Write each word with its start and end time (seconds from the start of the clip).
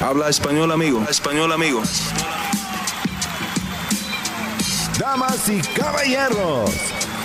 Habla 0.00 0.28
español, 0.28 0.70
amigo. 0.70 1.04
Español, 1.10 1.50
amigo. 1.50 1.82
Damas 4.96 5.48
y 5.48 5.60
caballeros, 5.76 6.70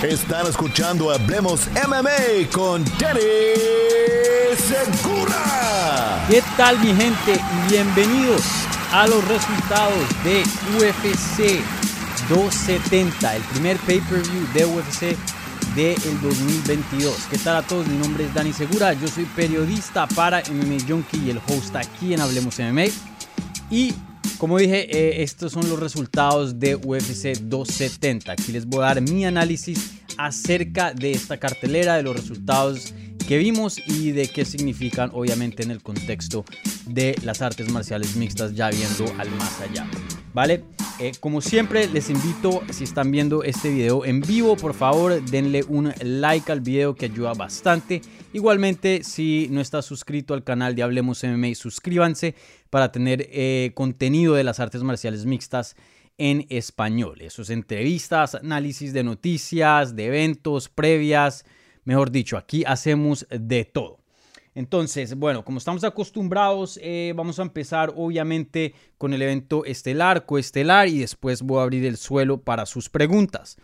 están 0.02 0.48
escuchando 0.48 1.12
Hablemos 1.12 1.68
MMA 1.88 2.50
con 2.52 2.84
Danny 2.98 3.22
Segura. 4.58 6.26
¿Qué 6.28 6.42
tal 6.58 6.80
mi 6.80 6.96
gente? 6.96 7.40
Bienvenidos 7.70 8.42
a 8.92 9.06
los 9.08 9.24
resultados 9.28 10.24
de 10.24 10.44
UFC 10.78 11.62
270, 12.30 13.36
el 13.36 13.44
primer 13.44 13.78
pay-per-view 13.78 14.48
de 14.54 14.66
UFC 14.66 15.33
del 15.76 16.22
2022. 16.22 17.16
¿Qué 17.32 17.38
tal 17.40 17.56
a 17.56 17.62
todos? 17.64 17.88
Mi 17.88 17.98
nombre 17.98 18.26
es 18.26 18.34
Dani 18.34 18.54
Segura, 18.54 18.94
yo 18.94 19.08
soy 19.08 19.26
periodista 19.26 20.08
para 20.08 20.44
MMA 20.52 20.78
Junkie 20.88 21.18
y 21.26 21.30
el 21.32 21.40
host 21.48 21.76
aquí 21.76 22.14
en 22.14 22.22
Hablemos 22.22 22.60
MMA. 22.60 22.86
Y 23.72 23.94
como 24.44 24.58
dije, 24.58 24.90
eh, 24.94 25.24
estos 25.24 25.54
son 25.54 25.70
los 25.70 25.80
resultados 25.80 26.60
de 26.60 26.76
UFC 26.76 27.40
270. 27.44 28.34
Aquí 28.34 28.52
les 28.52 28.66
voy 28.66 28.82
a 28.82 28.88
dar 28.88 29.02
mi 29.02 29.24
análisis 29.24 29.94
acerca 30.18 30.92
de 30.92 31.12
esta 31.12 31.38
cartelera, 31.38 31.96
de 31.96 32.04
los 32.04 32.14
resultados 32.14 32.94
que 33.26 33.38
vimos 33.38 33.80
y 33.88 34.12
de 34.12 34.28
qué 34.28 34.44
significan 34.44 35.12
obviamente 35.14 35.64
en 35.64 35.72
el 35.72 35.82
contexto 35.82 36.44
de 36.86 37.16
las 37.24 37.42
artes 37.42 37.72
marciales 37.72 38.18
mixtas 38.18 38.54
ya 38.54 38.70
viendo 38.70 39.06
al 39.18 39.32
más 39.32 39.62
allá. 39.62 39.88
¿Vale? 40.34 40.66
Eh, 41.00 41.14
como 41.22 41.40
siempre 41.40 41.88
les 41.88 42.10
invito, 42.10 42.64
si 42.70 42.84
están 42.84 43.12
viendo 43.12 43.44
este 43.44 43.70
video 43.70 44.04
en 44.04 44.20
vivo, 44.20 44.58
por 44.58 44.74
favor 44.74 45.24
denle 45.24 45.64
un 45.70 45.94
like 46.02 46.52
al 46.52 46.60
video 46.60 46.96
que 46.96 47.06
ayuda 47.06 47.34
bastante. 47.34 48.02
Igualmente, 48.34 49.04
si 49.06 49.48
no 49.52 49.62
estás 49.62 49.86
suscrito 49.86 50.34
al 50.34 50.44
canal 50.44 50.76
de 50.76 50.84
Hablemos 50.84 51.24
MMA, 51.24 51.56
suscríbanse 51.56 52.36
para 52.74 52.92
tener 52.92 53.28
eh, 53.30 53.72
contenido 53.76 54.34
de 54.34 54.44
las 54.44 54.60
artes 54.60 54.82
marciales 54.82 55.28
mixtas 55.28 55.76
en 56.18 56.48
español. 56.50 57.22
Esos 57.22 57.52
entrevistas, 57.52 58.34
análisis 58.34 58.94
de 58.94 59.04
noticias, 59.04 59.96
de 59.96 60.08
eventos, 60.08 60.70
previas, 60.70 61.46
mejor 61.84 62.10
dicho, 62.10 62.36
aquí 62.36 62.64
hacemos 62.66 63.28
de 63.30 63.66
todo. 63.66 64.00
Entonces, 64.56 65.14
bueno, 65.14 65.46
como 65.46 65.60
estamos 65.60 65.84
acostumbrados, 65.84 66.80
eh, 66.82 67.14
vamos 67.16 67.38
a 67.38 67.44
empezar 67.44 67.94
obviamente 67.96 68.74
con 68.98 69.14
el 69.14 69.22
evento 69.22 69.66
estelar, 69.66 70.26
coestelar 70.26 70.88
y 70.88 70.98
después 70.98 71.44
voy 71.44 71.60
a 71.60 71.62
abrir 71.62 71.86
el 71.86 71.98
suelo 71.98 72.42
para 72.42 72.66
sus 72.66 72.90
preguntas. 72.90 73.58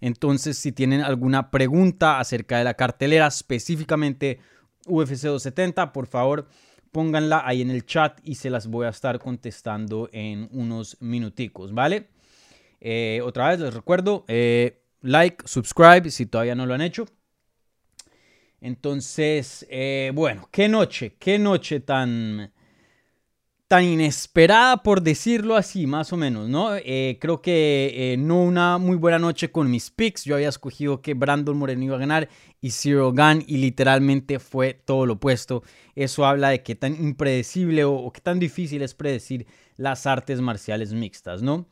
Entonces, 0.00 0.58
si 0.58 0.72
tienen 0.72 1.02
alguna 1.02 1.52
pregunta 1.52 2.18
acerca 2.18 2.58
de 2.58 2.64
la 2.64 2.74
cartelera, 2.74 3.28
específicamente 3.28 4.40
UFC 4.88 5.22
270, 5.22 5.92
por 5.92 6.08
favor, 6.08 6.48
pónganla 6.92 7.46
ahí 7.46 7.62
en 7.62 7.70
el 7.70 7.84
chat 7.86 8.18
y 8.22 8.36
se 8.36 8.50
las 8.50 8.66
voy 8.66 8.86
a 8.86 8.90
estar 8.90 9.18
contestando 9.18 10.08
en 10.12 10.48
unos 10.52 10.96
minuticos, 11.00 11.72
¿vale? 11.72 12.08
Eh, 12.80 13.20
otra 13.24 13.48
vez 13.48 13.60
les 13.60 13.74
recuerdo, 13.74 14.24
eh, 14.28 14.82
like, 15.00 15.46
subscribe 15.46 16.10
si 16.10 16.26
todavía 16.26 16.54
no 16.54 16.66
lo 16.66 16.74
han 16.74 16.82
hecho. 16.82 17.06
Entonces, 18.60 19.66
eh, 19.70 20.10
bueno, 20.14 20.48
qué 20.50 20.68
noche, 20.68 21.16
qué 21.18 21.38
noche 21.38 21.80
tan, 21.80 22.52
tan 23.68 23.82
inesperada, 23.82 24.82
por 24.82 25.02
decirlo 25.02 25.56
así, 25.56 25.86
más 25.86 26.12
o 26.12 26.16
menos, 26.16 26.48
¿no? 26.48 26.76
Eh, 26.76 27.18
creo 27.20 27.42
que 27.42 28.12
eh, 28.12 28.16
no 28.16 28.40
una 28.40 28.78
muy 28.78 28.96
buena 28.96 29.18
noche 29.18 29.50
con 29.50 29.68
mis 29.70 29.90
picks. 29.90 30.24
Yo 30.24 30.36
había 30.36 30.48
escogido 30.48 31.02
que 31.02 31.14
Brandon 31.14 31.56
Moreno 31.56 31.82
iba 31.82 31.96
a 31.96 31.98
ganar 31.98 32.28
y 32.60 32.70
Zero 32.70 33.12
Gun 33.12 33.42
y 33.46 33.56
literalmente 33.56 34.38
fue 34.38 34.74
todo 34.74 35.04
lo 35.04 35.14
opuesto. 35.14 35.64
Eso 35.96 36.24
habla 36.24 36.50
de 36.50 36.62
qué 36.62 36.76
tan 36.76 36.94
impredecible 36.94 37.84
o, 37.84 38.12
qué 38.12 38.20
tan 38.20 38.38
difícil 38.38 38.82
es 38.82 38.94
predecir 38.94 39.46
las 39.76 40.06
artes 40.06 40.40
marciales 40.40 40.92
mixtas, 40.92 41.42
¿no? 41.42 41.66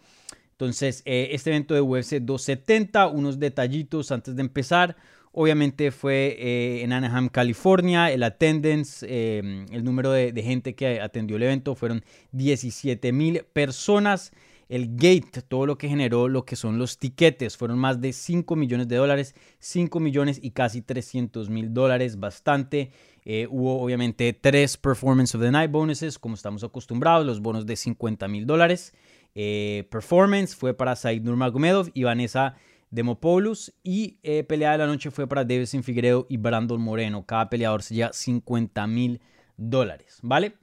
Entonces, 0.51 1.03
este 1.05 1.51
evento 1.51 1.75
de 1.75 1.81
UFC 1.81 2.21
270, 2.21 3.09
unos 3.09 3.39
detallitos 3.39 4.13
antes 4.13 4.37
de 4.37 4.43
empezar. 4.43 4.97
Obviamente 5.37 5.91
fue 5.91 6.37
eh, 6.39 6.83
en 6.85 6.93
Anaheim, 6.93 7.29
California. 7.29 8.13
El 8.13 8.23
attendance, 8.23 9.05
em, 9.09 9.67
el 9.73 9.83
número 9.83 10.13
de, 10.13 10.33
gente 10.45 10.77
que 10.77 11.01
atendió 11.01 11.37
el 11.37 11.43
evento 11.43 11.75
fueron 11.75 12.05
17 12.31 13.13
mil 13.13 13.43
personas. 13.53 14.31
El 14.69 14.95
gate, 14.95 15.43
todo 15.49 15.67
lo 15.67 15.77
que 15.77 15.89
generó 15.89 16.29
lo 16.29 16.45
que 16.45 16.55
son 16.55 16.79
los 16.79 16.99
tiquetes, 16.99 17.57
fueron 17.57 17.81
más 17.81 18.01
de 18.01 18.13
5 18.13 18.55
millones 18.55 18.87
de 18.87 18.95
dólares, 18.95 19.35
5 19.59 19.99
millones 19.99 20.39
y 20.41 20.53
casi 20.53 20.83
300 20.83 21.51
mil 21.51 21.75
dólares, 21.75 22.21
bastante. 22.21 22.93
Eh, 23.25 23.49
hubo 23.51 23.83
obviamente 23.83 24.33
tres 24.35 24.77
Performance 24.77 25.35
of 25.35 25.43
the 25.43 25.51
Night 25.51 25.71
bonuses, 25.71 26.17
como 26.17 26.37
estamos 26.37 26.63
acostumbrados, 26.63 27.27
los 27.27 27.41
bonos 27.41 27.67
de 27.67 27.75
50 27.75 28.29
mil 28.29 28.47
dólares. 28.47 28.95
Eh, 29.35 29.89
performance 29.91 30.55
fue 30.55 30.75
para 30.75 30.95
Said 30.95 31.23
Nurmagomedov 31.23 31.91
y 31.93 32.05
Vanessa 32.05 32.55
Demopoulos 32.95 33.75
y 33.83 34.19
eh, 34.23 34.45
pelea 34.45 34.73
de 34.73 34.79
la 34.79 34.87
noche 34.87 35.11
fue 35.11 35.27
para 35.27 35.45
Davison 35.45 35.83
Figueredo 35.83 36.27
y 36.29 36.37
Brandon 36.37 36.81
Moreno. 36.81 37.27
Cada 37.27 37.51
peleador 37.51 37.83
se 37.83 37.97
lleva 37.97 38.13
50 38.13 38.87
mil 38.87 39.21
dólares, 39.57 40.21
¿vale? 40.23 40.55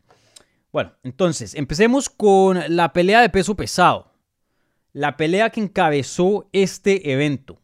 Bueno, 0.72 0.94
entonces 1.04 1.54
empecemos 1.56 2.10
con 2.10 2.58
la 2.70 2.94
pelea 2.94 3.20
de 3.20 3.30
peso 3.30 3.56
pesado. 3.56 4.14
La 4.94 5.18
pelea 5.18 5.50
que 5.50 5.60
encabezó 5.60 6.48
este 6.54 7.12
evento. 7.12 7.60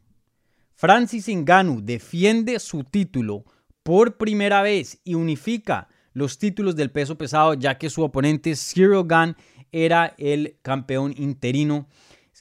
Francis 0.75 1.29
Ngannou 1.29 1.79
defiende 1.81 2.59
su 2.59 2.83
título 2.83 3.45
por 3.83 4.17
primera 4.17 4.61
vez 4.61 4.99
y 5.05 5.13
unifica 5.15 5.87
los 6.11 6.37
títulos 6.39 6.75
del 6.75 6.91
peso 6.91 7.17
pesado 7.17 7.53
ya 7.53 7.77
que 7.77 7.89
su 7.89 8.03
oponente 8.03 8.53
Cyril 8.55 9.03
Gunn 9.07 9.37
era 9.71 10.13
el 10.17 10.57
campeón 10.61 11.13
interino. 11.17 11.87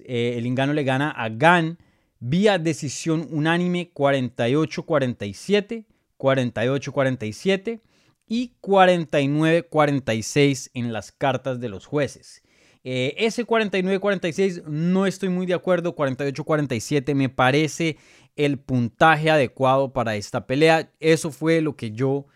Eh, 0.01 0.35
el 0.37 0.51
Ngannou 0.51 0.75
le 0.75 0.83
gana 0.83 1.13
a 1.13 1.29
Gunn 1.29 1.79
vía 2.21 2.59
decisión 2.59 3.27
unánime 3.31 3.91
48-47, 3.93 5.85
48-47 6.19 7.81
y 8.29 8.55
49-46 8.61 10.71
en 10.75 10.93
las 10.93 11.13
cartas 11.13 11.61
de 11.61 11.69
los 11.69 11.87
jueces. 11.87 12.43
Eh, 12.89 13.15
ese 13.19 13.47
49-46 13.47 14.65
no 14.65 15.07
estoy 15.07 15.29
muy 15.29 15.47
de 15.47 15.55
acuerdo, 15.55 15.97
48-47 15.97 17.15
me 17.15 17.29
parece 17.29 17.97
el 18.37 18.59
puntaje 18.59 19.31
adecuado 19.31 19.93
para 19.93 20.15
esta 20.15 20.47
pelea. 20.47 20.93
Eso 21.01 21.33
fue 21.33 21.61
lo 21.61 21.75
que 21.75 21.91
yo 21.91 22.27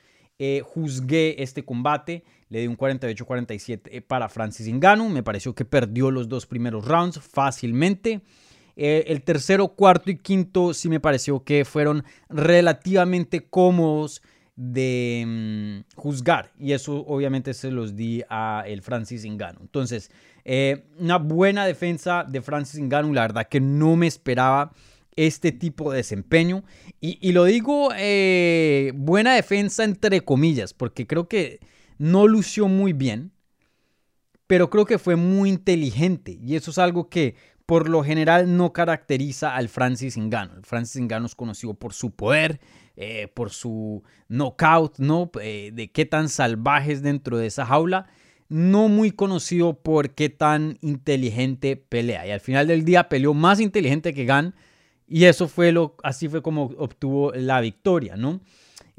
eh, 0.41 0.63
juzgué 0.65 1.41
este 1.43 1.65
combate. 1.65 2.25
Le 2.49 2.61
di 2.61 2.67
un 2.67 2.77
48-47 2.77 4.03
para 4.03 4.29
Francis 4.29 4.67
Ngannou. 4.67 5.09
Me 5.09 5.23
pareció 5.23 5.55
que 5.55 5.65
perdió 5.65 6.11
los 6.11 6.29
dos 6.29 6.47
primeros 6.47 6.85
rounds 6.85 7.21
fácilmente. 7.21 8.23
Eh, 8.83 9.13
el 9.13 9.21
tercero, 9.21 9.69
cuarto 9.69 10.11
y 10.11 10.17
quinto 10.17 10.73
sí 10.73 10.89
me 10.89 11.01
pareció 11.01 11.45
que 11.45 11.67
fueron 11.67 12.03
relativamente 12.31 13.47
cómodos 13.47 14.23
de 14.57 15.23
mm, 15.27 16.01
juzgar. 16.01 16.51
Y 16.59 16.73
eso 16.73 17.05
obviamente 17.07 17.53
se 17.53 17.71
los 17.71 17.95
di 17.95 18.23
a 18.31 18.65
el 18.67 18.81
Francis 18.81 19.27
Ngannou. 19.27 19.61
Entonces, 19.61 20.11
eh, 20.47 20.87
una 20.99 21.19
buena 21.19 21.67
defensa 21.67 22.25
de 22.27 22.41
Francis 22.41 22.81
Ngannou, 22.81 23.13
la 23.13 23.21
verdad 23.21 23.49
que 23.49 23.61
no 23.61 23.97
me 23.97 24.07
esperaba 24.07 24.73
este 25.15 25.53
tipo 25.53 25.91
de 25.91 25.99
desempeño. 25.99 26.65
Y, 27.03 27.33
lo 27.33 27.45
digo 27.45 27.91
eh, 27.99 28.93
buena 28.95 29.35
defensa 29.35 29.85
entre 29.85 30.23
comillas 30.23 30.73
porque 30.73 31.07
creo 31.07 31.29
que 31.29 31.61
no 31.99 32.27
lució 32.27 32.67
muy 32.67 32.95
bien, 32.95 33.33
pero 34.47 34.71
creo 34.71 34.87
que 34.87 34.99
fue 34.99 35.17
muy 35.17 35.51
inteligente. 35.51 36.39
Y 36.43 36.57
eso 36.57 36.71
es 36.71 36.79
algo 36.79 37.11
que 37.11 37.35
por 37.71 37.89
lo 37.89 38.03
general 38.03 38.57
no 38.57 38.73
caracteriza 38.73 39.55
al 39.55 39.69
Francis 39.69 40.19
Ngannou. 40.19 40.61
Francis 40.65 41.01
Ngannou 41.03 41.27
es 41.27 41.37
conocido 41.37 41.75
por 41.75 41.93
su 41.93 42.11
poder, 42.11 42.59
eh, 42.97 43.29
por 43.33 43.51
su 43.51 44.03
knockout, 44.29 44.99
¿no? 44.99 45.31
Eh, 45.41 45.71
de 45.73 45.93
qué 45.93 46.05
tan 46.05 46.29
salvajes 46.29 47.01
dentro 47.01 47.39
de 47.39 47.47
esa 47.47 47.65
jaula. 47.65 48.09
No 48.49 48.89
muy 48.89 49.13
conocido 49.13 49.75
por 49.75 50.17
qué 50.17 50.31
tan 50.31 50.79
inteligente 50.81 51.77
pelea. 51.77 52.27
Y 52.27 52.33
al 52.33 52.41
final 52.41 52.67
del 52.67 52.85
día 52.85 53.09
peleó 53.09 53.35
más 53.35 53.61
inteligente 53.61 54.15
que 54.15 54.25
Gan. 54.25 54.57
Y 55.07 55.27
eso 55.27 55.47
fue 55.47 55.71
lo, 55.71 55.95
así 56.03 56.29
fue 56.29 56.43
como 56.43 56.73
obtuvo 56.77 57.31
la 57.35 57.61
victoria, 57.61 58.17
¿no? 58.17 58.41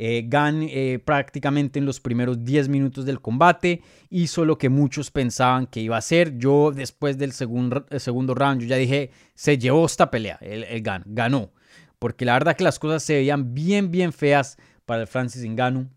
Eh, 0.04 0.26
Gan 0.26 0.64
eh, 0.64 0.98
prácticamente 0.98 1.78
en 1.78 1.86
los 1.86 2.00
primeros 2.00 2.44
10 2.44 2.70
minutos 2.70 3.06
del 3.06 3.22
combate 3.22 3.84
hizo 4.10 4.46
lo 4.46 4.58
que 4.58 4.68
muchos 4.68 5.12
pensaban 5.12 5.68
que 5.68 5.80
iba 5.80 5.96
a 5.96 6.00
hacer. 6.00 6.40
Yo 6.40 6.72
después 6.72 7.20
del 7.20 7.34
segundo, 7.34 7.86
round 8.34 8.62
yo 8.62 8.68
ya 8.68 8.78
dije, 8.78 9.12
se 9.36 9.60
llevó 9.60 9.86
esta 9.86 10.10
pelea, 10.10 10.40
el, 10.42 10.64
el 10.64 10.82
Gan, 10.82 11.04
ganó. 11.06 11.52
Porque 12.00 12.26
la 12.26 12.34
verdad 12.34 12.56
que 12.56 12.64
las 12.64 12.80
cosas 12.80 13.04
se 13.04 13.14
veían 13.14 13.54
bien, 13.54 13.92
bien 13.92 14.12
feas 14.12 14.58
para 14.88 15.02
el 15.02 15.08
Francis 15.08 15.48
Ngannou. 15.48 15.88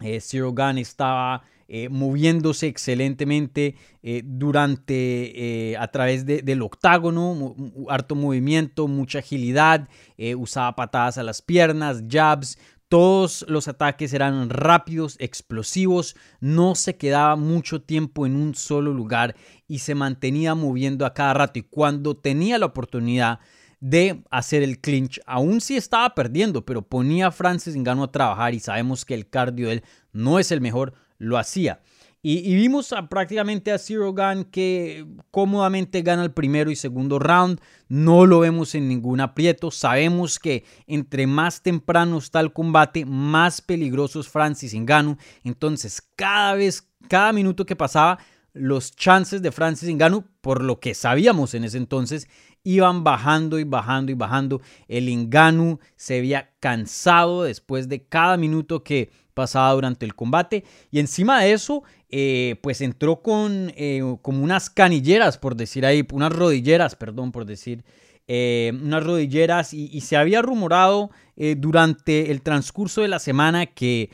Eh, 0.00 0.20
Zero 0.20 0.54
estaba 0.76 1.42
eh, 1.68 1.88
moviéndose 1.88 2.66
excelentemente 2.66 3.76
eh, 4.02 4.22
durante, 4.24 5.74
a 5.78 5.88
través 5.88 6.26
del 6.26 6.62
octágono, 6.62 7.56
harto 7.88 8.14
movimiento, 8.14 8.88
mucha 8.88 9.20
agilidad, 9.20 9.88
usaba 10.36 10.76
patadas 10.76 11.18
a 11.18 11.22
las 11.22 11.42
piernas, 11.42 12.04
jabs, 12.08 12.58
Todos 12.88 13.44
los 13.48 13.66
ataques 13.66 14.12
eran 14.12 14.48
rápidos, 14.48 15.16
explosivos, 15.18 16.14
no 16.38 16.76
se 16.76 16.96
quedaba 16.96 17.34
mucho 17.34 17.82
tiempo 17.82 18.26
en 18.26 18.36
un 18.36 18.54
solo 18.54 18.92
lugar 18.92 19.34
y 19.66 19.80
se 19.80 19.96
mantenía 19.96 20.54
moviendo 20.54 21.04
a 21.04 21.12
cada 21.12 21.34
rato. 21.34 21.58
Y 21.58 21.62
cuando 21.62 22.16
tenía 22.16 22.58
la 22.58 22.66
oportunidad 22.66 23.40
de 23.80 24.22
hacer 24.30 24.62
el 24.62 24.80
clinch, 24.80 25.20
aún 25.26 25.60
si 25.60 25.76
estaba 25.76 26.14
perdiendo, 26.14 26.64
pero 26.64 26.82
ponía 26.82 27.26
a 27.26 27.32
Francis 27.32 27.76
Ngannou 27.76 28.04
a 28.04 28.12
trabajar 28.12 28.54
y 28.54 28.60
sabemos 28.60 29.04
que 29.04 29.14
el 29.14 29.28
cardio 29.28 29.66
de 29.66 29.74
él 29.74 29.84
no 30.12 30.38
es 30.38 30.52
el 30.52 30.60
mejor, 30.60 30.94
lo 31.18 31.38
hacía. 31.38 31.80
Y, 32.28 32.56
vimos 32.56 32.92
prácticamente 33.08 33.70
a 33.70 33.78
Zero 33.78 34.12
Gun 34.12 34.46
que 34.46 35.06
cómodamente 35.30 36.02
gana 36.02 36.24
el 36.24 36.32
primero 36.32 36.72
y 36.72 36.74
segundo 36.74 37.20
round. 37.20 37.60
No 37.88 38.26
lo 38.26 38.40
vemos 38.40 38.74
en 38.74 38.88
ningún 38.88 39.20
aprieto. 39.20 39.70
Sabemos 39.70 40.40
que 40.40 40.64
entre 40.88 41.28
más 41.28 41.62
temprano 41.62 42.18
está 42.18 42.40
el 42.40 42.52
combate, 42.52 43.06
más 43.06 43.60
peligroso 43.60 44.18
es 44.18 44.28
Francis 44.28 44.74
Ngannou. 44.74 45.16
Entonces, 45.44 46.02
cada 46.16 46.56
vez, 46.56 46.90
cada 47.08 47.32
minuto 47.32 47.64
que 47.64 47.76
pasaba, 47.76 48.18
los 48.52 48.96
chances 48.96 49.40
de 49.40 49.52
Francis 49.52 49.88
Ngannou, 49.88 50.24
por 50.40 50.64
lo 50.64 50.80
que 50.80 50.96
sabíamos 50.96 51.54
en 51.54 51.62
ese 51.62 51.78
entonces, 51.78 52.26
iban 52.64 53.04
bajando 53.04 53.60
y 53.60 53.62
bajando 53.62 54.10
y 54.10 54.16
bajando. 54.16 54.60
El 54.88 55.16
Ngannou 55.16 55.78
se 55.94 56.20
veía 56.22 56.56
cansado 56.58 57.44
después 57.44 57.88
de 57.88 58.02
cada 58.04 58.36
minuto 58.36 58.82
que 58.82 59.12
pasaba 59.36 59.72
durante 59.72 60.06
el 60.06 60.14
combate. 60.14 60.64
Y 60.90 60.98
encima 60.98 61.42
de 61.42 61.52
eso, 61.52 61.84
eh, 62.08 62.56
pues 62.62 62.80
entró 62.80 63.20
con 63.20 63.70
eh, 63.76 64.00
como 64.22 64.42
unas 64.42 64.70
canilleras, 64.70 65.36
por 65.36 65.54
decir 65.54 65.84
ahí, 65.84 66.04
unas 66.10 66.32
rodilleras, 66.32 66.96
perdón, 66.96 67.32
por 67.32 67.44
decir, 67.44 67.84
eh, 68.26 68.72
unas 68.82 69.04
rodilleras. 69.04 69.74
Y, 69.74 70.00
se 70.00 70.16
había 70.16 70.42
rumorado 70.42 71.10
durante 71.58 72.30
el 72.30 72.40
transcurso 72.40 73.02
de 73.02 73.08
la 73.08 73.18
semana 73.18 73.66
que 73.66 74.08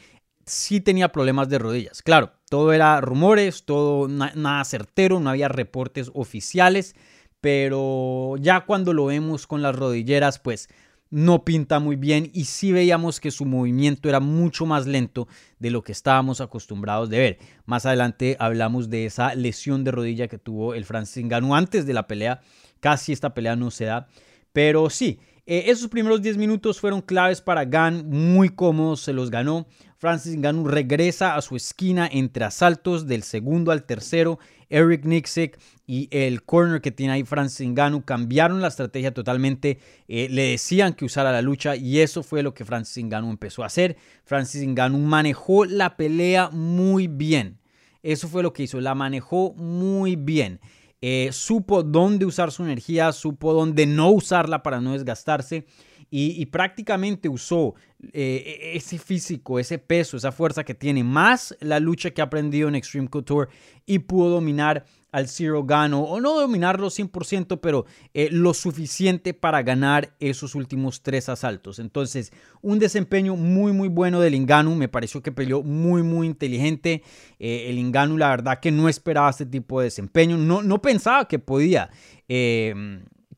sí 0.44 0.80
tenía 0.80 1.12
problemas 1.12 1.48
de 1.48 1.58
rodillas. 1.60 2.02
Claro, 2.02 2.32
todo 2.50 2.72
era 2.72 3.00
rumores, 3.00 3.64
todo 3.64 4.08
nada 4.08 4.64
certero, 4.64 5.20
no 5.20 5.30
había 5.30 5.48
reportes 5.48 6.10
oficiales. 6.14 6.96
Pero 7.40 8.36
ya 8.38 8.60
cuando 8.66 8.92
lo 8.92 9.06
vemos 9.06 9.46
con 9.46 9.62
las 9.62 9.74
rodilleras, 9.74 10.40
pues 10.40 10.68
no 11.12 11.44
pinta 11.44 11.78
muy 11.78 11.96
bien 11.96 12.30
y 12.32 12.46
sí 12.46 12.72
veíamos 12.72 13.20
que 13.20 13.30
su 13.30 13.44
movimiento 13.44 14.08
era 14.08 14.18
mucho 14.18 14.64
más 14.64 14.86
lento 14.86 15.28
de 15.58 15.70
lo 15.70 15.82
que 15.84 15.92
estábamos 15.92 16.40
acostumbrados 16.40 17.10
de 17.10 17.18
ver. 17.18 17.38
Más 17.66 17.84
adelante 17.84 18.36
hablamos 18.40 18.88
de 18.88 19.04
esa 19.04 19.34
lesión 19.34 19.84
de 19.84 19.90
rodilla 19.90 20.26
que 20.26 20.38
tuvo 20.38 20.74
el 20.74 20.86
Francis 20.86 21.22
Ngannou 21.24 21.54
antes 21.54 21.84
de 21.84 21.92
la 21.92 22.06
pelea. 22.06 22.40
Casi 22.80 23.12
esta 23.12 23.34
pelea 23.34 23.56
no 23.56 23.70
se 23.70 23.84
da, 23.84 24.08
pero 24.54 24.88
sí, 24.88 25.20
eh, 25.44 25.64
esos 25.66 25.88
primeros 25.88 26.22
10 26.22 26.38
minutos 26.38 26.80
fueron 26.80 27.02
claves 27.02 27.42
para 27.42 27.66
Gan, 27.66 28.08
muy 28.08 28.48
cómodos, 28.48 29.02
se 29.02 29.12
los 29.12 29.30
ganó. 29.30 29.66
Francis 29.98 30.34
Ngannou 30.36 30.66
regresa 30.66 31.34
a 31.34 31.42
su 31.42 31.56
esquina 31.56 32.08
entre 32.10 32.46
asaltos 32.46 33.06
del 33.06 33.22
segundo 33.22 33.70
al 33.70 33.84
tercero. 33.84 34.38
Eric 34.72 35.04
Nixick 35.04 35.58
y 35.86 36.08
el 36.10 36.42
corner 36.42 36.80
que 36.80 36.90
tiene 36.90 37.12
ahí 37.12 37.24
Francis 37.24 37.68
Ngannou 37.68 38.02
cambiaron 38.04 38.62
la 38.62 38.68
estrategia 38.68 39.12
totalmente. 39.12 39.78
Eh, 40.08 40.28
le 40.30 40.50
decían 40.50 40.94
que 40.94 41.04
usara 41.04 41.30
la 41.30 41.42
lucha 41.42 41.76
y 41.76 42.00
eso 42.00 42.22
fue 42.22 42.42
lo 42.42 42.54
que 42.54 42.64
Francis 42.64 43.04
Ngannou 43.04 43.30
empezó 43.30 43.62
a 43.62 43.66
hacer. 43.66 43.96
Francis 44.24 44.66
Ngannou 44.66 44.98
manejó 45.00 45.64
la 45.64 45.96
pelea 45.96 46.48
muy 46.50 47.06
bien. 47.06 47.58
Eso 48.02 48.26
fue 48.26 48.42
lo 48.42 48.52
que 48.52 48.64
hizo, 48.64 48.80
la 48.80 48.94
manejó 48.94 49.54
muy 49.54 50.16
bien. 50.16 50.60
Eh, 51.02 51.30
supo 51.32 51.82
dónde 51.82 52.24
usar 52.24 52.50
su 52.52 52.64
energía, 52.64 53.12
supo 53.12 53.52
dónde 53.52 53.86
no 53.86 54.10
usarla 54.10 54.62
para 54.62 54.80
no 54.80 54.92
desgastarse 54.92 55.66
y, 56.14 56.44
prácticamente 56.44 57.26
usó 57.26 57.74
eh, 58.12 58.72
ese 58.74 58.98
físico, 58.98 59.58
ese 59.58 59.78
peso, 59.78 60.18
esa 60.18 60.30
fuerza 60.30 60.62
que 60.62 60.74
tiene, 60.74 61.02
más 61.02 61.56
la 61.60 61.80
lucha 61.80 62.10
que 62.10 62.20
ha 62.20 62.24
aprendido 62.24 62.68
en 62.68 62.74
Extreme 62.74 63.08
Couture 63.08 63.48
y 63.86 64.00
pudo 64.00 64.28
dominar 64.28 64.84
al 65.10 65.26
Zero 65.26 65.64
Gano, 65.64 66.02
o 66.02 66.20
no 66.20 66.38
dominarlo 66.38 66.88
100%, 66.88 67.60
pero 67.60 67.86
eh, 68.12 68.28
lo 68.30 68.52
suficiente 68.52 69.32
para 69.32 69.62
ganar 69.62 70.14
esos 70.20 70.54
últimos 70.54 71.02
tres 71.02 71.30
asaltos. 71.30 71.78
Entonces, 71.78 72.30
un 72.60 72.78
desempeño 72.78 73.34
muy, 73.34 73.72
muy 73.72 73.88
bueno 73.88 74.20
del 74.20 74.34
Inganu. 74.34 74.74
Me 74.74 74.88
pareció 74.88 75.22
que 75.22 75.32
peleó 75.32 75.62
muy, 75.62 76.02
muy 76.02 76.26
inteligente. 76.26 77.02
Eh, 77.38 77.70
el 77.70 77.78
Inganu, 77.78 78.18
la 78.18 78.28
verdad, 78.28 78.60
que 78.60 78.70
no 78.70 78.88
esperaba 78.88 79.30
este 79.30 79.46
tipo 79.46 79.80
de 79.80 79.84
desempeño. 79.84 80.36
No, 80.36 80.62
no 80.62 80.82
pensaba 80.82 81.26
que 81.26 81.38
podía 81.38 81.90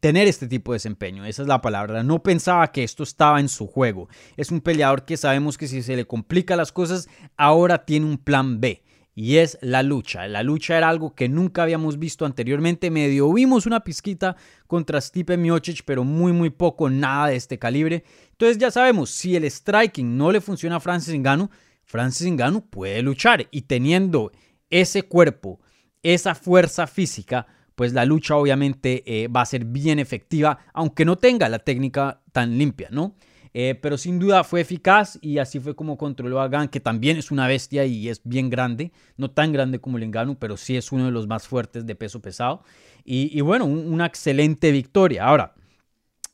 tener 0.05 0.29
este 0.29 0.49
tipo 0.49 0.73
de 0.73 0.77
desempeño. 0.77 1.25
Esa 1.25 1.41
es 1.41 1.49
la 1.49 1.62
palabra. 1.62 2.03
No 2.03 2.23
pensaba 2.23 2.71
que 2.73 2.85
esto 2.85 3.05
estaba 3.05 3.41
en 3.41 3.49
su 3.49 3.67
juego. 3.67 4.11
Es 4.37 4.51
un 4.51 4.61
peleador 4.61 5.06
que 5.06 5.17
sabemos 5.17 5.56
que 5.56 5.67
si 5.67 5.83
se 5.83 5.97
le 5.97 6.06
complica 6.06 6.56
las 6.56 6.73
cosas, 6.73 7.09
ahora 7.39 7.87
tiene 7.87 8.05
un 8.05 8.19
plan 8.19 8.61
B. 8.61 8.83
Y 9.15 9.37
es 9.37 9.56
la 9.62 9.83
lucha. 9.83 10.29
La 10.29 10.43
lucha 10.43 10.77
era 10.77 10.91
algo 10.91 11.15
que 11.15 11.31
nunca 11.31 11.62
habíamos 11.62 11.99
visto 11.99 12.27
anteriormente. 12.27 12.91
Medio 12.91 13.33
vimos 13.33 13.65
una 13.65 13.81
pizquita 13.81 14.37
contra 14.67 15.01
Stipe 15.01 15.39
Miocic, 15.39 15.85
pero 15.87 16.05
muy, 16.05 16.33
muy 16.33 16.51
poco, 16.51 16.91
nada 16.91 17.29
de 17.29 17.37
este 17.37 17.59
calibre. 17.59 18.05
Entonces 18.33 18.59
ya 18.59 18.71
sabemos, 18.71 19.09
si 19.09 19.37
el 19.37 19.51
striking 19.51 20.19
no 20.19 20.31
le 20.33 20.43
funciona 20.43 20.77
a 20.77 20.81
Francis 20.81 21.15
Ngannou, 21.15 21.49
Francis 21.83 22.31
Ngannou 22.31 22.61
puede 22.69 23.01
luchar. 23.01 23.49
Y 23.51 23.62
teniendo 23.62 24.33
ese 24.69 25.05
cuerpo, 25.05 25.61
esa 26.03 26.35
fuerza 26.35 26.87
física, 26.87 27.47
pues 27.75 27.93
la 27.93 28.05
lucha 28.05 28.37
obviamente 28.37 29.03
eh, 29.06 29.29
va 29.29 29.43
a 29.43 29.47
ser 29.47 29.65
bien 29.65 29.99
efectiva, 29.99 30.59
aunque 30.73 31.05
no 31.05 31.17
tenga 31.17 31.49
la 31.49 31.59
técnica 31.59 32.23
tan 32.32 32.59
limpia, 32.59 32.88
¿no? 32.91 33.17
Eh, 33.56 33.79
pero 33.81 33.97
sin 33.97 34.19
duda 34.19 34.43
fue 34.43 34.61
eficaz 34.61 35.17
y 35.21 35.38
así 35.38 35.61
fue 35.61 35.76
como 35.76 35.97
controló 35.97 36.41
a 36.41 36.49
Gan, 36.49 36.69
que 36.69 36.81
también 36.81 37.17
es 37.17 37.31
una 37.31 37.47
bestia 37.47 37.85
y 37.85 38.09
es 38.09 38.21
bien 38.25 38.50
grande, 38.50 38.91
no 39.17 39.31
tan 39.31 39.53
grande 39.53 39.81
como 39.81 39.97
el 39.97 40.03
Engano, 40.03 40.37
pero 40.37 40.56
sí 40.56 40.76
es 40.76 40.91
uno 40.91 41.05
de 41.05 41.12
los 41.12 41.29
más 41.29 41.47
fuertes 41.47 41.87
de 41.87 41.94
peso 41.94 42.21
pesado. 42.21 42.65
Y, 43.05 43.41
bueno, 43.43 43.67
una 43.67 44.06
excelente 44.06 44.73
victoria. 44.73 45.27
Ahora, 45.27 45.55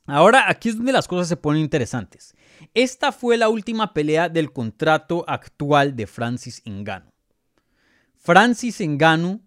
ahora 0.07 0.49
aquí 0.49 0.71
es 0.71 0.77
donde 0.77 0.93
las 0.93 1.09
cosas 1.09 1.29
se 1.29 1.37
ponen 1.37 1.61
interesantes. 1.61 2.35
Esta 2.73 3.13
fue 3.13 3.37
la 3.37 3.51
última 3.51 3.93
pelea 3.93 4.31
del 4.31 4.53
contrato 4.53 5.25
actual 5.29 5.97
de 5.97 6.07
Francis 6.07 6.63
Ngannou. 6.65 7.13
Francis 8.17 8.81
Ngannou 8.81 9.41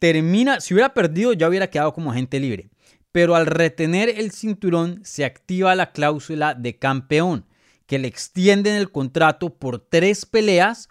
termina, 0.00 0.60
si 0.60 0.74
hubiera 0.74 0.92
perdido 0.94 1.32
ya 1.32 1.48
hubiera 1.48 1.70
quedado 1.70 1.92
como 1.92 2.10
agente 2.10 2.40
libre, 2.40 2.70
pero 3.12 3.36
al 3.36 3.46
retener 3.46 4.08
el 4.08 4.32
cinturón 4.32 5.00
se 5.04 5.24
activa 5.24 5.76
la 5.76 5.92
cláusula 5.92 6.54
de 6.54 6.76
campeón, 6.78 7.46
que 7.86 7.98
le 7.98 8.08
extienden 8.08 8.74
el 8.74 8.90
contrato 8.90 9.56
por 9.56 9.78
tres 9.78 10.26
peleas 10.26 10.88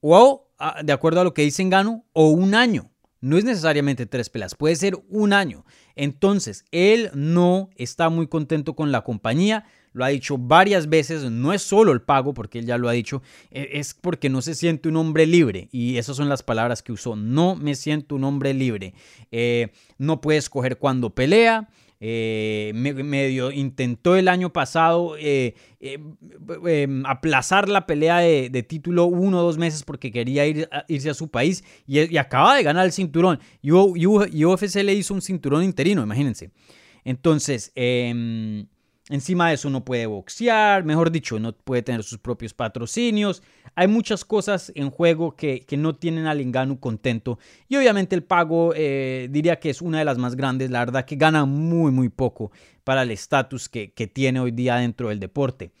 o, 0.00 0.48
de 0.82 0.92
acuerdo 0.92 1.20
a 1.20 1.24
lo 1.24 1.34
que 1.34 1.42
dicen 1.42 1.70
Gano, 1.70 2.04
o 2.12 2.28
un 2.28 2.54
año. 2.54 2.90
No 3.20 3.36
es 3.38 3.44
necesariamente 3.44 4.06
tres 4.06 4.30
peleas, 4.30 4.54
puede 4.54 4.76
ser 4.76 4.98
un 5.08 5.32
año. 5.32 5.64
Entonces, 5.94 6.64
él 6.70 7.10
no 7.14 7.70
está 7.76 8.08
muy 8.08 8.26
contento 8.28 8.74
con 8.74 8.92
la 8.92 9.02
compañía, 9.02 9.64
lo 9.92 10.04
ha 10.04 10.08
dicho 10.08 10.38
varias 10.38 10.88
veces, 10.88 11.30
no 11.30 11.52
es 11.52 11.62
solo 11.62 11.92
el 11.92 12.02
pago, 12.02 12.34
porque 12.34 12.60
él 12.60 12.66
ya 12.66 12.78
lo 12.78 12.88
ha 12.88 12.92
dicho, 12.92 13.22
e, 13.50 13.70
es 13.74 13.94
porque 13.94 14.28
no 14.28 14.42
se 14.42 14.54
siente 14.54 14.88
un 14.88 14.96
hombre 14.96 15.26
libre. 15.26 15.68
Y 15.72 15.96
esas 15.96 16.16
son 16.16 16.28
las 16.28 16.42
palabras 16.42 16.82
que 16.82 16.92
usó, 16.92 17.16
no 17.16 17.56
me 17.56 17.74
siento 17.74 18.14
un 18.14 18.24
hombre 18.24 18.54
libre. 18.54 18.94
Eh, 19.32 19.68
no 19.98 20.20
puede 20.20 20.38
escoger 20.38 20.78
cuando 20.78 21.10
pelea. 21.10 21.68
Eh, 22.02 22.72
medio 22.74 23.50
intentó 23.50 24.16
el 24.16 24.28
año 24.28 24.54
pasado 24.54 25.16
eh, 25.18 25.54
aplazar 27.04 27.68
la 27.68 27.84
pelea 27.84 28.20
de, 28.20 28.64
título 28.66 29.04
uno 29.04 29.40
o 29.40 29.42
dos 29.42 29.58
meses 29.58 29.82
porque 29.82 30.10
quería 30.10 30.46
ir 30.46 30.66
irse 30.88 31.10
a 31.10 31.14
su 31.14 31.28
país 31.28 31.62
y, 31.86 32.16
acaba 32.16 32.56
de 32.56 32.62
ganar 32.62 32.86
el 32.86 32.92
cinturón. 32.92 33.38
Y, 33.60 33.72
UFC 33.72 34.76
le 34.76 34.94
hizo 34.94 35.12
un 35.12 35.20
cinturón 35.20 35.62
interino, 35.62 36.02
imagínense. 36.02 36.52
Entonces, 37.04 37.72
em, 37.74 38.66
Encima 39.08 39.48
de 39.48 39.54
eso 39.54 39.70
no 39.70 39.84
puede 39.84 40.06
boxear, 40.06 40.84
mejor 40.84 41.10
dicho, 41.10 41.40
no 41.40 41.52
puede 41.52 41.82
tener 41.82 42.04
sus 42.04 42.18
propios 42.18 42.54
patrocinios. 42.54 43.42
Hay 43.74 43.88
muchas 43.88 44.24
cosas 44.24 44.70
en 44.76 44.90
juego 44.90 45.34
que, 45.34 45.66
no 45.76 45.96
tienen 45.96 46.26
al 46.26 46.40
Engano 46.40 46.78
contento. 46.78 47.38
Y 47.68 47.76
obviamente 47.76 48.14
el 48.14 48.22
pago 48.22 48.72
eh, 48.76 49.28
diría 49.30 49.58
que 49.58 49.70
es 49.70 49.82
una 49.82 49.98
de 49.98 50.04
las 50.04 50.16
más 50.18 50.36
grandes. 50.36 50.70
La 50.70 50.80
verdad 50.80 51.06
que 51.06 51.16
gana 51.16 51.44
muy, 51.44 51.90
muy 51.90 52.08
poco 52.08 52.52
para 52.84 53.02
el 53.02 53.10
estatus 53.10 53.68
que, 53.68 53.88
tiene 54.12 54.38
hoy 54.38 54.52
día 54.52 54.76
dentro 54.76 55.08
del 55.08 55.18
deporte. 55.18 55.72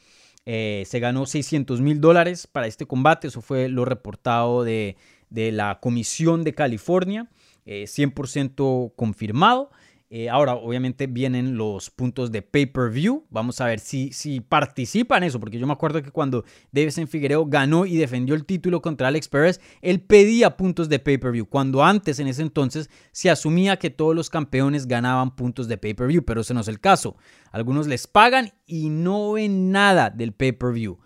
Eh, 0.44 0.82
se 0.86 0.98
ganó 0.98 1.24
600 1.24 1.80
mil 1.80 2.00
dólares 2.00 2.48
para 2.48 2.66
este 2.66 2.86
combate. 2.86 3.28
Eso 3.28 3.42
fue 3.42 3.68
lo 3.68 3.84
reportado 3.84 4.64
de, 4.64 4.96
la 5.30 5.78
Comisión 5.80 6.42
de 6.42 6.54
California. 6.54 7.28
100% 7.64 8.88
eh, 8.88 8.92
confirmado. 8.96 9.70
Eh, 10.12 10.28
ahora, 10.28 10.54
obviamente, 10.56 11.06
vienen 11.06 11.56
los 11.56 11.88
puntos 11.88 12.32
de 12.32 12.42
pay-per-view. 12.42 13.26
Vamos 13.30 13.60
a 13.60 13.66
ver 13.66 13.78
si, 13.78 14.12
si 14.12 14.40
participa 14.40 15.16
en 15.16 15.22
eso, 15.22 15.38
porque 15.38 15.56
yo 15.56 15.68
me 15.68 15.72
acuerdo 15.72 16.02
que 16.02 16.10
cuando 16.10 16.44
Davison 16.72 17.06
Figueroa 17.06 17.46
ganó 17.48 17.86
y 17.86 17.96
defendió 17.96 18.34
el 18.34 18.44
título 18.44 18.82
contra 18.82 19.06
Alex 19.06 19.28
Perez, 19.28 19.60
él 19.80 20.00
pedía 20.00 20.56
puntos 20.56 20.88
de 20.88 20.98
pay-per-view, 20.98 21.46
cuando 21.46 21.84
antes, 21.84 22.18
en 22.18 22.26
ese 22.26 22.42
entonces, 22.42 22.90
se 23.12 23.30
asumía 23.30 23.78
que 23.78 23.90
todos 23.90 24.16
los 24.16 24.30
campeones 24.30 24.88
ganaban 24.88 25.36
puntos 25.36 25.68
de 25.68 25.78
pay-per-view, 25.78 26.24
pero 26.24 26.40
ese 26.40 26.54
no 26.54 26.60
es 26.60 26.68
el 26.68 26.80
caso. 26.80 27.16
Algunos 27.52 27.86
les 27.86 28.08
pagan 28.08 28.52
y 28.66 28.88
no 28.88 29.34
ven 29.34 29.70
nada 29.70 30.10
del 30.10 30.32
pay-per-view. 30.32 30.98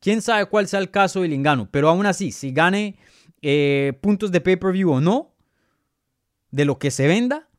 Quién 0.00 0.22
sabe 0.22 0.46
cuál 0.46 0.66
sea 0.66 0.80
el 0.80 0.90
caso 0.90 1.20
de 1.20 1.28
Lingano, 1.28 1.68
pero 1.70 1.88
aún 1.88 2.04
así, 2.04 2.32
si 2.32 2.50
gane 2.50 2.96
eh, 3.42 3.92
puntos 4.02 4.32
de 4.32 4.40
pay-per-view 4.40 4.90
o 4.90 5.00
no, 5.00 5.36
de 6.50 6.64
lo 6.64 6.80
que 6.80 6.90
se 6.90 7.06
venda, 7.06 7.49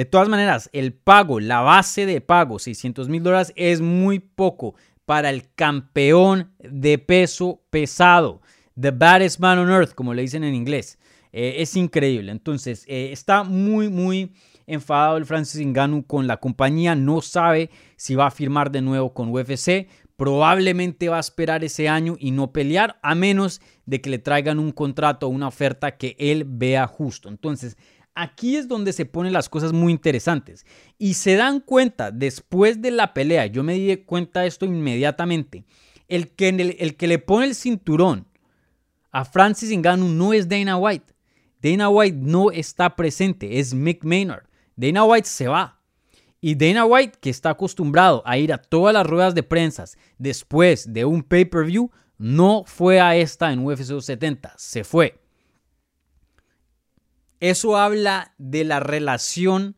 de 0.00 0.06
todas 0.06 0.30
maneras, 0.30 0.70
el 0.72 0.94
pago, 0.94 1.40
la 1.40 1.60
base 1.60 2.06
de 2.06 2.22
pago, 2.22 2.58
600 2.58 3.10
mil 3.10 3.22
dólares, 3.22 3.52
es 3.54 3.82
muy 3.82 4.18
poco 4.18 4.74
para 5.04 5.28
el 5.28 5.52
campeón 5.54 6.52
de 6.58 6.96
peso 6.96 7.60
pesado. 7.68 8.40
The 8.80 8.92
baddest 8.92 9.40
man 9.40 9.58
on 9.58 9.68
earth, 9.68 9.92
como 9.92 10.14
le 10.14 10.22
dicen 10.22 10.42
en 10.42 10.54
inglés. 10.54 10.98
Eh, 11.32 11.56
es 11.58 11.76
increíble. 11.76 12.32
Entonces, 12.32 12.86
eh, 12.88 13.10
está 13.12 13.44
muy, 13.44 13.90
muy 13.90 14.32
enfadado 14.66 15.18
el 15.18 15.26
Francis 15.26 15.60
Ngannou 15.66 16.06
con 16.06 16.26
la 16.26 16.38
compañía. 16.38 16.94
No 16.94 17.20
sabe 17.20 17.68
si 17.96 18.14
va 18.14 18.28
a 18.28 18.30
firmar 18.30 18.70
de 18.70 18.80
nuevo 18.80 19.12
con 19.12 19.28
UFC. 19.28 19.86
Probablemente 20.16 21.10
va 21.10 21.18
a 21.18 21.20
esperar 21.20 21.62
ese 21.62 21.90
año 21.90 22.16
y 22.18 22.30
no 22.30 22.52
pelear, 22.52 22.98
a 23.02 23.14
menos 23.14 23.60
de 23.84 24.00
que 24.00 24.08
le 24.08 24.18
traigan 24.18 24.58
un 24.58 24.72
contrato 24.72 25.26
o 25.26 25.28
una 25.28 25.48
oferta 25.48 25.98
que 25.98 26.16
él 26.18 26.44
vea 26.46 26.86
justo. 26.86 27.28
Entonces, 27.28 27.76
aquí 28.20 28.56
es 28.56 28.68
donde 28.68 28.92
se 28.92 29.06
ponen 29.06 29.32
las 29.32 29.48
cosas 29.48 29.72
muy 29.72 29.92
interesantes. 29.92 30.66
Y 30.98 31.14
se 31.14 31.36
dan 31.36 31.60
cuenta, 31.60 32.10
después 32.10 32.82
de 32.82 32.90
la 32.90 33.14
pelea, 33.14 33.46
yo 33.46 33.62
me 33.62 33.74
di 33.74 33.96
cuenta 33.98 34.40
de 34.40 34.48
esto 34.48 34.66
inmediatamente, 34.66 35.64
el 36.08 36.28
que, 36.28 36.48
el 36.48 36.96
que 36.96 37.08
le 37.08 37.18
pone 37.18 37.46
el 37.46 37.54
cinturón 37.54 38.26
a 39.10 39.24
Francis 39.24 39.76
Ngannou 39.76 40.08
no 40.08 40.32
es 40.32 40.48
Dana 40.48 40.76
White. 40.76 41.14
Dana 41.62 41.88
White 41.88 42.18
no 42.20 42.50
está 42.50 42.94
presente, 42.94 43.58
es 43.58 43.74
Mick 43.74 44.04
Maynard. 44.04 44.44
Dana 44.76 45.04
White 45.04 45.28
se 45.28 45.48
va. 45.48 45.80
Y 46.40 46.54
Dana 46.54 46.84
White, 46.84 47.18
que 47.20 47.30
está 47.30 47.50
acostumbrado 47.50 48.22
a 48.24 48.38
ir 48.38 48.52
a 48.52 48.58
todas 48.58 48.94
las 48.94 49.06
ruedas 49.06 49.34
de 49.34 49.42
prensa 49.42 49.84
después 50.18 50.92
de 50.92 51.04
un 51.04 51.22
pay-per-view, 51.22 51.90
no 52.18 52.64
fue 52.66 53.00
a 53.00 53.16
esta 53.16 53.52
en 53.52 53.64
UFC 53.64 54.00
70, 54.00 54.54
se 54.56 54.84
fue. 54.84 55.19
Eso 57.40 57.78
habla 57.78 58.34
de 58.36 58.64
la 58.64 58.80
relación 58.80 59.76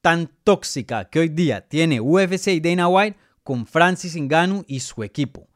tan 0.00 0.30
tóxica 0.42 1.10
que 1.10 1.20
hoy 1.20 1.28
día 1.28 1.68
tiene 1.68 2.00
UFC 2.00 2.48
y 2.48 2.60
Dana 2.60 2.88
White 2.88 3.18
con 3.42 3.66
Francis 3.66 4.16
Ngannou 4.16 4.64
y 4.66 4.80
su 4.80 5.04
equipo. 5.04 5.46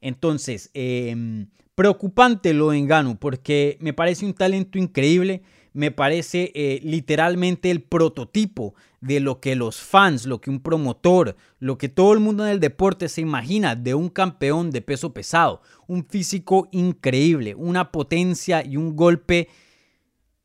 Entonces, 0.00 0.70
em, 0.74 1.48
preocupante 1.74 2.54
lo 2.54 2.70
de 2.70 2.80
Ngannou 2.80 3.16
porque 3.16 3.78
me 3.80 3.92
parece 3.92 4.24
un 4.24 4.32
talento 4.32 4.78
increíble, 4.78 5.42
me 5.72 5.90
parece 5.90 6.52
eh, 6.54 6.80
literalmente 6.84 7.70
el 7.70 7.82
prototipo 7.82 8.74
de 9.00 9.18
lo 9.18 9.40
que 9.40 9.56
los 9.56 9.80
fans, 9.80 10.26
lo 10.26 10.40
que 10.40 10.50
un 10.50 10.60
promotor, 10.60 11.36
lo 11.58 11.78
que 11.78 11.88
todo 11.88 12.12
el 12.12 12.20
mundo 12.20 12.46
en 12.46 12.52
el 12.52 12.60
deporte 12.60 13.08
se 13.08 13.22
imagina 13.22 13.74
de 13.74 13.94
un 13.94 14.08
campeón 14.08 14.70
de 14.70 14.82
peso 14.82 15.12
pesado. 15.12 15.62
Un 15.88 16.04
físico 16.04 16.68
increíble, 16.70 17.56
una 17.56 17.90
potencia 17.90 18.64
y 18.64 18.76
un 18.76 18.94
golpe 18.94 19.48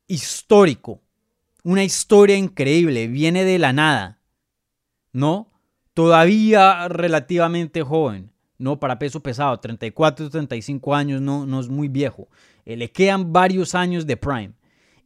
histórico. 0.08 1.00
Una 1.62 1.84
historia 1.84 2.36
increíble, 2.36 3.06
viene 3.06 3.44
de 3.44 3.58
la 3.58 3.72
nada. 3.72 4.20
¿No? 5.12 5.52
Todavía 5.94 6.88
relativamente 6.88 7.82
joven. 7.82 8.32
No, 8.58 8.80
para 8.80 8.98
peso 8.98 9.20
pesado, 9.22 9.60
34, 9.60 10.30
35 10.30 10.94
años, 10.94 11.20
no, 11.20 11.46
no 11.46 11.60
es 11.60 11.68
muy 11.68 11.86
viejo. 11.86 12.28
Eh, 12.64 12.76
le 12.76 12.90
quedan 12.90 13.32
varios 13.32 13.76
años 13.76 14.04
de 14.04 14.16
prime. 14.16 14.52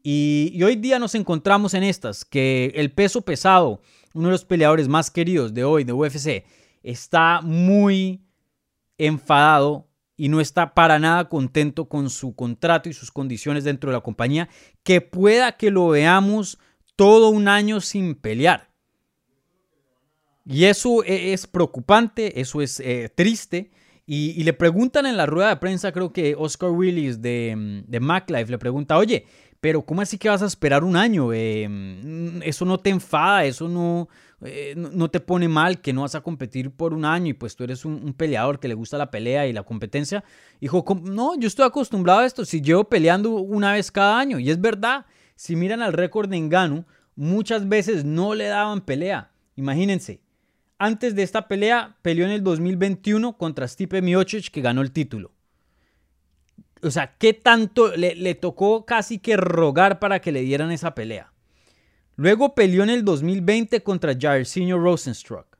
Y, 0.02 0.60
hoy 0.64 0.76
día 0.76 0.98
nos 0.98 1.14
encontramos 1.14 1.74
en 1.74 1.84
estas, 1.84 2.24
que 2.24 2.72
el 2.74 2.90
peso 2.90 3.22
pesado, 3.22 3.80
uno 4.14 4.28
de 4.28 4.32
los 4.32 4.44
peleadores 4.44 4.88
más 4.88 5.10
queridos 5.10 5.54
de 5.54 5.62
hoy, 5.62 5.84
de 5.84 5.92
UFC, 5.92 6.44
está 6.82 7.40
muy 7.40 8.20
enfadado 8.98 9.86
y 10.22 10.28
no 10.28 10.40
está 10.40 10.72
para 10.72 11.00
nada 11.00 11.28
contento 11.28 11.86
con 11.86 12.08
su 12.08 12.36
contrato 12.36 12.88
y 12.88 12.92
sus 12.92 13.10
condiciones 13.10 13.64
dentro 13.64 13.90
de 13.90 13.96
la 13.96 14.04
compañía, 14.04 14.48
que 14.84 15.00
pueda 15.00 15.56
que 15.56 15.72
lo 15.72 15.88
veamos 15.88 16.60
todo 16.94 17.30
un 17.30 17.48
año 17.48 17.80
sin 17.80 18.14
pelear. 18.14 18.70
Y 20.46 20.66
eso 20.66 21.02
e, 21.02 21.32
es 21.32 21.48
preocupante, 21.48 22.40
eso 22.40 22.62
es 22.62 22.78
eh, 22.78 23.10
triste. 23.12 23.72
Y, 24.06 24.44
le 24.44 24.52
preguntan 24.52 25.06
en 25.06 25.16
la 25.16 25.26
rueda 25.26 25.48
de 25.48 25.56
prensa, 25.56 25.90
creo 25.90 26.12
que 26.12 26.36
Oscar 26.38 26.70
Willis 26.70 27.20
de, 27.20 27.82
de 27.88 27.98
MacLife 27.98 28.52
le 28.52 28.58
pregunta, 28.58 28.98
oye, 28.98 29.26
pero 29.60 29.82
¿cómo 29.82 30.02
así 30.02 30.18
que 30.18 30.28
vas 30.28 30.42
a 30.42 30.46
esperar 30.46 30.84
un 30.84 30.96
año? 30.96 31.32
Eh, 31.32 31.66
mm, 31.68 32.42
eso 32.44 32.64
no 32.64 32.78
te 32.78 32.90
enfada, 32.90 33.44
eso 33.44 34.08
eh, 34.44 34.74
no, 34.76 35.10
te 35.10 35.20
pone 35.20 35.48
mal 35.48 35.80
que 35.80 35.92
no 35.92 36.02
vas 36.02 36.14
a 36.14 36.20
competir 36.20 36.70
por 36.70 36.94
un 36.94 37.04
año 37.04 37.28
y 37.28 37.32
pues 37.34 37.54
tú 37.54 37.64
eres 37.64 37.84
un, 37.84 38.12
peleador 38.14 38.58
que 38.60 38.68
le 38.68 38.74
gusta 38.74 38.98
la 38.98 39.10
pelea 39.10 39.46
y 39.46 39.52
la 39.52 39.62
competencia. 39.62 40.24
Dijo, 40.60 40.84
no, 41.02 41.38
yo 41.38 41.46
estoy 41.46 41.66
acostumbrado 41.66 42.20
a 42.20 42.26
esto, 42.26 42.44
si 42.44 42.60
llevo 42.60 42.84
peleando 42.84 43.30
una 43.30 43.72
vez 43.72 43.90
cada 43.90 44.18
año. 44.18 44.38
Y 44.38 44.50
es 44.50 44.60
verdad, 44.60 45.06
si 45.36 45.56
miran 45.56 45.82
al 45.82 45.92
récord 45.92 46.28
de 46.28 46.36
Engano, 46.36 46.86
muchas 47.14 47.68
veces 47.68 48.04
no 48.04 48.34
le 48.34 48.46
daban 48.46 48.80
pelea. 48.80 49.30
Imagínense, 49.56 50.20
antes 50.78 51.14
de 51.14 51.22
esta 51.22 51.46
pelea 51.46 51.96
peleó 52.02 52.24
en 52.24 52.32
el 52.32 52.42
2021 52.42 53.36
contra 53.36 53.68
Stipe 53.68 54.02
Miocic 54.02 54.50
que 54.50 54.60
ganó 54.60 54.82
el 54.82 54.92
título. 54.92 55.32
O 56.82 56.90
sea, 56.90 57.14
¿qué 57.16 57.32
tanto 57.32 57.94
le, 57.96 58.34
tocó 58.34 58.84
casi 58.84 59.18
que 59.18 59.36
rogar 59.36 60.00
para 60.00 60.20
que 60.20 60.32
le 60.32 60.42
dieran 60.42 60.72
esa 60.72 60.94
pelea? 60.94 61.31
Luego 62.22 62.54
peleó 62.54 62.84
en 62.84 62.90
el 62.90 63.04
2020 63.04 63.82
contra 63.82 64.16
Jairzinho 64.16 64.78
Rosenstruck. 64.78 65.58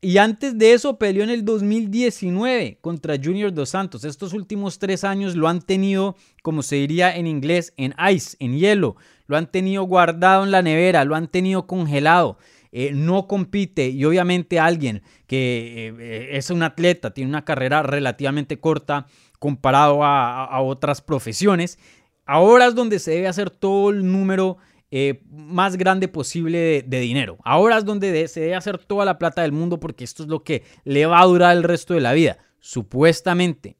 Y 0.00 0.18
antes 0.18 0.58
de 0.58 0.72
eso 0.72 0.98
peleó 0.98 1.22
en 1.22 1.30
el 1.30 1.44
2019 1.44 2.78
contra 2.80 3.14
Junior 3.22 3.54
Dos 3.54 3.68
Santos. 3.68 4.02
Estos 4.02 4.32
últimos 4.32 4.80
tres 4.80 5.04
años 5.04 5.36
lo 5.36 5.46
han 5.46 5.62
tenido, 5.62 6.16
como 6.42 6.64
se 6.64 6.74
diría 6.74 7.14
en 7.14 7.28
inglés, 7.28 7.72
en 7.76 7.94
ice, 8.12 8.36
en 8.40 8.58
hielo. 8.58 8.96
Lo 9.28 9.36
han 9.36 9.48
tenido 9.48 9.84
guardado 9.84 10.42
en 10.42 10.50
la 10.50 10.60
nevera, 10.60 11.04
lo 11.04 11.14
han 11.14 11.28
tenido 11.28 11.68
congelado. 11.68 12.36
Eh, 12.72 12.90
no 12.92 13.28
compite 13.28 13.90
y 13.90 14.04
obviamente 14.04 14.58
alguien 14.58 15.02
que 15.28 15.94
eh, 16.00 16.30
es 16.32 16.50
un 16.50 16.64
atleta, 16.64 17.14
tiene 17.14 17.30
una 17.30 17.44
carrera 17.44 17.84
relativamente 17.84 18.58
corta, 18.58 19.06
comparado 19.38 20.02
a, 20.02 20.60
otras 20.62 21.00
profesiones. 21.00 21.78
Ahora 22.26 22.66
es 22.66 22.74
donde 22.74 22.98
se 22.98 23.12
debe 23.12 23.28
hacer 23.28 23.50
todo 23.50 23.90
el 23.90 24.10
número 24.10 24.58
eh, 24.96 25.20
más 25.28 25.76
grande 25.76 26.06
posible 26.06 26.84
de, 26.86 27.00
dinero. 27.00 27.38
Ahora 27.42 27.78
es 27.78 27.84
donde 27.84 28.28
se 28.28 28.38
debe 28.38 28.54
hacer 28.54 28.78
toda 28.78 29.04
la 29.04 29.18
plata 29.18 29.42
del 29.42 29.50
mundo 29.50 29.80
porque 29.80 30.04
esto 30.04 30.22
es 30.22 30.28
lo 30.28 30.44
que 30.44 30.62
le 30.84 31.04
va 31.04 31.20
a 31.20 31.24
durar 31.24 31.56
el 31.56 31.64
resto 31.64 31.94
de 31.94 32.00
la 32.00 32.12
vida, 32.12 32.38
supuestamente. 32.60 33.76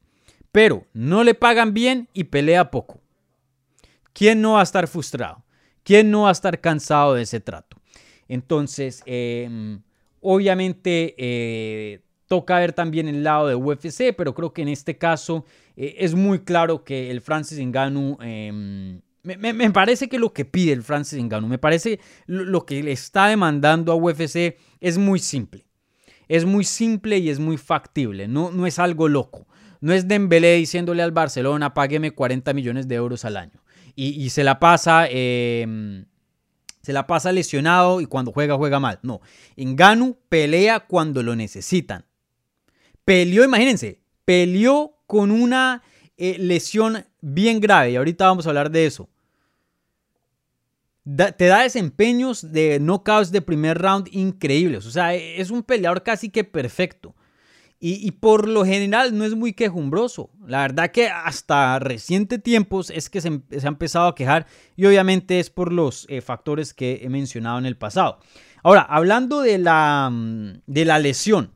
Pero 0.51 0.89
no 0.93 1.23
le 1.23 1.35
pagan 1.35 1.73
bien 1.73 2.09
y 2.15 2.25
pelea 2.25 2.73
poco. 2.73 3.01
¿Quién 4.13 4.43
no 4.43 4.55
va 4.55 4.61
a 4.61 4.65
estar 4.65 4.89
frustrado? 4.89 5.45
¿Quién 5.85 6.11
no 6.11 6.23
va 6.23 6.31
a 6.31 6.33
estar 6.33 6.61
cansado 6.61 7.15
de 7.15 7.23
ese 7.23 7.39
trato? 7.39 7.77
Entonces, 8.27 9.01
em, 9.07 9.83
obviamente, 10.21 11.15
eh, 11.17 12.01
Toca 12.27 12.59
ver 12.59 12.73
también 12.73 13.07
el 13.07 13.23
lado 13.23 13.47
de 13.47 13.55
UFC, 13.55 14.13
pero 14.17 14.35
creo 14.35 14.53
que 14.53 14.63
en 14.63 14.69
este 14.69 14.97
caso 14.97 15.45
eh, 15.77 15.95
es 15.99 16.17
muy 16.17 16.41
claro 16.41 16.83
que 16.83 17.13
el 17.13 17.21
Francis 17.21 17.61
Ngannou... 17.61 18.19
Em, 19.25 19.57
me, 19.57 19.71
parece 19.71 20.09
que 20.09 20.19
lo 20.19 20.33
que 20.33 20.45
pide 20.45 20.73
el 20.73 20.83
Francis 20.83 21.23
Ngannou, 21.23 21.49
me 21.49 21.59
parece 21.59 22.01
lo, 22.27 22.67
que 22.67 22.83
le 22.83 22.93
está 22.93 23.29
demandando 23.29 23.93
a 23.93 23.97
UFC 23.97 24.57
es 24.81 24.99
muy 24.99 25.19
simple. 25.19 25.67
Es 26.29 26.45
muy 26.45 26.65
simple 26.65 27.19
y 27.19 27.31
es 27.31 27.39
muy 27.39 27.57
factible, 27.57 28.29
no, 28.29 28.51
no 28.51 28.67
es 28.67 28.79
algo 28.79 29.09
loco. 29.09 29.47
No 29.81 29.93
es 29.93 30.09
Dembélé 30.09 30.57
diciéndole 30.57 31.03
al 31.03 31.13
Barcelona, 31.13 31.75
págueme 31.75 32.13
40 32.13 32.55
millones 32.55 32.89
de 32.89 32.95
euros 32.95 33.25
al 33.25 33.37
año. 33.37 33.63
Y, 33.95 34.31
se 34.31 34.43
la 34.43 34.59
pasa... 34.59 35.07
Em, 35.09 36.07
se 36.81 36.93
la 36.93 37.07
pasa 37.07 37.33
lesionado 37.33 38.03
y 38.03 38.07
cuando 38.07 38.31
juega, 38.31 38.57
juega 38.57 38.79
mal. 38.79 38.99
No. 39.03 39.23
Ngannou 39.57 40.19
pelea 40.29 40.81
cuando 40.81 41.23
lo 41.23 41.35
necesitan. 41.35 42.05
Peleó, 43.07 43.43
imagínense, 43.43 44.03
peleó 44.27 44.99
con 45.07 45.31
una 45.31 45.83
eh, 46.19 46.37
lesión 46.39 47.07
bien 47.23 47.61
grave 47.61 47.93
y 47.93 47.97
ahorita 47.97 48.27
vamos 48.27 48.47
a 48.47 48.51
hablar 48.51 48.71
de 48.71 48.85
eso. 48.85 49.09
Te 51.05 51.47
da 51.47 51.63
desempeños 51.63 52.53
de 52.53 52.79
knockouts 52.81 53.31
de 53.31 53.43
primer 53.43 53.79
round 53.79 54.09
increíbles. 54.11 54.87
O 54.87 54.91
sea, 54.91 55.15
es 55.15 55.51
un 55.51 55.63
peleador 55.63 56.03
casi 56.03 56.31
que 56.31 56.45
perfecto. 56.45 57.15
Y, 57.87 58.13
por 58.13 58.49
lo 58.49 58.65
general 58.65 59.19
no 59.19 59.27
es 59.27 59.35
muy 59.35 59.53
quejumbroso. 59.53 60.31
La 60.47 60.63
verdad 60.63 60.91
que 60.91 61.09
hasta 61.09 61.79
reciente 61.79 62.39
tiempos 62.39 62.89
es 62.89 63.11
que 63.11 63.21
se, 63.21 63.29
ha 63.29 63.69
empezado 63.69 64.09
a 64.09 64.15
quejar 64.15 64.47
y 64.75 64.87
obviamente 64.87 65.39
es 65.39 65.51
por 65.51 65.71
los 65.71 66.07
eh, 66.09 66.23
factores 66.23 66.73
que 66.73 67.01
he 67.03 67.11
mencionado 67.11 67.59
en 67.59 67.67
el 67.67 67.77
pasado. 67.77 68.21
Ahora, 68.63 68.81
hablando 68.81 69.43
de 69.43 69.59
la, 69.59 70.09
mm, 70.11 70.63
de 70.67 70.85
la 70.87 70.99
lesión. 70.99 71.53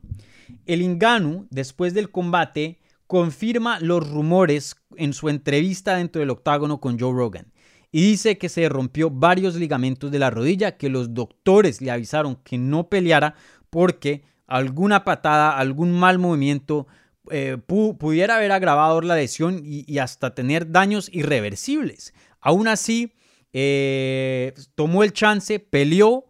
El 0.67 0.83
Inganu, 0.83 1.47
después 1.49 1.95
del 1.95 2.11
combate, 2.11 2.79
confirma 3.07 3.79
los 3.79 4.07
rumores 4.07 4.75
en 4.97 5.13
su 5.13 5.29
entrevista 5.29 5.95
dentro 5.95 6.19
del 6.19 6.29
octágono 6.29 6.79
con 6.79 6.99
Joe 6.99 7.11
Rogan 7.11 7.51
y 7.91 8.01
dice 8.01 8.37
que 8.37 8.49
se 8.49 8.69
rompió 8.69 9.09
varios 9.09 9.55
ligamentos 9.55 10.11
de 10.11 10.19
la 10.19 10.29
rodilla, 10.29 10.77
que 10.77 10.89
los 10.89 11.13
doctores 11.13 11.81
le 11.81 11.91
avisaron 11.91 12.35
que 12.43 12.57
no 12.57 12.87
peleara 12.89 13.35
porque 13.69 14.23
alguna 14.45 15.03
patada, 15.03 15.57
algún 15.57 15.91
mal 15.91 16.19
movimiento 16.19 16.87
eh, 17.31 17.57
pudiera 17.67 18.37
haber 18.37 18.51
agravado 18.51 19.01
la 19.01 19.15
lesión 19.15 19.61
y, 19.63 19.97
hasta 19.99 20.33
tener 20.33 20.71
daños 20.71 21.09
irreversibles. 21.11 22.13
Aún 22.39 22.67
así, 22.67 23.13
eh, 23.53 24.53
tomó 24.75 25.03
el 25.03 25.13
chance, 25.13 25.59
peleó, 25.59 26.25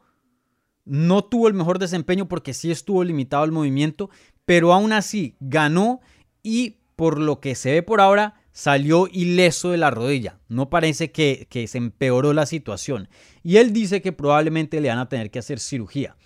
no 0.85 1.23
tuvo 1.23 1.47
el 1.47 1.53
mejor 1.53 1.79
desempeño 1.79 2.27
porque 2.27 2.53
sí 2.53 2.71
estuvo 2.71 3.03
limitado 3.03 3.43
el 3.43 3.51
movimiento, 3.51 4.09
pero 4.45 4.73
aún 4.73 4.91
así 4.91 5.35
ganó 5.39 6.01
y 6.41 6.77
por 6.95 7.19
lo 7.19 7.39
que 7.39 7.55
se 7.55 7.71
ve 7.71 7.83
por 7.83 8.01
ahora, 8.01 8.38
salió 8.59 9.07
ileso 9.09 9.71
de 9.71 9.77
la 9.77 9.89
rodilla. 9.89 10.37
No 10.49 10.69
parece 10.69 11.13
que, 11.13 11.47
que, 11.49 11.65
se 11.65 11.77
empeoró 11.77 12.33
la 12.33 12.45
situación. 12.45 13.07
Y 13.41 13.55
él 13.55 13.71
dice 13.71 14.01
que 14.01 14.11
probablemente 14.11 14.81
le 14.81 14.89
van 14.89 14.99
a 14.99 15.07
tener 15.07 15.31
que 15.31 15.39
hacer 15.39 15.61
cirugía. 15.61 16.17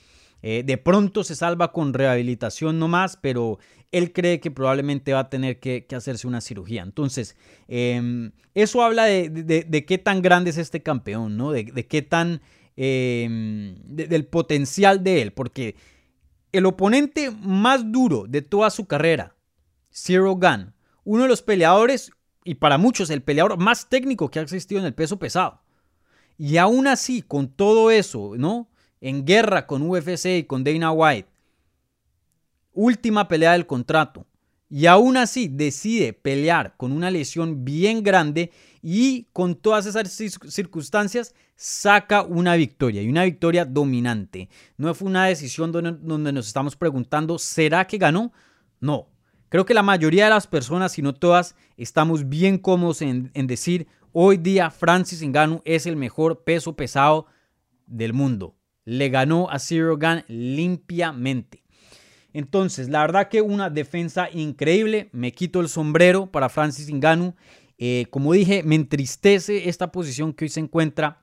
Eh, 0.42 0.64
de 0.66 0.78
pronto 0.80 1.24
se 1.24 1.36
salva 1.36 1.72
con 1.72 1.94
rehabilitación 1.94 2.80
nomás, 2.80 3.20
pero 3.22 3.60
él 3.92 4.14
cree 4.14 4.40
que 4.40 4.50
probablemente 4.50 5.14
va 5.14 5.20
a 5.20 5.30
tener 5.30 5.60
que, 5.60 5.86
hacerse 5.96 6.26
una 6.26 6.42
cirugía. 6.42 6.82
Entonces, 6.82 7.38
em, 7.68 8.32
eso 8.56 8.82
habla 8.82 9.06
de, 9.06 9.86
qué 9.88 9.98
tan 10.00 10.24
grande 10.24 10.50
es 10.50 10.58
este 10.58 10.82
campeón, 10.82 11.38
¿no? 11.38 11.52
De, 11.52 11.86
qué 11.88 12.02
tan... 12.02 12.42
Em, 12.76 13.76
del 13.86 14.26
potencial 14.26 15.04
de 15.04 15.22
él, 15.22 15.34
porque 15.34 15.76
el 16.52 16.66
oponente 16.66 17.30
más 17.30 17.92
duro 17.92 18.26
de 18.28 18.42
toda 18.42 18.72
su 18.72 18.88
carrera, 18.88 19.36
Zero 19.92 20.36
Gun, 20.36 20.74
uno 21.04 21.24
de 21.24 21.30
los 21.30 21.44
peleadores, 21.44 22.12
y 22.44 22.56
para 22.56 22.78
muchos 22.78 23.10
el 23.10 23.22
peleador 23.22 23.58
más 23.58 23.90
técnico 23.90 24.30
que 24.30 24.40
ha 24.40 24.44
existido 24.44 24.80
en 24.80 24.88
el 24.88 24.94
peso 24.94 25.18
pesado. 25.18 25.62
Y 26.38 26.58
aún 26.58 26.88
así, 26.88 27.22
con 27.22 27.48
todo 27.48 27.92
eso, 27.92 28.34
¿no? 28.38 28.68
En 29.02 29.26
guerra 29.26 29.68
con 29.68 29.82
UFC 29.90 30.26
y 30.26 30.44
con 30.44 30.64
Dana 30.64 30.92
White, 30.92 31.30
última 32.74 33.28
pelea 33.28 33.54
del 33.54 33.68
contrato. 33.68 34.26
Y 34.70 34.88
aún 34.88 35.18
así 35.18 35.48
decide 35.48 36.14
pelear 36.14 36.76
con 36.78 36.92
una 36.92 37.12
lesión 37.12 37.64
bien 37.64 38.02
grande 38.02 38.52
y 38.82 39.28
con 39.32 39.56
todas 39.56 39.86
esas 39.86 40.10
circunstancias 40.10 41.36
saca 41.56 42.24
una 42.24 42.56
victoria 42.56 43.04
y 43.04 43.08
una 43.08 43.24
victoria 43.24 43.66
dominante. 43.66 44.50
No 44.78 44.94
fue 44.96 45.08
una 45.08 45.26
decisión 45.28 45.72
donde, 45.72 46.34
nos 46.34 46.48
estamos 46.48 46.76
preguntando, 46.76 47.38
¿será 47.38 47.86
que 47.86 48.00
ganó? 48.00 48.34
No. 48.80 49.10
Creo 49.54 49.68
que 49.68 49.76
la 49.76 49.84
mayoría 49.84 50.24
de 50.24 50.30
las 50.32 50.48
personas, 50.48 50.94
si 50.94 51.04
no 51.04 51.14
todas, 51.14 51.56
estamos 51.78 52.28
bien 52.28 52.58
cómodos 52.58 53.04
en, 53.04 53.30
decir, 53.36 53.86
hoy 54.12 54.38
día 54.38 54.72
Francis 54.72 55.22
Ngannou 55.22 55.62
es 55.64 55.86
el 55.86 55.96
mejor 55.96 56.44
peso 56.44 56.76
pesado 56.76 57.28
del 57.86 58.14
mundo. 58.14 58.56
Le 58.84 59.10
ganó 59.10 59.52
a 59.52 59.60
Zero 59.60 59.96
Gun 59.96 60.24
limpiamente. 60.28 61.62
Entonces, 62.34 62.90
la 62.90 63.02
verdad 63.02 63.30
que 63.30 63.44
una 63.44 63.70
defensa 63.70 64.28
increíble. 64.34 65.10
Me 65.12 65.32
quito 65.32 65.62
el 65.62 65.70
sombrero 65.70 66.32
para 66.32 66.50
Francis 66.50 66.92
Ngannou. 66.92 67.36
Eh, 67.78 68.08
como 68.10 68.34
dije, 68.34 68.64
me 68.64 68.74
entristece 68.74 69.70
esta 69.70 69.92
posición 69.92 70.34
que 70.34 70.46
hoy 70.46 70.50
se 70.50 70.62
encuentra 70.62 71.22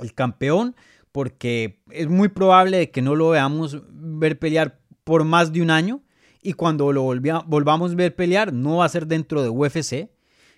el 0.00 0.12
campeón 0.12 0.74
porque 1.12 1.84
es 1.92 2.08
muy 2.08 2.30
probable 2.30 2.78
de 2.78 2.90
que 2.90 3.00
no 3.00 3.14
lo 3.14 3.28
veamos 3.28 3.80
ver 3.92 4.40
pelear 4.40 4.80
por 5.04 5.22
más 5.22 5.52
de 5.52 5.62
un 5.62 5.70
año 5.70 6.03
y 6.44 6.52
cuando 6.52 6.92
lo 6.92 7.02
volvamos 7.02 7.92
a 7.92 7.94
ver 7.96 8.14
pelear 8.14 8.52
no 8.52 8.76
va 8.76 8.84
a 8.84 8.88
ser 8.88 9.06
dentro 9.06 9.42
de 9.42 9.48
UFC 9.48 10.10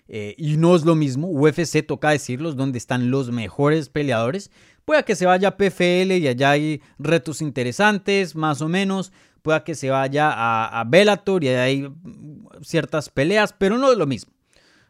eh, 0.09 0.35
y 0.37 0.57
no 0.57 0.75
es 0.75 0.85
lo 0.85 0.95
mismo, 0.95 1.27
UFC 1.27 1.85
toca 1.85 2.11
decirlos 2.11 2.55
donde 2.55 2.77
están 2.77 3.09
los 3.09 3.31
mejores 3.31 3.89
peleadores, 3.89 4.51
puede 4.85 5.03
que 5.03 5.15
se 5.15 5.25
vaya 5.25 5.49
a 5.49 5.57
PFL 5.57 6.11
y 6.13 6.27
allá 6.27 6.51
hay 6.51 6.81
retos 6.99 7.41
interesantes 7.41 8.35
más 8.35 8.61
o 8.61 8.69
menos, 8.69 9.11
pueda 9.41 9.63
que 9.63 9.75
se 9.75 9.89
vaya 9.89 10.29
a, 10.29 10.79
a 10.79 10.83
Bellator 10.83 11.43
y 11.43 11.49
hay 11.49 11.89
ciertas 12.61 13.09
peleas, 13.09 13.53
pero 13.57 13.77
no 13.77 13.91
es 13.91 13.97
lo 13.97 14.05
mismo. 14.05 14.33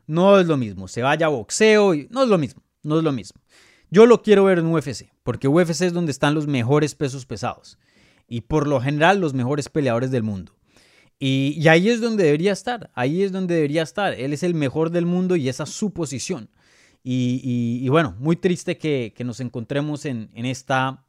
No 0.07 0.39
es 0.39 0.47
lo 0.47 0.55
mismo. 0.55 0.87
Se 0.87 1.01
vaya 1.01 1.25
a 1.25 1.29
boxeo 1.29 1.93
y 1.93 2.07
no 2.11 2.23
es 2.23 2.29
lo 2.29 2.37
mismo. 2.37 2.63
No 2.81 2.97
es 2.97 3.03
lo 3.03 3.11
mismo. 3.11 3.41
Yo 3.89 4.05
lo 4.05 4.21
quiero 4.21 4.45
ver 4.45 4.59
en 4.59 4.67
UFC, 4.67 5.11
porque 5.23 5.47
UFC 5.47 5.81
es 5.81 5.93
donde 5.93 6.11
están 6.11 6.33
los 6.33 6.47
mejores 6.47 6.95
pesos 6.95 7.25
pesados 7.25 7.77
y 8.27 8.41
por 8.41 8.67
lo 8.67 8.81
general 8.81 9.19
los 9.19 9.33
mejores 9.33 9.69
peleadores 9.69 10.11
del 10.11 10.23
mundo. 10.23 10.56
Y, 11.19 11.67
ahí 11.67 11.89
es 11.89 11.99
donde 11.99 12.25
debería 12.25 12.53
estar, 12.53 12.91
ahí 12.93 13.23
es 13.23 13.31
donde 13.31 13.55
debería 13.55 13.83
estar. 13.83 14.13
Él 14.13 14.33
es 14.33 14.43
el 14.43 14.53
mejor 14.53 14.91
del 14.91 15.05
mundo 15.05 15.35
y 15.35 15.49
esa 15.49 15.63
es 15.63 15.69
su 15.69 15.91
posición. 15.91 16.49
Y, 17.03 17.87
bueno, 17.89 18.15
muy 18.19 18.35
triste 18.35 18.77
que, 18.77 19.13
nos 19.25 19.39
encontremos 19.39 20.05
en, 20.05 20.29
en, 20.33 20.45
esta, 20.45 21.05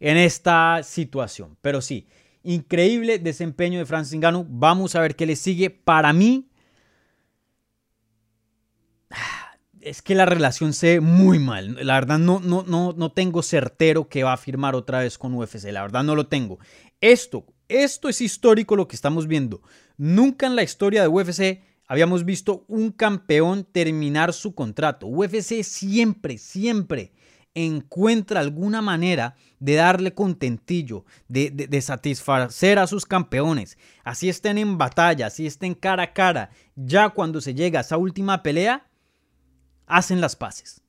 en 0.00 0.16
esta 0.16 0.82
situación. 0.82 1.56
Pero 1.60 1.82
sí, 1.82 2.06
Increíble 2.48 3.18
desempeño 3.18 3.78
de 3.78 3.86
Francis 3.86 4.18
Ngannou. 4.18 4.46
Vamos 4.48 4.94
a 4.94 5.00
ver 5.00 5.16
qué 5.16 5.26
le 5.26 5.36
sigue. 5.36 5.70
Para 5.70 6.12
mí, 6.12 6.48
es 9.80 10.02
que 10.02 10.14
la 10.14 10.24
relación 10.24 10.72
se 10.72 10.94
ve 10.94 11.00
muy 11.00 11.38
mal. 11.38 11.76
La 11.84 11.94
verdad 11.94 12.18
no, 12.18 12.40
no, 12.40 12.64
no, 12.66 12.94
no 12.96 13.12
tengo 13.12 13.42
certero 13.42 14.08
que 14.08 14.22
va 14.22 14.32
a 14.32 14.38
firmar 14.38 14.74
otra 14.74 15.00
vez 15.00 15.18
con 15.18 15.34
UFC. 15.34 15.64
La 15.72 15.82
verdad 15.82 16.04
no 16.04 16.14
lo 16.14 16.28
tengo. 16.28 16.58
Esto, 17.00 17.44
esto 17.68 18.08
es 18.08 18.20
histórico 18.20 18.76
lo 18.76 18.88
que 18.88 18.96
estamos 18.96 19.26
viendo. 19.26 19.62
Nunca 19.96 20.46
en 20.46 20.56
la 20.56 20.62
historia 20.62 21.02
de 21.02 21.08
UFC 21.08 21.62
habíamos 21.86 22.24
visto 22.24 22.64
un 22.68 22.92
campeón 22.92 23.64
terminar 23.64 24.32
su 24.32 24.54
contrato. 24.54 25.06
UFC 25.06 25.62
siempre, 25.62 26.38
siempre 26.38 27.12
encuentra 27.54 28.40
alguna 28.40 28.82
manera 28.82 29.34
de 29.58 29.74
darle 29.74 30.14
contentillo, 30.14 31.04
de, 31.28 31.80
satisfacer 31.82 32.78
a 32.78 32.86
sus 32.86 33.06
campeones. 33.06 33.78
Así 34.04 34.28
estén 34.28 34.58
en 34.58 34.78
batalla, 34.78 35.26
así 35.26 35.46
estén 35.46 35.74
cara 35.74 36.04
a 36.04 36.12
cara. 36.12 36.50
Ya 36.76 37.08
cuando 37.10 37.40
se 37.40 37.54
llega 37.54 37.80
a 37.80 37.82
esa 37.82 37.96
última 37.96 38.42
pelea, 38.42 38.88
hacen 39.86 40.20
las 40.20 40.36
paces. 40.36 40.82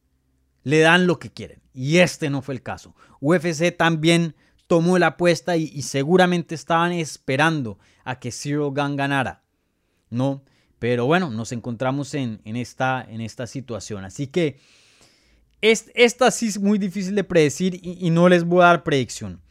Le 0.63 0.80
dan 0.80 1.08
lo 1.08 1.18
que 1.18 1.32
quieren. 1.32 1.62
Y 1.74 1.98
este 1.98 2.30
no 2.30 2.42
fue 2.42 2.54
el 2.56 2.62
caso. 2.62 2.96
UFC 3.22 3.76
también 3.76 4.36
tomó 4.69 4.99
la 4.99 5.08
apuesta 5.08 5.58
y, 5.58 5.82
seguramente 5.82 6.53
estaban 6.53 6.91
esperando 6.91 7.79
a 8.03 8.19
que 8.19 8.32
Zero 8.32 8.71
Gun 8.71 8.95
ganara. 8.95 9.41
No, 10.12 10.43
pero 10.77 11.08
bueno, 11.08 11.32
nos 11.32 11.51
encontramos 11.51 12.13
en, 12.13 12.39
esta, 12.45 13.08
situación. 13.47 14.05
Así 14.05 14.27
que 14.27 14.60
esta 15.60 16.29
sí 16.29 16.49
es 16.49 16.60
muy 16.60 16.77
difícil 16.77 17.15
de 17.15 17.23
predecir 17.23 17.79
y, 17.82 18.12
no 18.12 18.29
les 18.29 18.43
voy 18.43 18.62
a 18.62 18.67
dar 18.67 18.84
predicción. 18.84 19.41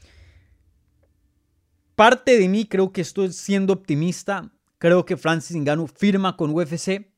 Parte 1.96 2.38
de 2.38 2.48
mí 2.48 2.64
creo 2.64 2.92
que 2.92 3.00
estoy 3.00 3.33
siendo 3.33 3.72
optimista. 3.72 4.52
Creo 4.78 5.04
que 5.04 5.16
Francis 5.16 5.57
Ngannou 5.57 5.88
firma 5.88 6.37
con 6.37 6.54
UFC, 6.54 7.11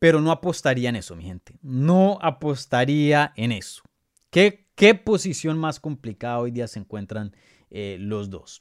pero 0.00 0.20
no 0.20 0.32
apostaría 0.32 0.88
en 0.88 0.96
eso, 0.96 1.14
mi 1.14 1.22
gente. 1.22 1.56
No 1.62 2.18
apostaría 2.20 3.32
en 3.36 3.52
eso. 3.52 3.84
¿Qué, 4.30 4.61
qué 4.74 4.94
posición 4.94 5.58
más 5.58 5.80
complicada 5.80 6.38
hoy 6.38 6.50
día 6.50 6.68
se 6.68 6.78
encuentran 6.78 7.34
eh, 7.70 7.96
los 8.00 8.30
dos? 8.30 8.60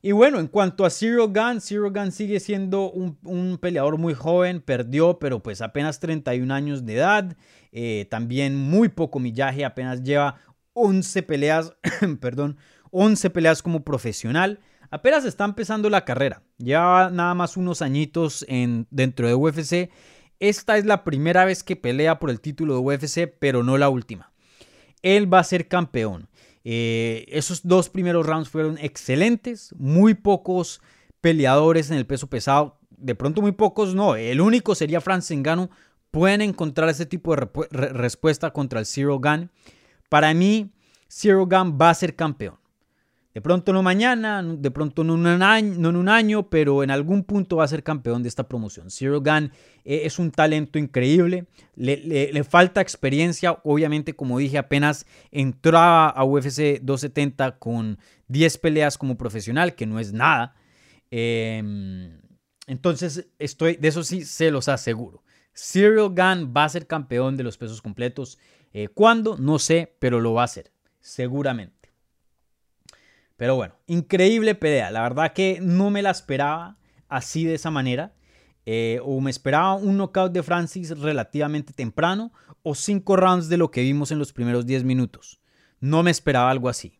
Y 0.00 0.12
bueno, 0.12 0.38
en 0.38 0.46
cuanto 0.46 0.84
a 0.84 0.90
Zero 0.90 1.28
Gun, 1.28 1.60
Zero 1.60 1.90
Gun 1.90 2.12
sigue 2.12 2.38
siendo 2.38 2.90
un, 2.90 3.58
peleador 3.60 3.98
muy 3.98 4.14
joven, 4.14 4.60
perdió, 4.60 5.18
pero 5.18 5.42
pues 5.42 5.60
apenas 5.60 5.98
31 5.98 6.54
años 6.54 6.86
de 6.86 6.94
edad, 6.94 7.36
eh, 7.72 8.06
también 8.08 8.54
muy 8.54 8.88
poco 8.88 9.18
millaje, 9.18 9.64
apenas 9.64 10.04
lleva 10.04 10.40
11 10.74 11.22
peleas, 11.24 11.74
perdón, 12.20 12.58
11 12.92 13.30
peleas 13.30 13.62
como 13.62 13.82
profesional. 13.82 14.60
Apenas 14.90 15.24
está 15.24 15.44
empezando 15.44 15.90
la 15.90 16.04
carrera, 16.04 16.42
lleva 16.58 17.10
nada 17.10 17.34
más 17.34 17.56
unos 17.56 17.82
añitos 17.82 18.44
en, 18.48 18.86
dentro 18.90 19.26
de 19.26 19.34
UFC. 19.34 19.90
Esta 20.38 20.78
es 20.78 20.86
la 20.86 21.02
primera 21.02 21.44
vez 21.44 21.64
que 21.64 21.74
pelea 21.74 22.20
por 22.20 22.30
el 22.30 22.40
título 22.40 22.74
de 22.74 22.80
UFC, 22.80 23.28
pero 23.38 23.64
no 23.64 23.76
la 23.76 23.88
última. 23.88 24.32
Él 25.02 25.32
va 25.32 25.40
a 25.40 25.44
ser 25.44 25.68
campeón. 25.68 26.28
Eh, 26.64 27.24
esos 27.28 27.66
dos 27.66 27.88
primeros 27.88 28.26
rounds 28.26 28.48
fueron 28.48 28.78
excelentes, 28.78 29.74
muy 29.78 30.14
pocos 30.14 30.80
peleadores 31.20 31.90
en 31.90 31.96
el 31.96 32.06
peso 32.06 32.26
pesado, 32.26 32.78
de 32.90 33.14
pronto 33.14 33.40
muy 33.40 33.52
pocos 33.52 33.94
no, 33.94 34.16
el 34.16 34.40
único 34.40 34.74
sería 34.74 35.00
Francis 35.00 35.38
Ngannou, 35.38 35.70
pueden 36.10 36.42
encontrar 36.42 36.88
ese 36.88 37.06
tipo 37.06 37.34
de 37.34 37.48
respuesta 37.70 38.50
contra 38.50 38.80
el 38.80 38.86
Zero 38.86 39.18
Gun. 39.18 39.50
Para 40.08 40.34
mí, 40.34 40.72
Zero 41.08 41.46
Gun 41.46 41.78
va 41.80 41.90
a 41.90 41.94
ser 41.94 42.16
campeón. 42.16 42.58
De 43.38 43.42
pronto 43.42 43.72
no 43.72 43.84
mañana, 43.84 44.42
de 44.42 44.70
pronto 44.72 45.04
no 45.04 45.14
en, 45.14 45.86
un 45.86 46.08
año, 46.08 46.50
pero 46.50 46.82
en 46.82 46.90
algún 46.90 47.22
punto 47.22 47.58
va 47.58 47.64
a 47.64 47.68
ser 47.68 47.84
campeón 47.84 48.24
de 48.24 48.28
esta 48.28 48.48
promoción. 48.48 48.90
Zero 48.90 49.20
Gun 49.20 49.52
eh, 49.84 50.00
es 50.06 50.18
un 50.18 50.32
talento 50.32 50.76
increíble, 50.76 51.46
le, 51.76 52.42
falta 52.42 52.80
experiencia, 52.80 53.60
obviamente 53.62 54.16
como 54.16 54.40
dije, 54.40 54.58
apenas 54.58 55.06
entraba 55.30 56.08
a 56.08 56.24
UFC 56.24 56.80
270 56.82 57.60
con 57.60 58.00
10 58.26 58.58
peleas 58.58 58.98
como 58.98 59.16
profesional, 59.16 59.76
que 59.76 59.86
no 59.86 60.00
es 60.00 60.12
nada. 60.12 60.56
Em, 61.12 62.18
entonces, 62.66 63.28
estoy, 63.38 63.76
de 63.76 63.86
eso 63.86 64.02
sí 64.02 64.24
se 64.24 64.50
los 64.50 64.66
aseguro. 64.66 65.22
Zero 65.54 66.10
Gun 66.10 66.52
va 66.56 66.64
a 66.64 66.68
ser 66.68 66.88
campeón 66.88 67.36
de 67.36 67.44
los 67.44 67.56
pesos 67.56 67.82
completos. 67.82 68.36
Eh, 68.72 68.88
¿Cuándo? 68.88 69.36
No 69.38 69.60
sé, 69.60 69.94
pero 70.00 70.18
lo 70.20 70.32
va 70.32 70.42
a 70.42 70.46
hacer, 70.46 70.72
seguramente. 70.98 71.77
Pero 73.38 73.54
bueno, 73.54 73.76
increíble 73.86 74.56
pelea. 74.56 74.90
La 74.90 75.00
verdad 75.00 75.32
que 75.32 75.60
no 75.62 75.90
me 75.90 76.02
la 76.02 76.10
esperaba. 76.10 76.76
así 77.08 77.44
de 77.44 77.54
esa 77.54 77.70
manera. 77.70 78.12
Eh, 78.66 79.00
o 79.02 79.20
me 79.22 79.30
esperaba 79.30 79.76
un 79.76 79.96
knockout 79.96 80.32
de 80.32 80.42
Francis 80.42 80.90
relativamente 80.98 81.72
temprano 81.72 82.32
o 82.62 82.74
cinco 82.74 83.16
rounds 83.16 83.48
de 83.48 83.56
lo 83.56 83.70
que 83.70 83.80
vimos 83.80 84.10
en 84.10 84.18
los 84.18 84.34
primeros 84.34 84.66
10 84.66 84.84
minutos. 84.84 85.40
No 85.80 86.02
me 86.02 86.10
esperaba 86.10 86.50
algo 86.50 86.68
así. 86.68 86.98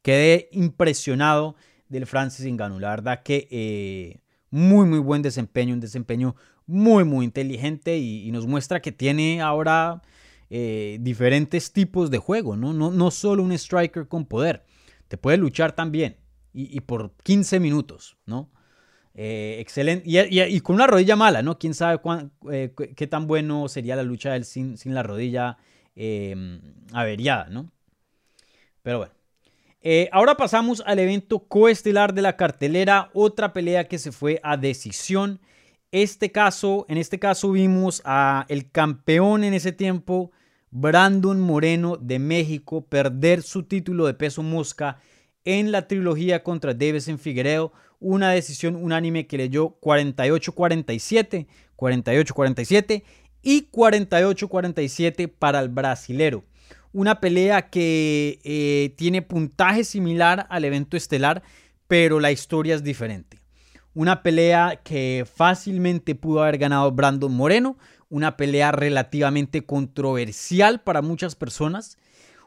Quedé 0.00 0.48
impresionado 0.52 1.56
del 1.88 2.06
Francis 2.06 2.46
Ngannou. 2.46 2.78
La 2.78 2.90
verdad 2.90 3.22
que 3.22 3.48
eh, 3.50 4.20
muy, 4.48 4.86
muy 4.86 5.00
buen 5.00 5.20
desempeño, 5.20 5.74
un 5.74 5.80
desempeño 5.80 6.36
muy, 6.66 7.04
muy 7.04 7.26
inteligente 7.26 7.98
y, 7.98 8.30
nos 8.30 8.46
muestra 8.46 8.80
que 8.80 8.92
tiene 8.92 9.42
ahora 9.42 10.02
eh, 10.48 10.98
diferentes 11.00 11.72
tipos 11.72 12.10
de 12.10 12.18
juego, 12.18 12.56
¿no? 12.56 12.72
¿no? 12.72 12.92
No 12.92 13.10
solo 13.10 13.42
un 13.42 13.52
striker 13.52 14.06
con 14.08 14.24
poder, 14.24 14.64
te 15.10 15.16
puede 15.16 15.38
luchar 15.38 15.72
también 15.72 16.18
y, 16.52 16.80
por 16.82 17.16
15 17.24 17.58
minutos, 17.58 18.16
¿no? 18.26 18.48
Eh, 19.14 19.56
excelente. 19.58 20.04
Y, 20.06 20.60
con 20.60 20.76
una 20.76 20.86
rodilla 20.86 21.16
mala, 21.16 21.42
¿no? 21.42 21.58
Quién 21.58 21.74
sabe 21.74 22.00
eh, 22.52 22.72
qué 22.96 23.06
tan 23.08 23.26
bueno 23.26 23.68
sería 23.68 23.96
la 23.96 24.04
lucha 24.04 24.30
de 24.30 24.36
él 24.36 24.44
sin, 24.44 24.78
sin 24.78 24.94
la 24.94 25.02
rodilla 25.02 25.58
averiada, 26.92 27.48
¿no? 27.50 27.72
Pero 28.82 28.98
bueno. 28.98 29.12
ahora 30.12 30.36
pasamos 30.36 30.80
al 30.86 31.00
evento 31.00 31.40
coestelar 31.40 32.14
de 32.14 32.22
la 32.22 32.36
cartelera, 32.36 33.10
otra 33.12 33.52
pelea 33.52 33.88
que 33.88 33.98
se 33.98 34.12
fue 34.12 34.38
a 34.44 34.56
decisión. 34.56 35.40
Este 35.90 36.30
caso, 36.30 36.86
en 36.88 36.98
este 36.98 37.18
caso 37.18 37.50
vimos 37.50 38.00
a 38.04 38.46
el 38.48 38.70
campeón 38.70 39.42
en 39.42 39.54
ese 39.54 39.72
tiempo, 39.72 40.30
Brandon 40.70 41.40
Moreno 41.40 41.96
de 41.96 42.18
México, 42.18 42.86
perder 42.86 43.42
su 43.42 43.64
título 43.64 44.06
de 44.06 44.14
peso 44.14 44.42
mosca 44.42 45.00
en 45.44 45.72
la 45.72 45.88
trilogía 45.88 46.42
contra 46.42 46.74
Davison 46.74 47.18
Figueiredo, 47.18 47.72
una 47.98 48.30
decisión 48.30 48.76
unánime 48.76 49.26
que 49.26 49.36
leyó 49.36 49.78
48-47, 49.80 51.46
48-47 51.76 53.02
y 53.42 53.70
48-47 53.70 55.32
para 55.38 55.60
el 55.60 55.68
brasilero. 55.68 56.44
Una 56.92 57.20
pelea 57.20 57.70
que 57.70 58.40
eh, 58.44 58.94
tiene 58.96 59.22
puntaje 59.22 59.84
similar 59.84 60.46
al 60.50 60.64
evento 60.64 60.96
estelar, 60.96 61.42
pero 61.86 62.20
la 62.20 62.32
historia 62.32 62.74
es 62.74 62.82
diferente. 62.82 63.38
Una 63.94 64.22
pelea 64.22 64.80
que 64.84 65.26
fácilmente 65.32 66.14
pudo 66.14 66.42
haber 66.42 66.58
ganado 66.58 66.90
Brandon 66.92 67.32
Moreno. 67.32 67.76
Una 68.10 68.36
pelea 68.36 68.72
relativamente 68.72 69.64
controversial 69.64 70.82
para 70.82 71.00
muchas 71.00 71.34
personas. 71.34 71.96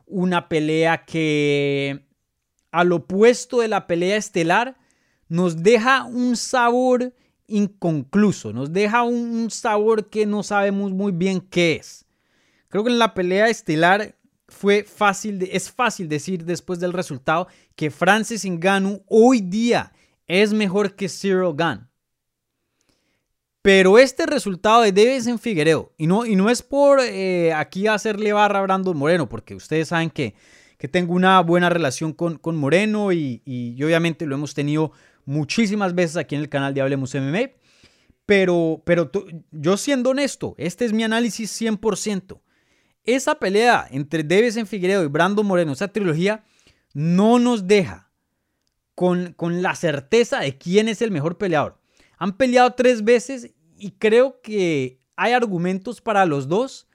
Una 0.05 0.47
pelea 0.49 1.05
que, 1.05 2.05
al 2.71 2.91
opuesto 2.91 3.61
de 3.61 3.69
la 3.69 3.87
pelea 3.87 4.17
estelar, 4.17 4.77
nos 5.27 5.63
deja 5.63 6.03
un 6.03 6.35
sabor 6.35 7.15
inconcluso. 7.47 8.53
Nos 8.53 8.71
deja 8.71 9.01
un 9.01 9.49
sabor 9.49 10.09
que 10.09 10.27
no 10.27 10.43
sabemos 10.43 10.91
muy 10.91 11.11
bien 11.11 11.41
qué 11.41 11.77
es. 11.77 12.05
Creo 12.67 12.83
que 12.83 12.91
en 12.91 12.99
la 12.99 13.13
pelea 13.13 13.49
estelar 13.49 14.15
fue 14.47 14.83
fácil, 14.83 15.47
es 15.51 15.71
fácil 15.71 16.07
decir 16.09 16.45
después 16.45 16.79
del 16.79 16.93
resultado 16.93 17.47
que 17.75 17.89
Francis 17.89 18.45
Ngannou 18.45 19.03
hoy 19.07 19.41
día 19.41 19.93
es 20.27 20.53
mejor 20.53 20.95
que 20.95 21.09
Zero 21.09 21.53
Gun. 21.53 21.87
Pero 23.63 23.97
este 23.97 24.25
resultado 24.25 24.81
de 24.81 24.91
Davis 24.91 25.25
en 25.25 25.39
Figueredo, 25.39 25.93
y 25.97 26.05
no, 26.05 26.25
y 26.25 26.35
no 26.35 26.49
es 26.49 26.61
por 26.61 26.99
eh, 26.99 27.53
aquí 27.53 27.87
hacerle 27.87 28.33
barra 28.33 28.59
a 28.59 28.61
Brandon 28.61 28.95
Moreno, 28.95 29.29
porque 29.29 29.55
ustedes 29.55 29.87
saben 29.87 30.09
que, 30.09 30.35
que 30.77 30.89
tengo 30.89 31.13
una 31.13 31.39
buena 31.39 31.69
relación 31.69 32.11
con, 32.11 32.37
con 32.37 32.57
Moreno 32.57 33.13
y, 33.13 33.41
y, 33.45 33.81
obviamente 33.81 34.25
lo 34.25 34.35
hemos 34.35 34.53
tenido 34.53 34.91
muchísimas 35.23 35.95
veces 35.95 36.17
aquí 36.17 36.35
en 36.35 36.41
el 36.41 36.49
canal 36.49 36.73
de 36.73 36.81
Hablemos 36.81 37.15
MMA. 37.15 37.51
Pero, 38.25 38.83
pero 38.85 39.09
yo 39.51 39.77
siendo 39.77 40.09
honesto, 40.09 40.55
este 40.57 40.83
es 40.83 40.91
mi 40.91 41.03
análisis 41.03 41.61
100%. 41.61 42.41
Esa 43.05 43.35
pelea 43.35 43.87
entre 43.91 44.23
Davis 44.23 44.57
en 44.57 44.67
Figueredo 44.67 45.03
y 45.03 45.07
Brandon 45.07 45.45
Moreno, 45.45 45.71
esa 45.71 45.87
trilogía, 45.87 46.43
no 46.93 47.39
nos 47.39 47.65
deja 47.65 48.11
con, 48.93 49.35
la 49.61 49.75
certeza 49.75 50.39
de 50.39 50.57
quién 50.57 50.87
es 50.87 51.01
el 51.01 51.11
mejor 51.11 51.37
peleador. 51.37 51.79
Han 52.23 52.37
peleado 52.37 52.71
tres 52.71 53.03
veces 53.03 53.51
y 53.77 53.91
creo 53.91 54.39
que 54.39 55.01
hay 55.17 55.33
argumentos 55.33 55.99
para 55.99 56.25
los 56.25 56.47
dos, 56.47 56.87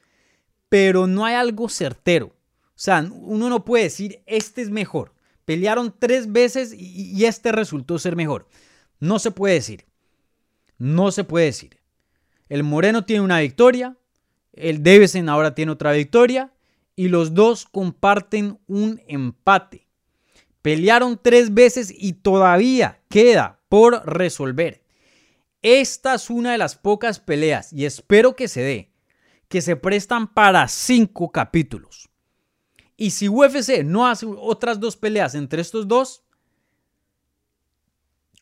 pero 0.70 1.06
no 1.06 1.26
hay 1.26 1.34
algo 1.34 1.68
certero. 1.68 2.28
O 2.28 2.72
sea, 2.76 3.06
uno 3.12 3.50
no 3.50 3.62
puede 3.62 3.84
decir, 3.84 4.22
este 4.24 4.62
es 4.62 4.70
mejor. 4.70 5.12
Pelearon 5.44 5.94
tres 5.98 6.32
veces 6.32 6.72
y, 6.74 7.26
este 7.26 7.52
resultó 7.52 7.98
ser 7.98 8.16
mejor. 8.16 8.48
No 9.00 9.18
se 9.18 9.30
puede 9.30 9.52
decir. 9.52 9.84
No 10.78 11.12
se 11.12 11.24
puede 11.24 11.44
decir. 11.44 11.78
El 12.48 12.62
Moreno 12.62 13.04
tiene 13.04 13.20
una 13.20 13.40
victoria, 13.40 13.98
el 14.54 14.82
Davison 14.82 15.28
ahora 15.28 15.54
tiene 15.54 15.72
otra 15.72 15.92
victoria 15.92 16.54
y 16.96 17.08
los 17.08 17.34
dos 17.34 17.66
comparten 17.66 18.60
un 18.66 19.02
empate. 19.06 19.88
Pelearon 20.62 21.20
tres 21.22 21.52
veces 21.52 21.92
y 21.94 22.14
todavía 22.14 23.02
queda 23.10 23.60
por 23.68 24.06
resolver. 24.06 24.87
Esta 25.62 26.14
es 26.14 26.30
una 26.30 26.52
de 26.52 26.58
las 26.58 26.76
pocas 26.76 27.18
peleas, 27.18 27.72
y 27.72 27.84
espero 27.84 28.36
que 28.36 28.48
se 28.48 28.62
dé, 28.62 28.92
que 29.48 29.60
se 29.60 29.76
prestan 29.76 30.32
para 30.32 30.68
cinco 30.68 31.32
capítulos. 31.32 32.08
Y 32.96 33.10
si 33.10 33.28
UFC 33.28 33.84
no 33.84 34.06
hace 34.06 34.26
otras 34.26 34.80
dos 34.80 34.96
peleas 34.96 35.34
entre 35.34 35.62
estos 35.62 35.86
dos, 35.86 36.24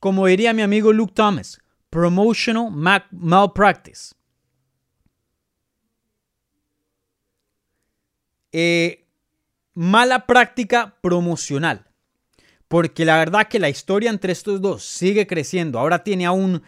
como 0.00 0.26
diría 0.26 0.52
mi 0.52 0.62
amigo 0.62 0.92
Luke 0.92 1.12
Thomas, 1.14 1.60
promotional 1.90 2.70
malpractice. 3.10 4.14
Eh, 8.52 9.06
mala 9.74 10.26
práctica 10.26 10.96
promocional. 11.02 11.85
Porque 12.68 13.04
la 13.04 13.18
verdad 13.18 13.48
que 13.48 13.58
la 13.58 13.68
historia 13.68 14.10
entre 14.10 14.32
estos 14.32 14.60
dos 14.60 14.82
sigue 14.82 15.26
creciendo. 15.26 15.78
Ahora 15.78 16.02
tiene 16.02 16.26
aún 16.26 16.62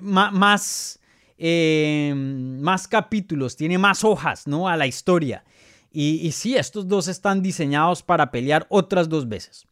más, 0.00 0.98
eh, 1.38 2.12
más 2.14 2.88
capítulos, 2.88 3.56
tiene 3.56 3.78
más 3.78 4.02
hojas 4.04 4.46
¿no? 4.46 4.68
a 4.68 4.76
la 4.76 4.86
historia. 4.86 5.44
Y, 5.92 6.26
y 6.26 6.32
sí, 6.32 6.56
estos 6.56 6.88
dos 6.88 7.08
están 7.08 7.42
diseñados 7.42 8.02
para 8.02 8.30
pelear 8.30 8.66
otras 8.70 9.08
dos 9.08 9.28
veces. 9.28 9.66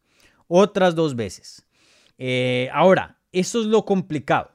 Otras 0.47 0.95
dos 0.95 1.15
veces. 1.15 1.65
Eh, 2.17 2.69
ahora, 2.73 3.17
eso 3.31 3.61
es 3.61 3.67
lo 3.67 3.85
complicado. 3.85 4.51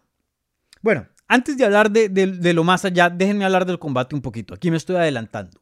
Bueno, 0.82 1.06
antes 1.28 1.56
de 1.56 1.64
hablar 1.64 1.90
de, 1.90 2.08
de, 2.08 2.52
lo 2.52 2.64
más 2.64 2.84
allá, 2.84 3.08
déjenme 3.08 3.44
hablar 3.44 3.64
del 3.64 3.78
combate 3.78 4.14
un 4.14 4.20
poquito. 4.20 4.54
Aquí 4.54 4.70
me 4.70 4.76
estoy 4.76 4.96
adelantando. 4.96 5.60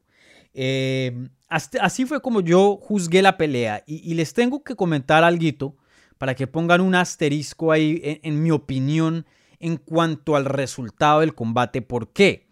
Eh, 0.54 1.28
así 1.48 2.04
fue 2.06 2.20
como 2.20 2.40
yo 2.40 2.78
juzgué 2.80 3.22
la 3.22 3.36
pelea 3.36 3.82
y, 3.86 4.14
les 4.14 4.34
tengo 4.34 4.62
que 4.62 4.74
comentar 4.74 5.24
algo 5.24 5.76
para 6.18 6.34
que 6.34 6.46
pongan 6.46 6.80
un 6.80 6.94
asterisco 6.94 7.72
ahí 7.72 8.20
en, 8.22 8.42
mi 8.42 8.50
opinión 8.50 9.26
en 9.58 9.76
cuanto 9.76 10.36
al 10.36 10.44
resultado 10.44 11.20
del 11.20 11.34
combate. 11.34 11.82
¿Por 11.82 12.12
qué? 12.12 12.48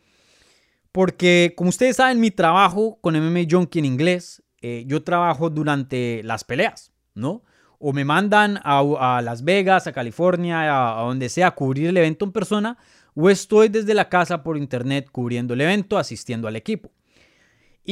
Porque 0.93 1.55
como 1.57 1.71
ustedes 1.71 1.97
saben, 1.97 2.21
mi 2.21 2.31
trabajo 2.31 2.99
con 3.01 3.15
MMA 3.15 3.43
Junkie 3.49 3.79
en 3.79 3.85
inglés, 3.85 4.43
eh, 4.61 4.85
yo 4.87 5.03
trabajo 5.03 5.51
durante 5.51 6.23
las 6.25 6.45
peleas, 6.45 6.93
¿no? 7.15 7.43
O 7.79 7.93
me 7.93 8.05
mandan 8.05 8.61
a, 8.63 9.23
Las 9.23 9.43
Vegas, 9.45 9.87
a 9.87 9.93
California, 9.93 10.63
a, 10.63 11.01
a 11.01 11.03
donde 11.05 11.29
sea, 11.31 11.47
a 11.47 11.55
cubrir 11.55 11.87
el 11.87 11.97
evento 11.97 12.27
en 12.27 12.33
persona, 12.33 12.77
o 13.15 13.31
estoy 13.31 13.69
desde 13.69 13.95
la 13.95 14.09
casa 14.09 14.43
por 14.43 14.59
internet 14.59 15.09
cubriendo 15.11 15.55
el 15.55 15.63
evento, 15.63 15.97
asistiendo 15.97 16.47
al 16.47 16.57
equipo. 16.57 16.91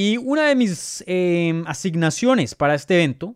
Y 0.00 0.16
una 0.16 0.44
de 0.44 0.54
mis 0.54 1.02
em, 1.08 1.64
asignaciones 1.66 2.54
para 2.54 2.76
este 2.76 2.94
evento 2.94 3.34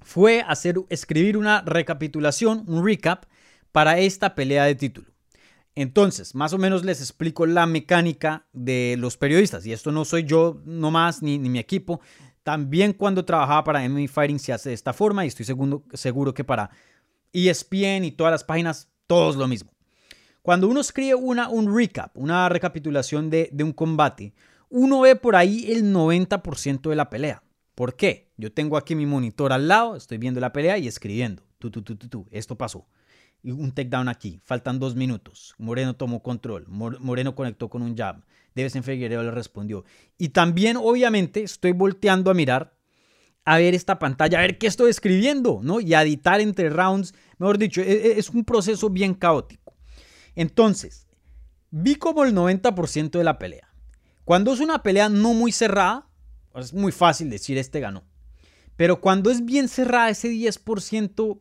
fue 0.00 0.42
hacer, 0.48 0.76
escribir 0.88 1.36
una 1.36 1.60
recapitulación, 1.60 2.64
un 2.66 2.82
recap 2.82 3.26
para 3.70 3.98
esta 3.98 4.34
pelea 4.34 4.64
de 4.64 4.76
título. 4.76 5.12
Entonces, 5.74 6.34
más 6.34 6.54
o 6.54 6.58
menos 6.58 6.86
les 6.86 7.02
explico 7.02 7.44
la 7.44 7.66
mecánica 7.66 8.46
de 8.54 8.96
los 8.98 9.18
periodistas. 9.18 9.66
Y 9.66 9.74
esto 9.74 9.92
no 9.92 10.06
soy 10.06 10.24
yo 10.24 10.62
nomás 10.64 11.22
ni, 11.22 11.36
ni 11.36 11.50
mi 11.50 11.58
equipo. 11.58 12.00
También 12.42 12.94
cuando 12.94 13.26
trabajaba 13.26 13.62
para 13.64 13.86
MMA 13.86 14.08
Fighting 14.08 14.38
se 14.38 14.54
hace 14.54 14.70
de 14.70 14.74
esta 14.74 14.94
forma 14.94 15.26
y 15.26 15.28
estoy 15.28 15.44
seguro, 15.44 15.84
seguro 15.92 16.32
que 16.32 16.44
para 16.44 16.70
ESPN 17.34 18.06
y 18.06 18.12
todas 18.12 18.30
las 18.30 18.42
páginas, 18.42 18.88
todo 19.06 19.28
es 19.28 19.36
lo 19.36 19.46
mismo. 19.46 19.70
Cuando 20.40 20.66
uno 20.66 20.80
escribe 20.80 21.14
una, 21.14 21.50
un 21.50 21.76
recap, 21.76 22.16
una 22.16 22.48
recapitulación 22.48 23.28
de, 23.28 23.50
de 23.52 23.64
un 23.64 23.72
combate, 23.74 24.32
uno 24.70 25.00
ve 25.00 25.16
por 25.16 25.36
ahí 25.36 25.70
el 25.70 25.92
90% 25.92 26.88
de 26.88 26.96
la 26.96 27.10
pelea. 27.10 27.42
¿Por 27.74 27.94
qué? 27.94 28.32
Yo 28.36 28.52
tengo 28.52 28.76
aquí 28.76 28.94
mi 28.94 29.06
monitor 29.06 29.52
al 29.52 29.68
lado, 29.68 29.96
estoy 29.96 30.18
viendo 30.18 30.40
la 30.40 30.52
pelea 30.52 30.78
y 30.78 30.88
escribiendo. 30.88 31.44
Tú, 31.58 31.70
tú, 31.70 31.82
tú, 31.82 31.96
tú, 31.96 32.08
tú. 32.08 32.26
Esto 32.30 32.56
pasó. 32.56 32.86
Y 33.42 33.52
un 33.52 33.72
takedown 33.72 34.08
aquí. 34.08 34.40
Faltan 34.44 34.78
dos 34.78 34.96
minutos. 34.96 35.54
Moreno 35.58 35.94
tomó 35.94 36.22
control. 36.22 36.66
Moreno 36.68 37.34
conectó 37.34 37.68
con 37.68 37.82
un 37.82 37.96
jab. 37.96 38.24
en 38.54 38.82
Figueredo 38.82 39.22
le 39.22 39.30
respondió. 39.30 39.84
Y 40.18 40.30
también, 40.30 40.76
obviamente, 40.76 41.42
estoy 41.42 41.72
volteando 41.72 42.30
a 42.30 42.34
mirar, 42.34 42.76
a 43.44 43.58
ver 43.58 43.74
esta 43.74 43.98
pantalla, 43.98 44.38
a 44.38 44.42
ver 44.42 44.58
qué 44.58 44.66
estoy 44.66 44.90
escribiendo, 44.90 45.60
¿no? 45.62 45.80
Y 45.80 45.94
a 45.94 46.02
editar 46.02 46.40
entre 46.40 46.70
rounds. 46.70 47.14
Mejor 47.38 47.58
dicho, 47.58 47.80
e, 47.80 47.92
e, 47.92 48.18
es 48.18 48.28
un 48.30 48.44
proceso 48.44 48.90
bien 48.90 49.14
caótico. 49.14 49.76
Entonces, 50.34 51.06
vi 51.70 51.94
como 51.94 52.24
el 52.24 52.34
90% 52.34 53.18
de 53.18 53.24
la 53.24 53.38
pelea. 53.38 53.67
Cuando 54.28 54.52
es 54.52 54.60
una 54.60 54.82
pelea 54.82 55.08
no 55.08 55.32
muy 55.32 55.52
cerrada, 55.52 56.06
es 56.54 56.74
muy 56.74 56.92
fácil 56.92 57.30
decir 57.30 57.56
este 57.56 57.80
ganó. 57.80 58.04
Pero 58.76 59.00
cuando 59.00 59.30
es 59.30 59.42
bien 59.42 59.68
cerrada, 59.68 60.10
ese 60.10 60.28
10% 60.28 61.40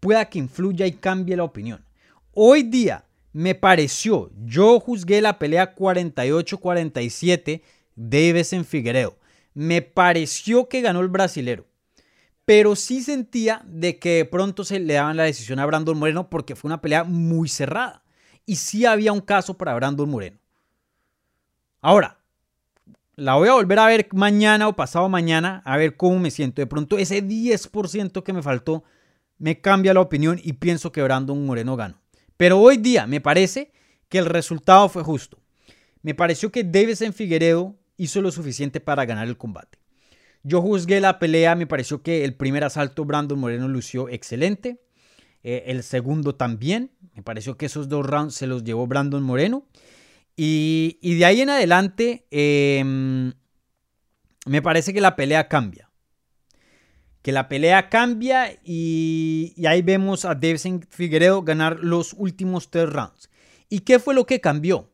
pueda 0.00 0.24
que 0.30 0.38
influya 0.38 0.86
y 0.86 0.92
cambie 0.92 1.36
la 1.36 1.44
opinión. 1.44 1.84
Hoy 2.32 2.62
día 2.62 3.04
me 3.34 3.54
pareció, 3.54 4.30
yo 4.46 4.80
juzgué 4.80 5.20
la 5.20 5.38
pelea 5.38 5.76
48-47 5.76 7.60
de 7.94 8.46
en 8.50 8.64
Figueredo. 8.64 9.18
Me 9.52 9.82
pareció 9.82 10.70
que 10.70 10.80
ganó 10.80 11.00
el 11.00 11.08
brasilero. 11.08 11.66
Pero 12.46 12.74
sí 12.74 13.02
sentía 13.02 13.60
de 13.66 13.98
que 13.98 14.14
de 14.14 14.24
pronto 14.24 14.64
se 14.64 14.80
le 14.80 14.94
daban 14.94 15.18
la 15.18 15.24
decisión 15.24 15.58
a 15.58 15.66
Brandon 15.66 15.98
Moreno 15.98 16.30
porque 16.30 16.56
fue 16.56 16.70
una 16.70 16.80
pelea 16.80 17.04
muy 17.04 17.50
cerrada. 17.50 18.02
Y 18.46 18.56
sí 18.56 18.86
había 18.86 19.12
un 19.12 19.20
caso 19.20 19.58
para 19.58 19.74
Brandon 19.74 20.08
Moreno. 20.08 20.38
Ahora, 21.84 22.16
la 23.14 23.34
voy 23.34 23.50
a 23.50 23.52
volver 23.52 23.78
a 23.78 23.86
ver 23.88 24.08
mañana 24.12 24.68
o 24.68 24.74
pasado 24.74 25.10
mañana 25.10 25.60
a 25.66 25.76
ver 25.76 25.98
cómo 25.98 26.18
me 26.18 26.30
siento. 26.30 26.62
De 26.62 26.66
pronto 26.66 26.96
ese 26.96 27.22
10% 27.22 28.22
que 28.22 28.32
me 28.32 28.42
faltó 28.42 28.84
me 29.36 29.60
cambia 29.60 29.92
la 29.92 30.00
opinión 30.00 30.40
y 30.42 30.54
pienso 30.54 30.92
que 30.92 31.02
Brandon 31.02 31.44
Moreno 31.44 31.76
ganó. 31.76 32.00
Pero 32.38 32.58
hoy 32.58 32.78
día 32.78 33.06
me 33.06 33.20
parece 33.20 33.70
que 34.08 34.16
el 34.16 34.24
resultado 34.24 34.88
fue 34.88 35.02
justo. 35.02 35.42
Me 36.00 36.14
pareció 36.14 36.50
que 36.50 36.60
en 36.60 37.12
Figueredo 37.12 37.76
hizo 37.98 38.22
lo 38.22 38.30
suficiente 38.30 38.80
para 38.80 39.04
ganar 39.04 39.28
el 39.28 39.36
combate. 39.36 39.76
Yo 40.42 40.62
juzgué 40.62 41.02
la 41.02 41.18
pelea, 41.18 41.54
me 41.54 41.66
pareció 41.66 42.02
que 42.02 42.24
el 42.24 42.34
primer 42.34 42.64
asalto 42.64 43.04
Brandon 43.04 43.38
Moreno 43.38 43.68
lució 43.68 44.08
excelente. 44.08 44.80
Eh, 45.42 45.64
el 45.66 45.82
segundo 45.82 46.34
también. 46.34 46.92
Me 47.14 47.22
pareció 47.22 47.58
que 47.58 47.66
esos 47.66 47.90
dos 47.90 48.06
rounds 48.06 48.34
se 48.34 48.46
los 48.46 48.64
llevó 48.64 48.86
Brandon 48.86 49.22
Moreno. 49.22 49.66
Y, 50.36 50.98
de 51.16 51.24
ahí 51.24 51.40
en 51.40 51.50
adelante, 51.50 52.26
em, 52.30 53.32
me 54.46 54.62
parece 54.62 54.92
que 54.92 55.00
la 55.00 55.16
pelea 55.16 55.48
cambia. 55.48 55.90
Que 57.22 57.32
la 57.32 57.48
pelea 57.48 57.88
cambia 57.88 58.58
y, 58.64 59.54
ahí 59.66 59.82
vemos 59.82 60.24
a 60.24 60.34
Davison 60.34 60.84
Figueredo 60.90 61.42
ganar 61.42 61.78
los 61.80 62.12
últimos 62.14 62.70
tres 62.70 62.90
rounds. 62.90 63.30
¿Y 63.68 63.80
qué 63.80 63.98
fue 63.98 64.14
lo 64.14 64.26
que 64.26 64.40
cambió? 64.40 64.90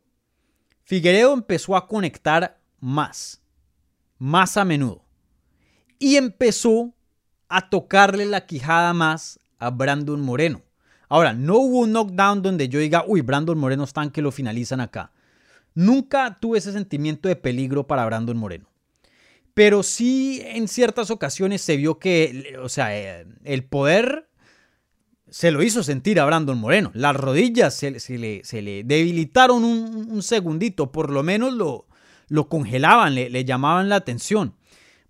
Figueredo 0.83 1.33
empezó 1.33 1.75
a 1.75 1.87
conectar 1.87 2.59
más, 2.79 3.41
más 4.17 4.57
a 4.57 4.65
menudo. 4.65 5.03
Y 5.99 6.15
empezó 6.15 6.93
a 7.49 7.69
tocarle 7.69 8.25
la 8.25 8.45
quijada 8.45 8.93
más 8.93 9.39
a 9.59 9.69
Brandon 9.69 10.21
Moreno. 10.21 10.61
Ahora, 11.09 11.33
no 11.33 11.57
hubo 11.57 11.79
un 11.79 11.91
knockdown 11.91 12.41
donde 12.41 12.69
yo 12.69 12.79
diga, 12.79 13.03
uy, 13.05 13.21
Brandon 13.21 13.57
Moreno 13.57 13.83
están 13.83 14.11
que 14.11 14.21
lo 14.21 14.31
finalizan 14.31 14.79
acá. 14.79 15.11
Nunca 15.73 16.37
tuve 16.39 16.57
ese 16.57 16.71
sentimiento 16.71 17.29
de 17.29 17.35
peligro 17.35 17.87
para 17.87 18.05
Brandon 18.05 18.37
Moreno. 18.37 18.67
Pero 19.53 19.83
sí 19.83 20.41
en 20.45 20.67
ciertas 20.67 21.11
ocasiones 21.11 21.61
se 21.61 21.77
vio 21.77 21.99
que, 21.99 22.57
o 22.61 22.69
sea, 22.69 22.97
eh, 22.97 23.25
el 23.43 23.63
poder 23.65 24.29
se 25.29 25.51
lo 25.51 25.63
hizo 25.63 25.83
sentir 25.83 26.19
a 26.19 26.25
Brandon 26.25 26.57
Moreno. 26.57 26.91
Las 26.93 27.15
rodillas 27.15 27.73
se, 27.73 27.91
le, 27.91 28.83
debilitaron 28.83 29.63
un, 29.63 30.21
segundito, 30.23 30.91
por 30.91 31.09
lo 31.09 31.23
menos 31.23 31.53
lo, 31.53 32.49
congelaban, 32.49 33.15
le, 33.15 33.45
llamaban 33.45 33.89
la 33.89 33.95
atención. 33.95 34.55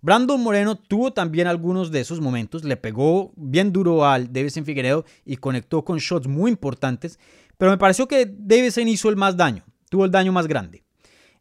Brandon 0.00 0.40
Moreno 0.40 0.76
tuvo 0.76 1.12
también 1.12 1.46
algunos 1.46 1.92
de 1.92 2.00
esos 2.00 2.20
momentos, 2.20 2.64
le 2.64 2.76
pegó 2.76 3.32
bien 3.36 3.72
duro 3.72 4.04
al 4.04 4.32
Davison 4.32 4.64
Figueredo 4.64 5.04
y 5.24 5.36
conectó 5.36 5.84
con 5.84 5.98
shots 5.98 6.26
muy 6.26 6.50
importantes, 6.50 7.20
pero 7.56 7.70
me 7.70 7.78
pareció 7.78 8.08
que 8.08 8.28
Davison 8.28 8.88
hizo 8.88 9.08
el 9.08 9.16
más 9.16 9.36
daño 9.36 9.64
tuvo 9.92 10.06
el 10.06 10.10
daño 10.10 10.32
más 10.32 10.46
grande. 10.46 10.82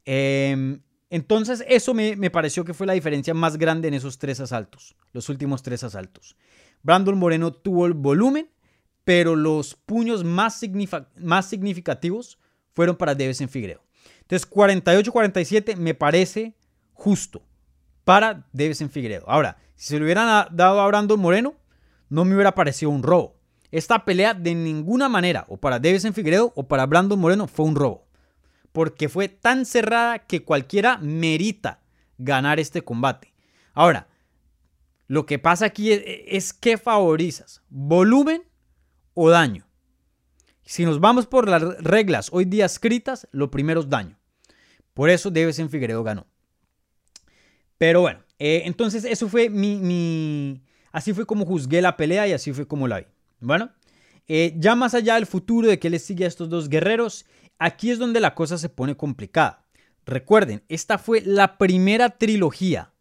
Em, 0.04 0.82
entonces 1.10 1.64
eso 1.70 1.94
me, 1.94 2.30
pareció 2.30 2.66
que 2.66 2.74
fue 2.74 2.86
la 2.86 2.92
diferencia 2.92 3.34
más 3.34 3.58
grande 3.58 3.88
en 3.88 3.94
esos 3.94 4.18
tres 4.18 4.42
asaltos, 4.42 4.94
los 5.14 5.30
últimos 5.30 5.64
tres 5.64 5.86
asaltos. 5.86 6.36
Brandon 6.84 7.18
Moreno 7.18 7.54
tuvo 7.54 7.86
el 7.86 7.94
volumen, 7.94 8.50
pero 9.06 9.38
los 9.38 9.76
puños 9.76 10.26
más, 10.26 10.60
más 11.16 11.46
significativos 11.46 12.40
fueron 12.74 12.98
para 12.98 13.14
en 13.14 13.48
Figueiredo. 13.48 13.86
Entonces 14.20 14.50
48-47 14.50 15.78
me 15.78 15.94
parece 15.94 16.54
justo 16.92 17.44
para 18.04 18.50
en 18.54 18.90
Figueiredo. 18.90 19.30
Ahora, 19.30 19.60
si 19.76 19.88
se 19.88 19.98
lo 19.98 20.04
hubieran 20.04 20.48
dado 20.52 20.82
a 20.82 20.88
Brandon 20.88 21.20
Moreno, 21.20 21.56
no 22.10 22.26
me 22.26 22.36
hubiera 22.36 22.54
parecido 22.54 22.92
un 22.92 23.02
robo. 23.02 23.38
Esta 23.72 24.04
pelea 24.04 24.34
de 24.34 24.54
ninguna 24.56 25.08
manera, 25.08 25.46
o 25.48 25.56
para 25.56 25.78
en 25.78 26.14
Figueiredo 26.14 26.52
o 26.58 26.68
para 26.68 26.86
Brandon 26.86 27.18
Moreno, 27.18 27.48
fue 27.48 27.66
un 27.66 27.76
robo 27.76 28.11
porque 28.72 29.10
fue 29.10 29.28
tan 29.28 29.66
cerrada 29.66 30.20
que 30.20 30.44
cualquiera 30.44 30.98
merita 30.98 31.82
ganar 32.18 32.60
este 32.60 32.84
combate. 32.84 33.34
Ahora, 33.74 34.08
lo 35.08 35.26
que 35.26 35.40
pasa 35.40 35.66
aquí 35.66 35.92
es, 35.92 36.54
que 36.54 36.78
favorizas, 36.78 37.62
volumen 37.70 38.44
o 39.14 39.30
daño. 39.30 39.68
Si 40.64 40.86
nos 40.86 41.02
vamos 41.02 41.28
por 41.28 41.50
las 41.50 41.62
reglas 41.84 42.30
hoy 42.32 42.46
día 42.46 42.66
escritas, 42.66 43.28
lo 43.32 43.52
primero 43.52 43.82
es 43.82 43.90
daño. 43.90 44.18
Por 44.94 45.10
eso 45.10 45.32
en 45.34 45.70
Figueredo 45.70 46.04
ganó. 46.04 46.28
Pero 47.78 48.02
bueno, 48.02 48.24
eh, 48.40 48.62
entonces 48.66 49.04
eso 49.04 49.28
fue 49.28 49.50
mi, 49.50 50.62
Así 50.92 51.14
fue 51.14 51.26
como 51.26 51.46
juzgué 51.46 51.82
la 51.82 51.98
pelea 51.98 52.28
y 52.28 52.34
así 52.34 52.54
fue 52.54 52.68
como 52.68 52.88
la 52.88 53.00
vi. 53.00 53.06
Bueno, 53.40 53.72
eh, 54.28 54.54
ya 54.58 54.76
más 54.76 54.94
allá 54.94 55.16
del 55.16 55.26
futuro 55.26 55.68
de 55.68 55.80
que 55.80 55.90
les 55.90 56.04
sigue 56.04 56.26
a 56.26 56.28
estos 56.28 56.50
dos 56.50 56.70
guerreros, 56.70 57.26
Aquí 57.64 57.92
es 57.92 58.00
donde 58.00 58.20
la 58.20 58.34
cosa 58.34 58.58
se 58.58 58.70
pone 58.70 58.98
complicada. 58.98 59.68
Recuerden, 60.04 60.64
esta 60.68 60.98
fue 60.98 61.22
la 61.22 61.60
primera 61.60 62.10
trilogía 62.10 62.92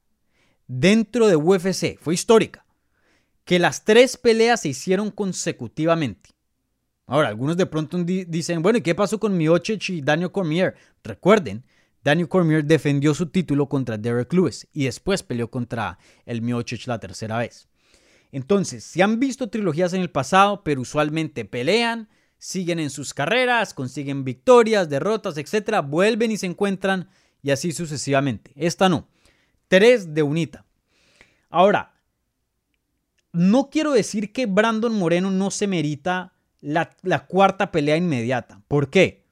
dentro 0.66 1.28
de 1.28 1.36
UFC, 1.36 1.98
fue 1.98 2.12
histórica, 2.12 2.66
que 3.46 3.58
las 3.58 3.86
tres 3.86 4.18
peleas 4.18 4.60
se 4.60 4.68
hicieron 4.68 5.10
consecutivamente. 5.12 6.28
Ahora, 7.06 7.28
algunos 7.28 7.56
de 7.56 7.64
pronto 7.64 8.04
dicen, 8.04 8.60
bueno, 8.60 8.76
¿y 8.76 8.82
qué 8.82 8.94
pasó 8.94 9.18
con 9.18 9.34
Miocic 9.34 9.88
y 9.88 10.02
Daniel 10.02 10.30
Cormier? 10.30 10.74
Recuerden, 11.02 11.64
Daniel 12.04 12.28
Cormier 12.28 12.62
defendió 12.62 13.14
su 13.14 13.30
título 13.30 13.66
contra 13.66 13.96
Derek 13.96 14.30
Lewis 14.30 14.68
y 14.74 14.84
después 14.84 15.22
peleó 15.22 15.50
contra 15.50 15.98
el 16.26 16.42
Miocic 16.42 16.86
la 16.86 17.00
tercera 17.00 17.38
vez. 17.38 17.66
Entonces, 18.30 18.84
si 18.84 19.00
han 19.00 19.18
visto 19.20 19.48
trilogías 19.48 19.94
en 19.94 20.02
el 20.02 20.10
pasado, 20.10 20.62
pero 20.64 20.82
usualmente 20.82 21.46
pelean, 21.46 22.10
siguen 22.40 22.80
en 22.80 22.90
sus 22.90 23.14
carreras, 23.14 23.74
consiguen 23.74 24.24
victorias, 24.24 24.88
derrotas, 24.88 25.36
etc. 25.36 25.84
Vuelven 25.86 26.32
y 26.32 26.38
se 26.38 26.46
encuentran 26.46 27.08
y 27.42 27.50
así 27.50 27.70
sucesivamente. 27.70 28.52
Esta 28.56 28.88
no. 28.88 29.06
Tres 29.68 30.14
de 30.14 30.22
unita. 30.22 30.64
Ahora, 31.50 31.94
no 33.32 33.70
quiero 33.70 33.92
decir 33.92 34.32
que 34.32 34.46
Brandon 34.46 34.92
Moreno 34.94 35.30
no 35.30 35.50
se 35.50 35.66
merita 35.66 36.34
la, 36.60 36.90
cuarta 37.28 37.70
pelea 37.70 37.96
inmediata. 37.96 38.62
¿Por 38.66 38.90
qué? 38.90 39.26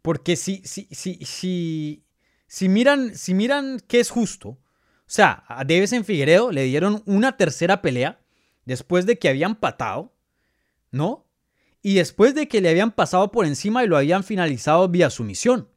Porque 0.00 0.36
si, 0.36 0.62
si, 0.64 0.88
si, 0.92 1.16
si, 1.24 2.04
si, 2.46 2.68
miran, 2.68 3.14
si 3.16 3.34
miran 3.34 3.80
que 3.86 4.00
es 4.00 4.10
justo, 4.10 4.50
o 4.50 4.58
sea, 5.10 5.44
a 5.48 5.64
en 5.68 6.04
Figueredo 6.04 6.52
le 6.52 6.64
dieron 6.64 7.02
una 7.06 7.36
tercera 7.36 7.82
pelea 7.82 8.20
después 8.64 9.04
de 9.04 9.18
que 9.18 9.28
habían 9.28 9.56
patado, 9.56 10.14
¿no? 10.90 11.27
Y 11.82 11.94
después 11.94 12.34
de 12.34 12.48
que 12.48 12.60
le 12.60 12.70
habían 12.70 12.92
pasado 12.92 13.30
por 13.30 13.46
encima 13.46 13.84
y 13.84 13.86
lo 13.86 13.96
habían 13.96 14.24
finalizado 14.24 14.88
vía 14.88 15.10
sumisión. 15.10 15.68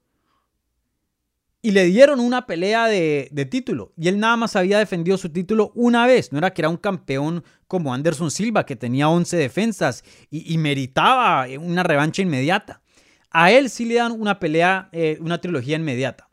Y 1.64 1.72
le 1.72 1.86
dieron 1.86 2.20
una 2.20 2.48
pelea 2.48 2.88
de, 2.88 3.48
título. 3.52 3.94
Y 3.96 4.08
él 4.08 4.20
nada 4.20 4.36
más 4.36 4.56
había 4.56 4.80
defendido 4.80 5.18
su 5.18 5.30
título 5.30 5.72
una 5.76 6.08
vez. 6.08 6.32
No 6.32 6.40
era 6.40 6.54
que 6.54 6.64
era 6.64 6.70
un 6.70 6.78
campeón 6.78 7.44
como 7.68 7.94
Anderson 7.94 8.32
Silva, 8.32 8.66
que 8.66 8.76
tenía 8.76 9.10
11 9.10 9.38
defensas 9.38 10.04
y, 10.32 10.58
meritaba 10.58 11.46
una 11.60 11.84
revancha 11.84 12.24
inmediata. 12.24 12.82
A 13.30 13.52
él 13.52 13.70
sí 13.70 13.86
le 13.86 13.96
dan 13.96 14.12
una 14.12 14.40
pelea, 14.40 14.90
eh, 14.92 15.18
una 15.22 15.40
trilogía 15.40 15.76
inmediata. 15.76 16.30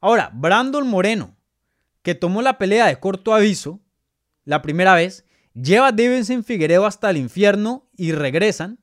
Ahora, 0.00 0.30
Brandon 0.32 0.86
Moreno, 0.86 1.36
que 2.02 2.14
tomó 2.14 2.40
la 2.40 2.58
pelea 2.58 2.86
de 2.86 3.00
corto 3.00 3.34
aviso 3.34 3.80
la 4.44 4.62
primera 4.62 4.94
vez, 4.94 5.26
lleva 5.52 5.88
a 5.88 5.92
Davidson 5.92 6.44
Figueredo 6.44 6.86
hasta 6.86 7.10
el 7.10 7.16
infierno 7.16 7.87
y 7.98 8.12
regresan. 8.12 8.78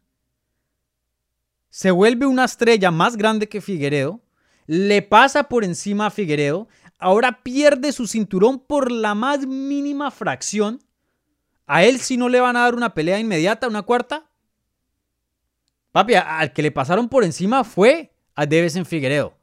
Se 1.70 1.90
vuelve 1.90 2.28
una 2.28 2.46
estrella 2.46 2.92
más 2.92 3.18
grande 3.18 3.50
que 3.50 3.62
Figueredo, 3.62 4.22
le 4.68 5.02
pasa 5.02 5.44
por 5.46 5.64
encima 5.64 6.08
a 6.08 6.12
Figueredo, 6.12 6.68
ahora 7.00 7.42
pierde 7.42 7.92
su 7.92 8.08
cinturón 8.08 8.60
por 8.60 8.92
la 8.92 9.16
más 9.16 9.48
mínima 9.48 10.12
fracción. 10.12 10.84
A 11.66 11.84
él 11.84 12.00
si 12.00 12.18
no 12.18 12.30
le 12.30 12.40
van 12.40 12.58
a 12.58 12.62
dar 12.62 12.76
una 12.76 12.94
pelea 12.94 13.20
inmediata, 13.20 13.68
una 13.68 13.82
cuarta. 13.82 14.30
Papi, 15.92 16.16
al 16.16 16.52
que 16.52 16.62
le 16.62 16.72
pasaron 16.72 17.10
por 17.10 17.24
encima 17.24 17.64
fue 17.64 18.14
a 18.36 18.46
Davidson 18.46 18.86
Figueredo. 18.86 19.38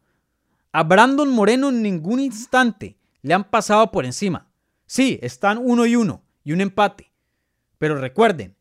A 0.71 0.83
Brandon 0.83 1.29
Moreno 1.29 1.71
en 1.71 1.83
ningún 1.83 2.21
instante 2.21 2.99
le 3.23 3.35
han 3.35 3.45
pasado 3.45 3.91
por 3.91 4.05
encima. 4.05 4.51
Sí, 4.87 5.19
están 5.23 5.59
uno 5.59 5.87
y 5.87 5.97
uno 5.97 6.23
y 6.45 6.53
un 6.53 6.61
empate. 6.61 7.11
Pero 7.79 7.99
recuerden, 7.99 8.55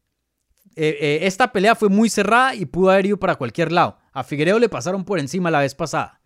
eh, 0.76 0.98
eh, 1.00 1.20
esta 1.24 1.52
pelea 1.52 1.76
fue 1.76 1.90
muy 1.90 2.10
cerrada 2.10 2.56
y 2.56 2.66
pudo 2.66 2.92
haber 2.92 3.08
ido 3.08 3.18
para 3.18 3.36
cualquier 3.36 3.72
lado. 3.72 3.98
A 4.14 4.24
Figueredo 4.24 4.60
le 4.60 4.70
pasaron 4.70 5.06
por 5.06 5.20
encima 5.20 5.52
la 5.52 5.60
vez 5.60 5.76
pasada. 5.76 6.22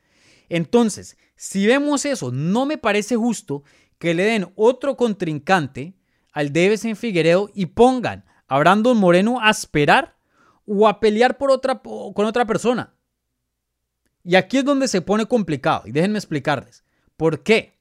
Entonces, 0.49 1.17
si 1.35 1.67
vemos 1.67 2.05
eso, 2.05 2.31
no 2.31 2.65
me 2.65 2.77
parece 2.77 3.15
justo 3.15 3.63
que 3.97 4.13
le 4.13 4.23
den 4.23 4.51
otro 4.55 4.95
contrincante 4.95 5.95
al 6.31 6.51
en 6.55 6.95
Figueredo 6.95 7.49
y 7.53 7.67
pongan 7.67 8.25
a 8.47 8.59
Brandon 8.59 8.97
Moreno 8.97 9.39
a 9.41 9.49
esperar 9.49 10.17
o 10.65 10.87
a 10.87 10.99
pelear 10.99 11.37
por 11.37 11.49
otra, 11.49 11.81
con 11.81 12.25
otra 12.25 12.45
persona. 12.45 12.93
Y 14.23 14.35
aquí 14.35 14.57
es 14.57 14.65
donde 14.65 14.87
se 14.87 15.01
pone 15.01 15.25
complicado. 15.27 15.83
Y 15.85 15.91
déjenme 15.91 16.17
explicarles. 16.17 16.83
¿Por 17.15 17.43
qué? 17.43 17.79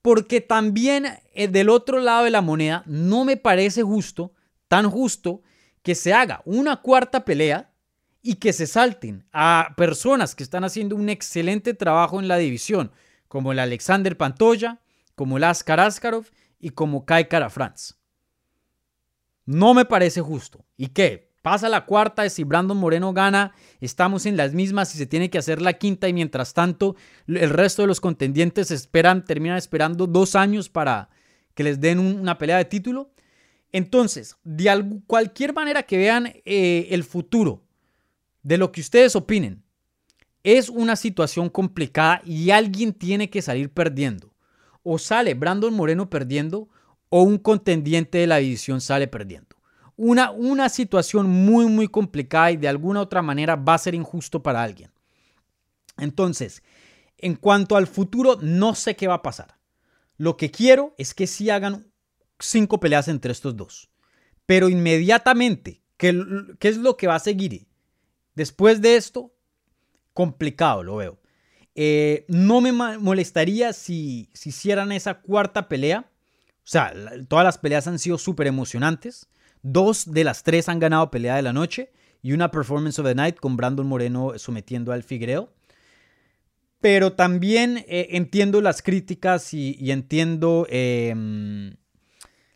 Porque 0.00 0.40
también 0.40 1.06
eh, 1.34 1.48
del 1.48 1.70
otro 1.70 1.98
lado 1.98 2.24
de 2.24 2.30
la 2.30 2.42
moneda 2.42 2.84
no 2.86 3.24
me 3.24 3.36
parece 3.36 3.82
justo, 3.82 4.32
tan 4.68 4.88
justo, 4.90 5.42
que 5.82 5.94
se 5.94 6.12
haga 6.12 6.42
una 6.44 6.76
cuarta 6.76 7.24
pelea 7.24 7.72
y 8.22 8.36
que 8.36 8.52
se 8.52 8.66
salten 8.66 9.26
a 9.32 9.74
personas 9.76 10.34
que 10.34 10.44
están 10.44 10.64
haciendo 10.64 10.94
un 10.94 11.08
excelente 11.08 11.74
trabajo 11.74 12.20
en 12.20 12.28
la 12.28 12.36
división, 12.36 12.92
como 13.28 13.52
el 13.52 13.58
Alexander 13.58 14.16
Pantoya, 14.16 14.80
como 15.14 15.36
el 15.36 15.44
Askar 15.44 15.80
Askarov 15.80 16.26
y 16.60 16.70
como 16.70 17.04
Kai 17.04 17.28
Kara. 17.28 17.50
No 19.44 19.74
me 19.74 19.84
parece 19.84 20.20
justo. 20.20 20.64
¿Y 20.76 20.88
qué? 20.88 21.32
Pasa 21.42 21.68
la 21.68 21.86
cuarta, 21.86 22.28
si 22.30 22.44
Brandon 22.44 22.76
Moreno 22.76 23.12
gana, 23.12 23.52
estamos 23.80 24.26
en 24.26 24.36
las 24.36 24.54
mismas 24.54 24.94
y 24.94 24.98
se 24.98 25.06
tiene 25.06 25.28
que 25.28 25.38
hacer 25.38 25.60
la 25.60 25.72
quinta 25.72 26.08
y 26.08 26.12
mientras 26.12 26.54
tanto 26.54 26.94
el 27.26 27.50
resto 27.50 27.82
de 27.82 27.88
los 27.88 28.00
contendientes 28.00 28.70
esperan, 28.70 29.24
terminan 29.24 29.58
esperando 29.58 30.06
dos 30.06 30.36
años 30.36 30.68
para 30.68 31.10
que 31.54 31.64
les 31.64 31.80
den 31.80 31.98
una 31.98 32.38
pelea 32.38 32.58
de 32.58 32.64
título. 32.66 33.10
Entonces, 33.72 34.36
de 34.44 35.00
cualquier 35.06 35.54
manera 35.54 35.82
que 35.82 35.96
vean 35.96 36.26
eh, 36.44 36.88
el 36.90 37.04
futuro 37.04 37.62
de 38.42 38.58
lo 38.58 38.70
que 38.70 38.82
ustedes 38.82 39.16
opinen, 39.16 39.62
es 40.44 40.68
una 40.68 40.96
situación 40.96 41.48
complicada 41.48 42.20
y 42.24 42.50
alguien 42.50 42.92
tiene 42.92 43.30
que 43.30 43.42
salir 43.42 43.70
perdiendo. 43.70 44.34
O 44.82 44.98
sale 44.98 45.34
Brandon 45.34 45.72
Moreno 45.72 46.10
perdiendo 46.10 46.68
o 47.08 47.22
un 47.22 47.38
contendiente 47.38 48.18
de 48.18 48.26
la 48.26 48.38
división 48.38 48.80
sale 48.80 49.06
perdiendo. 49.06 49.56
Una, 49.96 50.30
una 50.30 50.68
situación 50.68 51.28
muy, 51.28 51.66
muy 51.66 51.86
complicada 51.86 52.50
y 52.50 52.56
de 52.56 52.68
alguna 52.68 53.00
otra 53.00 53.22
manera 53.22 53.54
va 53.56 53.74
a 53.74 53.78
ser 53.78 53.94
injusto 53.94 54.42
para 54.42 54.62
alguien. 54.62 54.90
Entonces, 55.98 56.62
en 57.18 57.36
cuanto 57.36 57.76
al 57.76 57.86
futuro, 57.86 58.38
no 58.42 58.74
sé 58.74 58.96
qué 58.96 59.06
va 59.06 59.14
a 59.14 59.22
pasar. 59.22 59.58
Lo 60.16 60.36
que 60.36 60.50
quiero 60.50 60.94
es 60.98 61.14
que 61.14 61.26
sí 61.26 61.50
hagan 61.50 61.91
cinco 62.44 62.80
peleas 62.80 63.08
entre 63.08 63.32
estos 63.32 63.56
dos. 63.56 63.90
Pero 64.46 64.68
inmediatamente, 64.68 65.82
¿qué, 65.96 66.20
qué 66.58 66.68
es 66.68 66.76
lo 66.76 66.96
que 66.96 67.06
va 67.06 67.16
a 67.16 67.20
seguir? 67.20 67.66
Después 68.34 68.80
de 68.80 68.96
esto, 68.96 69.32
complicado 70.12 70.82
lo 70.82 70.96
veo. 70.96 71.18
Eh, 71.74 72.26
no 72.28 72.60
me 72.60 72.72
molestaría 72.72 73.72
si, 73.72 74.28
si, 74.34 74.50
hicieran 74.50 74.92
esa 74.92 75.20
cuarta 75.20 75.68
pelea. 75.68 76.10
O 76.58 76.68
sea, 76.68 76.92
todas 77.28 77.44
las 77.44 77.58
peleas 77.58 77.86
han 77.86 77.98
sido 77.98 78.18
súper 78.18 78.46
emocionantes. 78.46 79.28
Dos 79.62 80.12
de 80.12 80.24
las 80.24 80.42
tres 80.42 80.68
han 80.68 80.80
ganado 80.80 81.10
pelea 81.10 81.36
de 81.36 81.42
la 81.42 81.52
noche 81.52 81.92
y 82.20 82.32
una 82.32 82.50
performance 82.50 82.98
of 82.98 83.06
the 83.06 83.14
night 83.14 83.36
con 83.36 83.56
Brandon 83.56 83.86
Moreno 83.86 84.38
sometiendo 84.38 84.92
al 84.92 85.02
Figueiredo. 85.02 85.52
Pero 86.80 87.12
también 87.12 87.84
eh, 87.88 88.08
entiendo 88.10 88.60
las 88.60 88.82
críticas 88.82 89.54
y, 89.54 89.90
entiendo 89.90 90.66
em, 90.68 91.74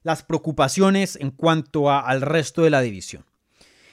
las 0.07 0.23
preocupaciones 0.23 1.17
en 1.17 1.33
cuanto 1.33 1.91
al 1.91 2.21
resto 2.21 2.63
de 2.63 2.71
la 2.71 2.81
división. 2.81 3.25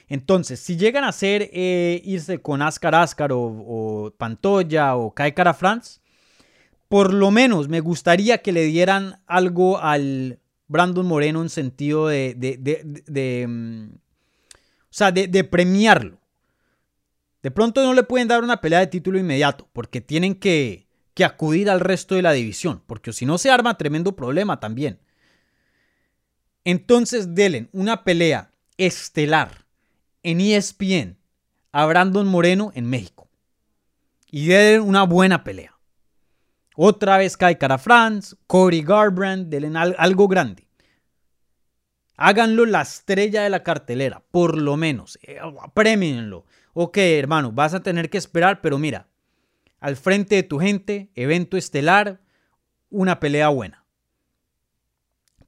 Entonces, 0.06 0.60
si 0.60 0.76
llegan 0.76 1.02
a 1.02 1.10
ser 1.10 1.50
eh, 1.52 2.00
irse 2.04 2.40
con 2.40 2.62
Ascar 2.62 2.94
Ascar 2.94 3.32
o, 3.32 4.14
Pantoya 4.16 4.94
o 4.94 5.12
Kai 5.12 5.32
Cara 5.34 5.54
France, 5.54 5.98
por 6.88 7.12
lo 7.12 7.32
menos 7.32 7.66
me 7.66 7.80
gustaría 7.80 8.42
que 8.42 8.52
le 8.52 8.62
dieran 8.62 9.22
algo 9.26 9.80
al 9.80 10.38
Brandon 10.68 11.04
Moreno 11.04 11.42
en 11.42 11.48
sentido 11.48 12.06
de, 12.06 12.36
de, 12.36 13.46
mm, 13.48 13.94
o 13.94 14.90
sea, 14.90 15.10
de, 15.10 15.42
premiarlo. 15.42 16.20
De 17.42 17.50
pronto 17.50 17.82
no 17.82 17.92
le 17.92 18.04
pueden 18.04 18.28
dar 18.28 18.44
una 18.44 18.60
pelea 18.60 18.78
de 18.78 18.86
título 18.86 19.18
inmediato, 19.18 19.68
porque 19.72 20.00
tienen 20.00 20.36
que, 20.36 20.86
que 21.12 21.24
acudir 21.24 21.68
al 21.68 21.80
resto 21.80 22.14
de 22.14 22.22
la 22.22 22.30
división, 22.30 22.84
porque 22.86 23.12
si 23.12 23.26
no 23.26 23.36
se 23.36 23.50
arma 23.50 23.76
tremendo 23.76 24.14
problema 24.14 24.60
también. 24.60 25.00
Entonces, 26.64 27.34
delen 27.34 27.68
una 27.72 28.04
pelea 28.04 28.50
estelar 28.78 29.66
en 30.22 30.40
ESPN 30.40 31.18
a 31.72 31.86
Brandon 31.86 32.26
Moreno 32.26 32.72
en 32.74 32.88
México. 32.88 33.28
Y 34.30 34.46
den 34.46 34.80
una 34.80 35.04
buena 35.04 35.44
pelea. 35.44 35.74
Otra 36.76 37.18
vez 37.18 37.36
Kai 37.36 37.56
Cara 37.56 37.78
France, 37.78 38.34
Cody 38.46 38.82
Garbrandt, 38.82 39.48
denle 39.48 39.78
algo 39.96 40.26
grande. 40.26 40.66
Háganlo 42.16 42.64
la 42.64 42.82
estrella 42.82 43.42
de 43.42 43.50
la 43.50 43.62
cartelera, 43.62 44.22
por 44.30 44.56
lo 44.56 44.76
menos. 44.76 45.18
Eh, 45.22 45.38
premienlo. 45.72 46.46
Ok, 46.72 46.98
hermano, 46.98 47.52
vas 47.52 47.74
a 47.74 47.82
tener 47.82 48.10
que 48.10 48.18
esperar, 48.18 48.60
pero 48.60 48.78
mira, 48.78 49.08
al 49.80 49.96
frente 49.96 50.36
de 50.36 50.42
tu 50.42 50.58
gente, 50.58 51.10
evento 51.14 51.56
estelar, 51.56 52.20
una 52.90 53.20
pelea 53.20 53.48
buena. 53.48 53.84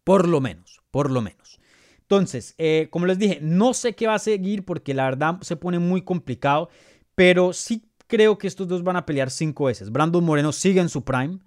Por 0.05 0.29
lo 0.29 0.41
menos, 0.41 0.83
por 0.97 1.11
lo 1.11 1.21
menos. 1.21 1.61
Entonces, 2.01 2.55
eh, 2.57 2.89
como 2.91 3.05
les 3.05 3.19
dije, 3.19 3.39
no 3.43 3.75
sé 3.75 3.95
qué 3.95 4.07
va 4.07 4.15
a 4.15 4.19
seguir 4.19 4.65
porque 4.65 4.95
la 4.95 5.05
verdad 5.05 5.37
se 5.43 5.55
pone 5.55 5.79
muy 5.79 6.01
complicado, 6.01 6.71
pero 7.15 7.53
sí 7.53 7.85
creo 8.07 8.39
que 8.39 8.47
estos 8.47 8.67
dos 8.67 8.83
van 8.83 8.97
a 8.97 9.05
pelear 9.05 9.31
cinco 9.31 9.67
veces. 9.67 9.93
Brandon 9.93 10.25
Moreno 10.25 10.53
sigue 10.53 10.81
en 10.81 10.89
su 10.89 11.05
prime, 11.05 11.41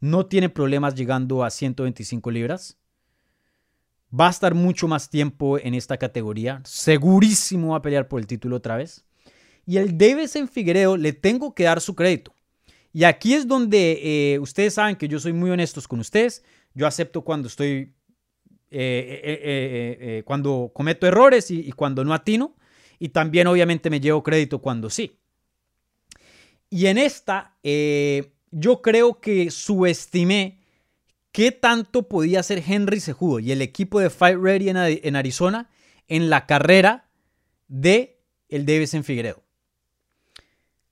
no 0.00 0.24
tiene 0.24 0.48
problemas 0.48 0.94
llegando 0.94 1.44
a 1.44 1.50
125 1.50 2.30
libras. 2.30 2.78
Va 4.18 4.28
a 4.28 4.30
estar 4.30 4.54
mucho 4.54 4.88
más 4.88 5.10
tiempo 5.10 5.58
en 5.58 5.74
esta 5.74 5.98
categoría. 5.98 6.62
Segurísimo 6.64 7.72
va 7.72 7.76
a 7.76 7.82
pelear 7.82 8.08
por 8.08 8.18
el 8.18 8.26
título 8.26 8.56
otra 8.56 8.78
vez. 8.78 9.04
Y 9.66 9.76
el 9.76 9.94
en 10.00 10.48
Figueredo 10.48 10.96
le 10.96 11.12
tengo 11.12 11.54
que 11.54 11.64
dar 11.64 11.82
su 11.82 11.94
crédito. 11.94 12.32
Y 12.94 13.04
aquí 13.04 13.34
es 13.34 13.46
donde 13.46 14.00
eh, 14.32 14.38
ustedes 14.38 14.72
saben 14.72 14.96
que 14.96 15.06
yo 15.06 15.20
soy 15.20 15.34
muy 15.34 15.50
honestos 15.50 15.86
con 15.86 16.00
ustedes. 16.00 16.42
Yo 16.72 16.86
acepto 16.86 17.20
cuando 17.20 17.48
estoy 17.48 17.92
eh, 18.70 19.20
eh, 19.22 19.98
eh, 20.00 20.22
cuando 20.24 20.72
cometo 20.74 21.06
errores 21.06 21.50
y, 21.50 21.70
cuando 21.72 22.04
no 22.04 22.14
atino. 22.14 22.56
Y 22.98 23.10
también 23.10 23.46
obviamente 23.46 23.90
me 23.90 24.00
llevo 24.00 24.22
crédito 24.22 24.60
cuando 24.60 24.90
sí. 24.90 25.18
Y 26.70 26.86
en 26.86 26.98
esta, 26.98 27.56
yo 28.50 28.82
creo 28.82 29.20
que 29.20 29.50
subestimé 29.50 30.58
qué 31.30 31.52
tanto 31.52 32.08
podía 32.08 32.40
hacer 32.40 32.64
Henry 32.66 32.98
Sejudo 32.98 33.38
y 33.38 33.52
el 33.52 33.60
equipo 33.60 34.00
de 34.00 34.08
Fight 34.08 34.38
Ready 34.40 34.70
en, 34.70 35.16
Arizona 35.16 35.68
en 36.08 36.30
la 36.30 36.46
carrera 36.46 37.10
de 37.68 38.18
el 38.48 38.64
Davison 38.64 39.04
Figueredo. 39.04 39.42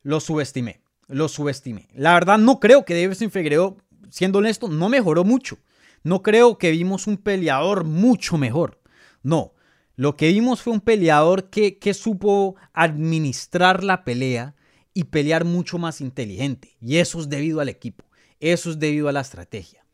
Lo 0.02 0.20
subestimé, 0.20 0.80
lo 1.08 1.28
subestimé. 1.28 1.88
La 1.94 2.12
verdad 2.12 2.36
no 2.36 2.60
creo 2.60 2.84
que 2.84 2.94
Davison 2.94 3.30
Figueredo, 3.30 3.78
siendo 4.10 4.40
honesto, 4.40 4.68
no 4.68 4.90
mejoró 4.90 5.24
mucho. 5.24 5.56
No 6.04 6.22
creo 6.22 6.58
que 6.58 6.70
vimos 6.70 7.06
un 7.06 7.16
peleador 7.16 7.84
mucho 7.84 8.38
mejor. 8.38 8.80
No, 9.22 9.54
lo 9.96 10.16
que 10.16 10.28
vimos 10.28 10.60
fue 10.60 10.74
un 10.74 10.80
peleador 10.80 11.50
que, 11.50 11.94
supo 11.94 12.56
administrar 12.74 13.82
la 13.82 14.04
pelea 14.04 14.54
y 14.92 15.04
pelear 15.04 15.44
mucho 15.44 15.78
más 15.78 16.00
inteligente. 16.00 16.76
Y 16.80 16.98
eso 16.98 17.20
es 17.20 17.28
debido 17.28 17.60
al 17.60 17.70
equipo, 17.70 18.04
eso 18.38 18.70
es 18.70 18.78
debido 18.78 19.08
a 19.08 19.12
la 19.12 19.22
estrategia. 19.22 19.84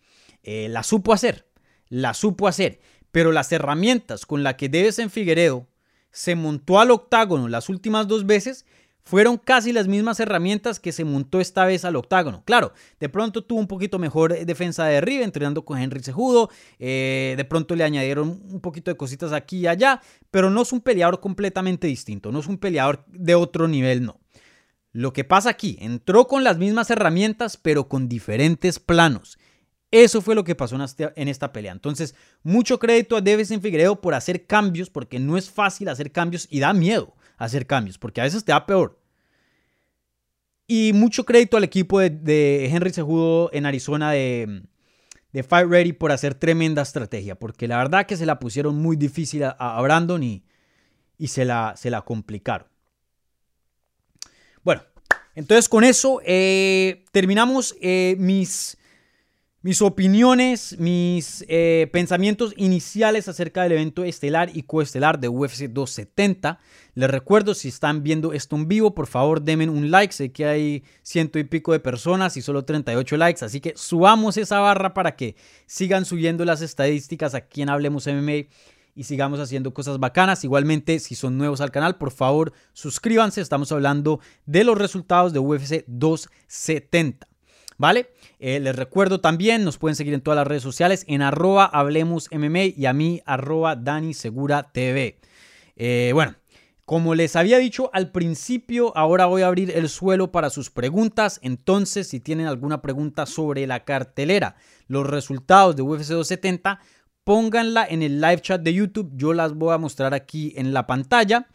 Eh, 0.43 0.69
la 0.69 0.83
supo 0.83 1.13
hacer, 1.13 1.47
la 1.89 2.13
supo 2.13 2.49
hacer, 2.49 2.81
pero 3.13 3.31
las 3.31 3.53
herramientas 3.53 4.27
con 4.27 4.43
las 4.43 4.55
que 4.55 4.69
Debes 4.69 4.99
en 4.99 5.11
Figueredo 5.11 5.69
se 6.11 6.35
montó 6.35 6.81
al 6.81 6.91
octágono 6.91 7.47
las 7.49 7.69
últimas 7.69 8.09
dos 8.09 8.27
veces 8.27 8.67
fueron 9.03 9.39
casi 9.39 9.73
las 9.73 9.89
mismas 9.89 10.21
herramientas 10.21 10.79
que 10.79 10.93
se 10.93 11.05
montó 11.05 11.41
esta 11.41 11.65
vez 11.65 11.85
al 11.85 11.97
octágono. 11.97 12.43
Claro, 12.45 12.73
de 12.99 13.09
pronto 13.09 13.43
tuvo 13.43 13.59
un 13.59 13.67
poquito 13.67 13.99
mejor 13.99 14.45
defensa 14.45 14.85
de 14.87 14.99
arriba, 14.99 15.25
entrenando 15.25 15.65
con 15.65 15.79
Henry 15.79 16.03
Sejudo. 16.03 16.51
Eh, 16.79 17.35
de 17.37 17.45
pronto 17.45 17.75
le 17.75 17.85
añadieron 17.85 18.41
un 18.51 18.61
poquito 18.61 18.91
de 18.91 18.97
cositas 18.97 19.33
aquí 19.33 19.59
y 19.59 19.67
allá, 19.67 20.01
pero 20.31 20.51
no 20.51 20.63
es 20.63 20.73
un 20.73 20.81
peleador 20.81 21.21
completamente 21.21 21.87
distinto, 21.87 22.31
no 22.33 22.41
es 22.41 22.47
un 22.47 22.59
peleador 22.59 23.05
de 23.09 23.35
otro 23.35 23.69
nivel, 23.69 24.05
no. 24.05 24.21
Lo 24.93 25.13
que 25.13 25.25
pasa 25.25 25.51
aquí, 25.51 25.77
entró 25.81 26.27
con 26.27 26.43
las 26.43 26.59
mismas 26.59 26.91
herramientas, 26.91 27.57
pero 27.57 27.89
con 27.89 28.09
diferentes 28.09 28.81
planos. 28.81 29.39
Eso 29.93 30.21
fue 30.21 30.35
lo 30.37 30.45
que 30.45 30.55
pasó 30.55 30.77
en 30.97 31.29
esta 31.29 31.53
pelea. 31.53 31.73
Entonces, 31.73 32.15
mucho 32.43 32.79
crédito 32.79 33.17
a 33.17 33.23
en 33.25 33.61
Figueiredo 33.61 34.01
por 34.01 34.15
hacer 34.15 34.47
cambios, 34.47 34.89
porque 34.89 35.19
no 35.19 35.37
es 35.37 35.51
fácil 35.51 35.89
hacer 35.89 36.13
cambios 36.13 36.47
y 36.51 36.61
da 36.61 36.73
miedo 36.73 37.17
hacer 37.41 37.67
cambios, 37.67 37.99
porque 37.99 38.21
a 38.21 38.25
veces 38.25 38.45
te 38.45 38.53
da 38.53 38.67
peor. 38.67 39.01
Y 40.69 40.93
mucho 40.93 41.25
crédito 41.25 41.57
al 41.57 41.65
equipo 41.65 41.99
de, 41.99 42.69
Henry 42.71 42.91
Sejudo 42.91 43.51
en 43.53 43.67
Arizona 43.67 44.13
de, 44.13 44.63
de, 45.33 45.43
Fight 45.43 45.69
Ready 45.69 45.93
por 45.95 46.13
hacer 46.13 46.35
tremenda 46.35 46.83
estrategia, 46.83 47.35
porque 47.35 47.67
la 47.67 47.79
verdad 47.79 48.07
que 48.07 48.17
se 48.17 48.27
la 48.27 48.39
pusieron 48.39 48.77
muy 48.77 48.97
difícil 48.97 49.43
a, 49.45 49.81
Brandon 49.83 50.23
y, 50.23 50.45
y 51.19 51.29
se 51.29 51.45
la, 51.45 51.75
se 51.77 51.91
la 51.91 52.03
complicaron. 52.03 52.69
Bueno, 54.63 54.83
entonces 55.35 55.69
con 55.69 55.83
eso 55.83 56.21
eh, 56.25 57.05
terminamos 57.11 57.75
eh, 57.81 58.15
mis, 58.19 58.77
mis 59.63 59.83
opiniones, 59.83 60.77
mis 60.79 61.45
eh, 61.47 61.89
pensamientos 61.93 62.55
iniciales 62.57 63.29
acerca 63.29 63.63
del 63.63 63.73
evento 63.73 64.05
estelar 64.05 64.51
y 64.55 64.63
coestelar 64.63 65.21
de 65.21 65.29
UFC 65.29 65.69
270. 65.69 66.59
Les 66.95 67.11
recuerdo, 67.11 67.55
si 67.55 67.69
están 67.69 68.03
viendo 68.03 68.33
esto 68.33 68.57
en 68.57 68.69
vivo, 68.69 68.95
por 68.95 69.07
favor 69.07 69.43
denme 69.43 69.69
un 69.69 69.91
like. 69.91 70.15
Sé 70.15 70.33
que 70.33 70.47
hay 70.47 70.85
ciento 71.03 71.39
y 71.39 71.45
pico 71.45 71.73
de 71.73 71.81
personas 71.81 72.39
y 72.39 72.43
solo 72.43 72.65
38 72.65 73.17
likes, 73.19 73.45
así 73.45 73.61
que 73.61 73.75
subamos 73.77 74.39
esa 74.39 74.61
barra 74.61 74.95
para 74.95 75.15
que 75.15 75.37
sigan 75.67 76.07
subiendo 76.07 76.47
las 76.47 76.63
estadísticas 76.63 77.35
aquí 77.35 77.61
en 77.61 77.69
Hablemos 77.69 78.07
MMA 78.07 78.49
y 78.95 79.05
sigamos 79.05 79.41
haciendo 79.41 79.75
cosas 79.75 79.99
bacanas. 79.99 80.43
Igualmente, 80.43 80.99
si 81.01 81.15
son 81.15 81.37
nuevos 81.37 81.61
al 81.61 81.71
canal, 81.71 81.99
por 81.99 82.13
favor, 82.13 82.55
suscríbanse. 82.73 83.43
Estamos 83.43 83.71
hablando 83.73 84.21
de 84.47 84.65
los 84.65 84.79
resultados 84.79 85.35
de 85.35 85.39
UFC 85.39 85.85
270. 85.87 87.30
¿Vale? 87.81 88.11
Eh, 88.39 88.61
les 88.61 88.77
recuerdo 88.77 89.23
también, 89.23 89.65
nos 89.65 89.79
pueden 89.79 89.97
seguir 89.97 90.13
en 90.13 90.21
todas 90.21 90.37
las 90.37 90.47
redes 90.47 90.63
sociales 90.63 91.03
en 91.09 91.23
arroba 91.23 91.65
hablemos 91.65 92.29
y 92.31 92.85
a 92.85 92.93
mí 92.93 93.23
arroba 93.25 93.75
Dani 93.75 94.13
Segura 94.13 94.71
TV. 94.71 95.19
Eh, 95.77 96.11
bueno, 96.13 96.35
como 96.85 97.15
les 97.15 97.37
había 97.37 97.57
dicho 97.57 97.89
al 97.95 98.13
principio, 98.13 98.95
ahora 98.99 99.25
voy 99.25 99.41
a 99.41 99.47
abrir 99.47 99.71
el 99.71 99.89
suelo 99.89 100.31
para 100.31 100.51
sus 100.51 100.69
preguntas. 100.69 101.41
Entonces, 101.43 102.07
si 102.07 102.21
tienen 102.21 102.49
alguna 102.49 102.83
pregunta 102.83 103.25
sobre 103.25 103.67
la 103.67 103.83
cartelera, 103.83 104.57
los 104.87 105.07
resultados 105.07 105.75
de 105.75 105.81
UFC 105.81 106.09
270, 106.09 106.81
pónganla 107.25 107.87
en 107.89 108.03
el 108.03 108.21
live 108.21 108.43
chat 108.43 108.61
de 108.61 108.75
YouTube. 108.75 109.11
Yo 109.15 109.33
las 109.33 109.55
voy 109.55 109.73
a 109.73 109.79
mostrar 109.79 110.13
aquí 110.13 110.53
en 110.55 110.75
la 110.75 110.87
pantalla. 110.87 111.49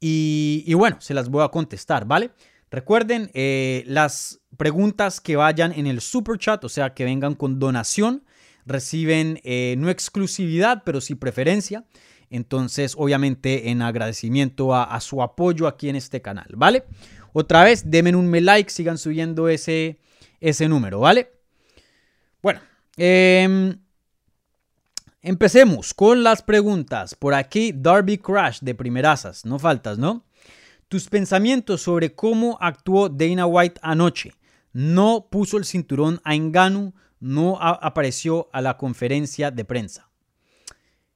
Y, 0.00 0.72
bueno, 0.72 0.96
se 1.00 1.12
las 1.12 1.28
voy 1.28 1.44
a 1.44 1.48
contestar, 1.48 2.06
¿vale? 2.06 2.30
Recuerden, 2.70 3.30
eh, 3.34 3.84
las 3.86 4.40
preguntas 4.56 5.20
que 5.20 5.36
vayan 5.36 5.72
en 5.72 5.86
el 5.86 6.00
super 6.00 6.38
chat, 6.38 6.64
o 6.64 6.68
sea, 6.68 6.94
que 6.94 7.04
vengan 7.04 7.34
con 7.34 7.58
donación, 7.58 8.24
reciben 8.64 9.40
eh, 9.44 9.74
no 9.78 9.90
exclusividad, 9.90 10.82
pero 10.84 11.00
sí 11.00 11.14
preferencia. 11.14 11.84
Entonces, 12.28 12.94
obviamente, 12.96 13.70
en 13.70 13.82
agradecimiento 13.82 14.74
a, 14.74 15.00
su 15.00 15.22
apoyo 15.22 15.68
aquí 15.68 15.88
en 15.88 15.96
este 15.96 16.20
canal, 16.20 16.48
¿vale? 16.56 16.84
Otra 17.32 17.62
vez, 17.62 17.88
denme 17.88 18.16
un 18.16 18.26
me 18.26 18.40
like, 18.40 18.70
sigan 18.70 18.98
subiendo 18.98 19.48
ese, 19.48 20.00
ese 20.40 20.68
número, 20.68 20.98
¿vale? 21.00 21.30
Bueno, 22.42 22.60
eh, 22.96 23.76
Empecemos 25.26 25.92
con 25.92 26.22
las 26.22 26.40
preguntas. 26.40 27.16
Por 27.16 27.34
aquí, 27.34 27.72
Darby 27.74 28.16
Crash 28.16 28.60
de 28.60 28.76
primerasas. 28.76 29.44
No 29.44 29.58
faltas, 29.58 29.98
¿no? 29.98 30.24
Tus 30.86 31.08
pensamientos 31.08 31.82
sobre 31.82 32.14
cómo 32.14 32.56
actuó 32.60 33.08
Dana 33.08 33.44
White 33.44 33.80
anoche. 33.82 34.34
No 34.76 35.28
puso 35.30 35.56
el 35.56 35.64
cinturón 35.64 36.20
a 36.22 36.34
Enganu, 36.34 36.92
no 37.18 37.58
apareció 37.60 38.50
a 38.52 38.60
la 38.60 38.76
conferencia 38.76 39.50
de 39.50 39.64
prensa. 39.64 40.10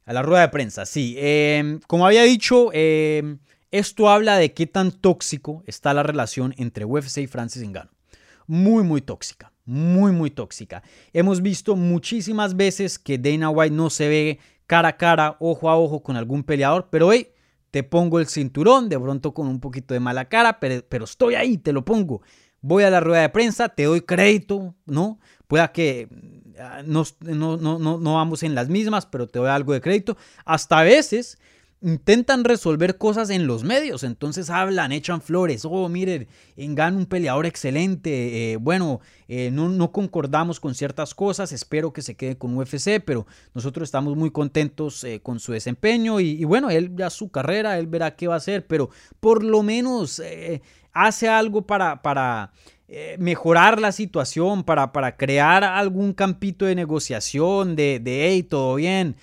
A 0.07 0.15
la 0.15 0.23
rueda 0.23 0.41
de 0.41 0.49
prensa, 0.49 0.87
sí. 0.87 1.15
Em, 1.19 1.81
como 1.87 2.07
había 2.07 2.23
dicho, 2.23 2.71
em, 2.73 3.39
esto 3.71 4.09
habla 4.09 4.39
de 4.39 4.55
qué 4.55 4.67
tan 4.67 4.91
tóxico 4.91 5.63
está 5.67 5.93
la 5.93 6.03
relación 6.03 6.55
entre 6.57 6.87
UFC 6.87 7.19
y 7.19 7.27
Francis 7.27 7.63
Engano. 7.63 7.91
Muy, 8.47 8.83
muy 8.83 9.03
tóxica 9.03 9.53
muy, 9.71 10.11
muy 10.11 10.31
tóxica. 10.31 10.83
Hemos 11.13 11.43
visto 11.43 11.77
muchísimas 11.77 12.57
veces 12.57 12.99
que 12.99 13.19
Dana 13.19 13.51
White 13.51 13.75
no 13.75 13.89
se 13.89 14.09
ve 14.09 14.39
cara 14.67 14.89
a 14.89 14.97
cara, 14.97 15.37
ojo 15.39 15.71
a 15.71 15.77
ojo 15.77 16.03
con 16.03 16.17
algún 16.17 16.43
peleador, 16.43 16.89
pero 16.91 17.13
hey, 17.13 17.29
te 17.71 17.85
pongo 17.85 18.19
el 18.19 18.27
cinturón, 18.27 18.89
de 18.89 18.99
pronto 18.99 19.33
con 19.33 19.47
un 19.47 19.61
poquito 19.61 19.95
de 19.95 20.01
mala 20.01 20.29
cara, 20.29 20.59
pero 20.59 21.05
estoy 21.05 21.37
ahí, 21.37 21.57
te 21.57 21.73
lo 21.73 21.85
pongo. 21.85 22.23
Voy 22.63 22.85
a 22.85 22.91
la 22.91 23.01
rueda 23.01 23.23
de 23.23 23.29
prensa, 23.31 23.69
te 23.69 23.85
doy 23.85 24.03
crédito, 24.03 24.75
¿no? 24.87 25.19
Pueda 25.47 25.73
que 25.73 26.09
ah, 26.59 26.83
no, 26.85 27.05
no, 27.21 27.57
no, 27.57 27.79
no 27.79 28.15
vamos 28.15 28.43
en 28.43 28.55
las 28.55 28.69
mismas, 28.69 29.07
pero 29.07 29.27
te 29.27 29.39
doy 29.39 29.49
algo 29.49 29.73
de 29.73 29.81
crédito. 29.81 30.17
Hasta 30.45 30.79
a 30.79 30.83
veces 30.83 31.39
intentan 31.83 32.45
resolver 32.45 32.99
cosas 32.99 33.31
en 33.31 33.47
los 33.47 33.65
medios, 33.65 34.05
entonces 34.05 34.51
hablan, 34.51 34.93
echan 34.93 35.23
flores, 35.23 35.65
oh, 35.65 35.89
miren, 35.89 36.29
Engan 36.57 36.97
un 36.97 37.07
peleador 37.07 37.47
excelente, 37.47 38.53
eh, 38.53 38.57
bueno, 38.57 39.01
eh, 39.29 39.51
no, 39.51 39.71
no, 39.71 39.91
concordamos 39.91 40.61
con 40.61 40.75
ciertas 40.75 41.15
cosas, 41.15 41.53
espero 41.53 41.93
que 41.93 42.03
se 42.03 42.17
quede 42.17 42.37
con 42.37 42.57
UFC, 42.57 43.03
pero 43.03 43.27
nosotros 43.55 43.89
estamos 43.89 44.15
muy 44.15 44.31
contentos 44.31 45.05
eh, 45.05 45.21
con 45.23 45.41
su 45.41 45.53
desempeño. 45.53 46.21
Y, 46.21 46.45
bueno, 46.45 46.69
él 46.69 46.93
ya 46.95 47.09
su 47.09 47.31
carrera, 47.31 47.79
él 47.79 47.87
verá 47.87 48.15
qué 48.15 48.29
va 48.29 48.35
a 48.35 48.39
hacer, 48.39 48.67
pero 48.67 48.91
por 49.21 49.43
lo 49.43 49.63
menos 49.63 50.21
hace 50.93 51.29
algo 51.29 51.63
para... 51.63 52.03
para 52.03 52.53
mejorar 53.21 53.81
la 53.81 53.93
situación, 53.93 54.65
para, 54.65 54.91
para 54.91 55.17
crear 55.17 55.63
algún 55.63 56.13
campito 56.13 56.65
de 56.65 56.75
negociación, 56.75 57.77
de, 57.77 58.01
de 58.01 58.27
hey, 58.27 58.43
todo 58.43 58.75
bien, 58.75 59.15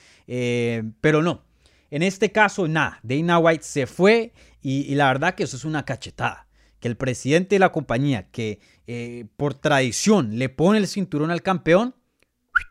pero 1.02 1.22
no, 1.22 1.42
en 1.90 2.04
este 2.04 2.32
caso, 2.32 2.68
nada, 2.68 3.00
Dana 3.04 3.40
White 3.40 3.64
se 3.64 3.88
fue 3.88 4.34
y, 4.62 4.94
la 4.96 5.08
verdad 5.08 5.36
que 5.36 5.44
eso 5.44 5.56
es 5.56 5.66
una 5.66 5.86
cachetada. 5.86 6.48
Que 6.80 6.88
el 6.88 6.98
presidente 6.98 7.56
de 7.56 7.60
la 7.60 7.72
compañía, 7.72 8.30
que 8.30 8.60
eh, 8.86 9.26
por 9.36 9.54
tradición 9.54 10.38
le 10.38 10.50
pone 10.50 10.78
el 10.78 10.88
cinturón 10.88 11.32
al 11.32 11.42
campeón, 11.42 11.96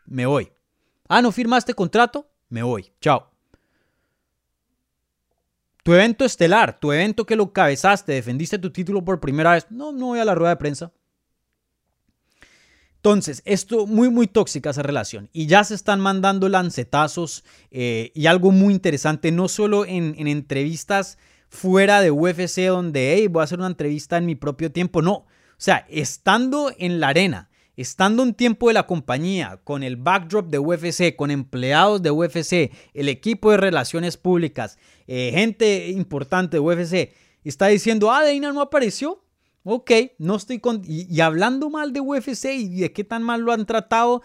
me 0.05 0.25
voy. 0.25 0.51
Ah, 1.09 1.21
¿no 1.21 1.31
firmaste 1.31 1.73
contrato? 1.73 2.29
Me 2.49 2.63
voy. 2.63 2.93
Chao. 3.01 3.31
Tu 5.83 5.93
evento 5.93 6.25
estelar, 6.25 6.79
tu 6.79 6.91
evento 6.91 7.25
que 7.25 7.35
lo 7.35 7.53
cabezaste, 7.53 8.11
defendiste 8.11 8.59
tu 8.59 8.71
título 8.71 9.03
por 9.03 9.19
primera 9.19 9.53
vez. 9.53 9.67
No, 9.69 9.91
no 9.91 10.07
voy 10.07 10.19
a 10.19 10.25
la 10.25 10.35
rueda 10.35 10.51
de 10.51 10.57
prensa. 10.57 10.91
Entonces, 13.07 13.41
esto 13.45 13.87
muy, 13.87 14.09
muy 14.09 14.27
tóxica 14.27 14.71
esa 14.71 14.83
relación. 14.83 15.29
Y 15.31 15.45
ya 15.45 15.63
se 15.63 15.75
están 15.75 16.01
mandando 16.01 16.49
lancetazos 16.49 17.45
eh, 17.71 18.11
y 18.13 18.25
algo 18.25 18.51
muy 18.51 18.73
interesante, 18.73 19.31
no 19.31 19.47
solo 19.47 19.85
en, 19.85 20.15
entrevistas 20.27 21.17
fuera 21.47 22.01
de 22.01 22.11
UFC 22.11 22.65
donde, 22.67 23.13
hey, 23.13 23.27
voy 23.27 23.39
a 23.39 23.43
hacer 23.45 23.59
una 23.59 23.69
entrevista 23.69 24.17
en 24.17 24.25
mi 24.25 24.35
propio 24.35 24.73
tiempo. 24.73 25.01
No, 25.01 25.13
o 25.13 25.25
sea, 25.55 25.85
estando 25.89 26.69
en 26.77 26.99
la 26.99 27.07
arena, 27.07 27.49
estando 27.77 28.23
un 28.23 28.33
tiempo 28.33 28.67
de 28.67 28.73
la 28.73 28.87
compañía, 28.87 29.61
con 29.63 29.83
el 29.83 29.95
backdrop 29.95 30.49
de 30.49 30.59
UFC, 30.59 31.15
con 31.15 31.31
empleados 31.31 32.01
de 32.01 32.11
UFC, 32.11 32.73
el 32.93 33.07
equipo 33.07 33.51
de 33.51 33.57
relaciones 33.57 34.17
públicas, 34.17 34.77
eh, 35.07 35.31
gente 35.33 35.91
importante 35.91 36.57
de 36.57 36.59
UFC, 36.59 37.13
está 37.45 37.67
diciendo, 37.67 38.11
ah, 38.11 38.25
Deina 38.25 38.51
no 38.51 38.59
apareció. 38.59 39.23
Ok, 39.69 39.91
no 40.17 40.37
estoy 40.37 40.59
con... 40.59 40.81
Y, 40.85 41.19
hablando 41.19 41.69
mal 41.69 41.91
de 41.91 41.99
UFC 41.99 42.45
y 42.53 42.79
de 42.79 42.93
qué 42.93 43.03
tan 43.03 43.21
mal 43.21 43.41
lo 43.41 43.51
han 43.51 43.65
tratado 43.65 44.21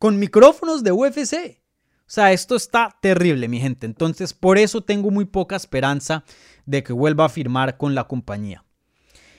con 0.00 0.18
micrófonos 0.18 0.82
de 0.82 0.90
UFC. 0.90 1.60
O 2.00 2.02
sea, 2.08 2.32
esto 2.32 2.56
está 2.56 2.98
terrible, 3.00 3.46
mi 3.46 3.60
gente. 3.60 3.86
Entonces, 3.86 4.34
por 4.34 4.58
eso 4.58 4.80
tengo 4.80 5.12
muy 5.12 5.26
poca 5.26 5.54
esperanza 5.54 6.24
de 6.66 6.82
que 6.82 6.92
vuelva 6.92 7.26
a 7.26 7.28
firmar 7.28 7.76
con 7.76 7.94
la 7.94 8.08
compañía. 8.08 8.64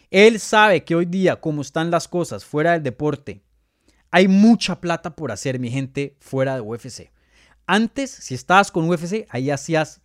Él 0.10 0.40
sabe 0.40 0.86
que 0.86 0.96
hoy 0.96 1.06
día, 1.06 1.42
como 1.42 1.64
están 1.64 1.92
las 1.92 2.08
cosas 2.08 2.46
fuera 2.46 2.72
del 2.72 2.84
deporte, 2.84 3.44
hay 4.10 4.30
mucha 4.30 4.80
plata 4.80 5.18
por 5.18 5.34
hacer, 5.34 5.60
mi 5.60 5.70
gente, 5.70 6.16
fuera 6.22 6.56
de 6.56 6.62
UFC. 6.62 7.12
Antes, 7.68 8.10
si 8.10 8.36
estabas 8.36 8.72
con 8.72 8.90
UFC, 8.90 9.26
ahí 9.28 9.52
hacías, 9.52 10.00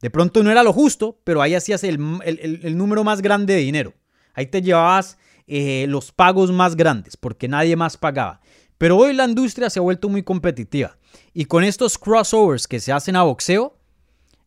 de 0.00 0.10
pronto 0.10 0.44
no 0.44 0.52
era 0.52 0.62
lo 0.62 0.72
justo, 0.72 1.20
pero 1.24 1.42
ahí 1.42 1.56
hacías 1.56 1.82
el, 1.82 1.98
el 2.24 2.78
número 2.78 3.02
más 3.02 3.20
grande 3.20 3.54
de 3.54 3.60
dinero. 3.60 3.94
Ahí 4.34 4.46
te 4.46 4.62
llevabas 4.62 5.16
eh, 5.46 5.86
los 5.88 6.12
pagos 6.12 6.50
más 6.50 6.76
grandes 6.76 7.16
porque 7.16 7.48
nadie 7.48 7.76
más 7.76 7.96
pagaba. 7.96 8.40
Pero 8.78 8.96
hoy 8.96 9.14
la 9.14 9.24
industria 9.24 9.70
se 9.70 9.78
ha 9.78 9.82
vuelto 9.82 10.08
muy 10.08 10.22
competitiva. 10.22 10.96
Y 11.32 11.44
con 11.44 11.64
estos 11.64 11.96
crossovers 11.96 12.66
que 12.66 12.80
se 12.80 12.92
hacen 12.92 13.16
a 13.16 13.22
boxeo, 13.22 13.76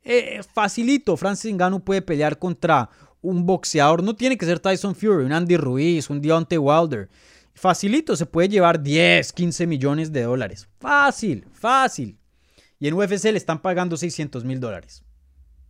eh, 0.04 0.42
facilito. 0.54 1.18
Francis 1.18 1.54
Ngannou 1.54 1.82
puede 1.82 2.02
pelear 2.02 2.38
contra 2.38 2.90
un 3.22 3.46
boxeador. 3.46 4.04
No 4.04 4.16
tiene 4.16 4.38
que 4.38 4.46
ser 4.46 4.60
Tyson 4.60 4.96
Fury, 4.96 5.26
un 5.26 5.34
Andy 5.34 5.58
Ruiz, 5.58 6.10
un 6.10 6.22
Deontay 6.22 6.58
Wilder. 6.58 7.10
Facilito, 7.54 8.16
se 8.16 8.26
puede 8.26 8.50
llevar 8.50 8.82
10, 8.82 9.34
15 9.34 9.66
millones 9.66 10.12
de 10.12 10.24
dólares. 10.24 10.68
Fácil, 10.80 11.46
fácil. 11.52 12.18
Y 12.80 12.88
en 12.88 12.94
UFC 12.94 13.26
le 13.26 13.38
están 13.38 13.62
pagando 13.62 13.98
600 13.98 14.44
mil 14.46 14.60
dólares. 14.60 15.04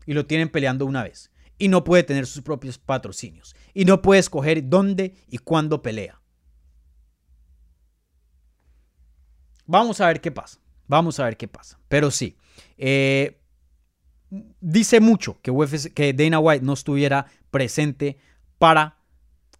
Y 0.05 0.13
lo 0.13 0.25
tienen 0.25 0.49
peleando 0.49 0.85
una 0.85 1.03
vez 1.03 1.31
y 1.57 1.67
no 1.67 1.83
puede 1.83 2.03
tener 2.03 2.25
sus 2.25 2.43
propios 2.43 2.77
patrocinios 2.77 3.55
y 3.73 3.85
no 3.85 4.01
puede 4.01 4.19
escoger 4.19 4.67
dónde 4.69 5.15
y 5.27 5.37
cuándo 5.37 5.81
pelea. 5.81 6.21
Vamos 9.65 9.99
a 10.01 10.07
ver 10.07 10.21
qué 10.21 10.31
pasa. 10.31 10.59
Vamos 10.87 11.19
a 11.19 11.25
ver 11.25 11.37
qué 11.37 11.47
pasa. 11.47 11.79
Pero 11.89 12.09
sí, 12.09 12.37
eh, 12.77 13.39
dice 14.61 14.99
mucho 14.99 15.39
que, 15.41 15.51
que 15.93 16.13
Dana 16.13 16.39
White 16.39 16.65
no 16.65 16.73
estuviera 16.73 17.27
presente 17.51 18.17
para 18.57 18.97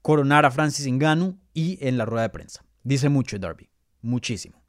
coronar 0.01 0.45
a 0.45 0.51
Francis 0.51 0.87
Ngannou 0.87 1.37
y 1.53 1.77
en 1.85 1.97
la 1.97 2.05
rueda 2.05 2.23
de 2.23 2.29
prensa. 2.29 2.65
Dice 2.83 3.09
mucho 3.09 3.37
Darby, 3.37 3.69
muchísimo. 4.01 4.61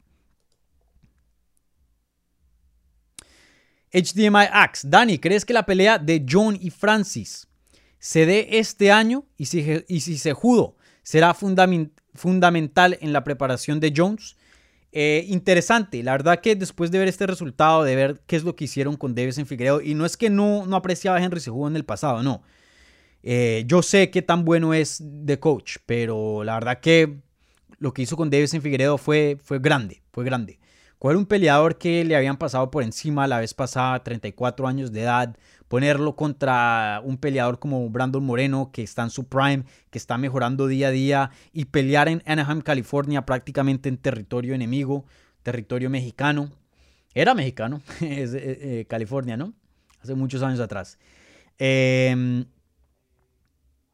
HDMI 3.92 4.46
Axe. 4.52 4.86
Dani, 4.88 5.18
¿crees 5.18 5.44
que 5.44 5.52
la 5.52 5.64
pelea 5.64 5.98
de 5.98 6.24
John 6.28 6.58
y 6.60 6.70
Francis 6.70 7.47
se 7.98 8.26
dé 8.26 8.58
este 8.58 8.92
año? 8.92 9.24
Y 9.36 9.46
si, 9.46 9.84
y 9.88 10.00
si 10.00 10.18
se 10.18 10.32
judo, 10.32 10.76
¿será 11.02 11.34
fundamental 11.34 12.98
en 13.00 13.12
la 13.12 13.24
preparación 13.24 13.80
de 13.80 13.92
Jones? 13.96 14.36
Eh, 14.90 15.26
interesante, 15.28 16.02
la 16.02 16.12
verdad 16.12 16.40
que 16.40 16.56
después 16.56 16.90
de 16.90 16.98
ver 16.98 17.08
este 17.08 17.26
resultado, 17.26 17.84
de 17.84 17.94
ver 17.94 18.22
qué 18.26 18.36
es 18.36 18.44
lo 18.44 18.56
que 18.56 18.64
hicieron 18.64 18.96
con 18.96 19.14
Davis 19.14 19.36
en 19.36 19.46
Figueiredo, 19.46 19.82
y 19.82 19.94
no 19.94 20.06
es 20.06 20.16
que 20.16 20.30
no, 20.30 20.64
apreciaba 20.74 21.18
a 21.18 21.22
Henry 21.22 21.40
Cejudo 21.40 21.68
en 21.68 21.76
el 21.76 21.84
pasado, 21.84 22.22
no. 22.22 22.42
Eh, 23.22 23.64
yo 23.66 23.82
sé 23.82 24.10
qué 24.10 24.22
tan 24.22 24.44
bueno 24.44 24.72
es 24.72 25.02
de 25.02 25.38
coach, 25.38 25.76
pero 25.84 26.42
la 26.42 26.54
verdad 26.54 26.80
que 26.80 27.18
lo 27.78 27.92
que 27.92 28.02
hizo 28.02 28.16
con 28.16 28.30
Davis 28.30 28.54
en 28.54 28.62
Figueiredo 28.62 28.96
fue, 28.96 29.38
fue 29.42 29.58
grande, 29.58 30.02
fue 30.10 30.24
grande. 30.24 30.58
Coger 30.98 31.16
un 31.16 31.26
peleador 31.26 31.78
que 31.78 32.04
le 32.04 32.16
habían 32.16 32.38
pasado 32.38 32.70
por 32.70 32.82
encima 32.82 33.28
la 33.28 33.38
vez 33.38 33.54
pasada, 33.54 34.02
34 34.02 34.66
años 34.66 34.90
de 34.90 35.02
edad, 35.02 35.36
ponerlo 35.68 36.16
contra 36.16 37.00
un 37.04 37.18
peleador 37.18 37.58
como 37.58 37.88
Brandon 37.90 38.24
Moreno, 38.24 38.70
que 38.72 38.82
está 38.82 39.02
en 39.02 39.10
su 39.10 39.28
prime, 39.28 39.64
que 39.90 39.98
está 39.98 40.18
mejorando 40.18 40.66
día 40.66 40.88
a 40.88 40.90
día, 40.90 41.30
y 41.52 41.66
pelear 41.66 42.08
en 42.08 42.22
Anaheim, 42.26 42.62
California, 42.62 43.24
prácticamente 43.24 43.88
en 43.88 43.98
territorio 43.98 44.54
enemigo, 44.54 45.04
territorio 45.42 45.90
mexicano. 45.90 46.50
Era 47.14 47.34
mexicano, 47.34 47.82
eh, 48.00 48.26
eh, 48.32 48.86
California, 48.88 49.36
¿no? 49.36 49.54
Hace 50.00 50.14
muchos 50.14 50.42
años 50.42 50.60
atrás. 50.60 50.98
Em, 51.58 52.46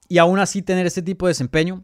y 0.09 0.19
aún 0.19 0.39
así 0.39 0.63
tener 0.63 0.87
ese 0.87 1.03
tipo 1.03 1.27
de 1.27 1.31
desempeño, 1.31 1.83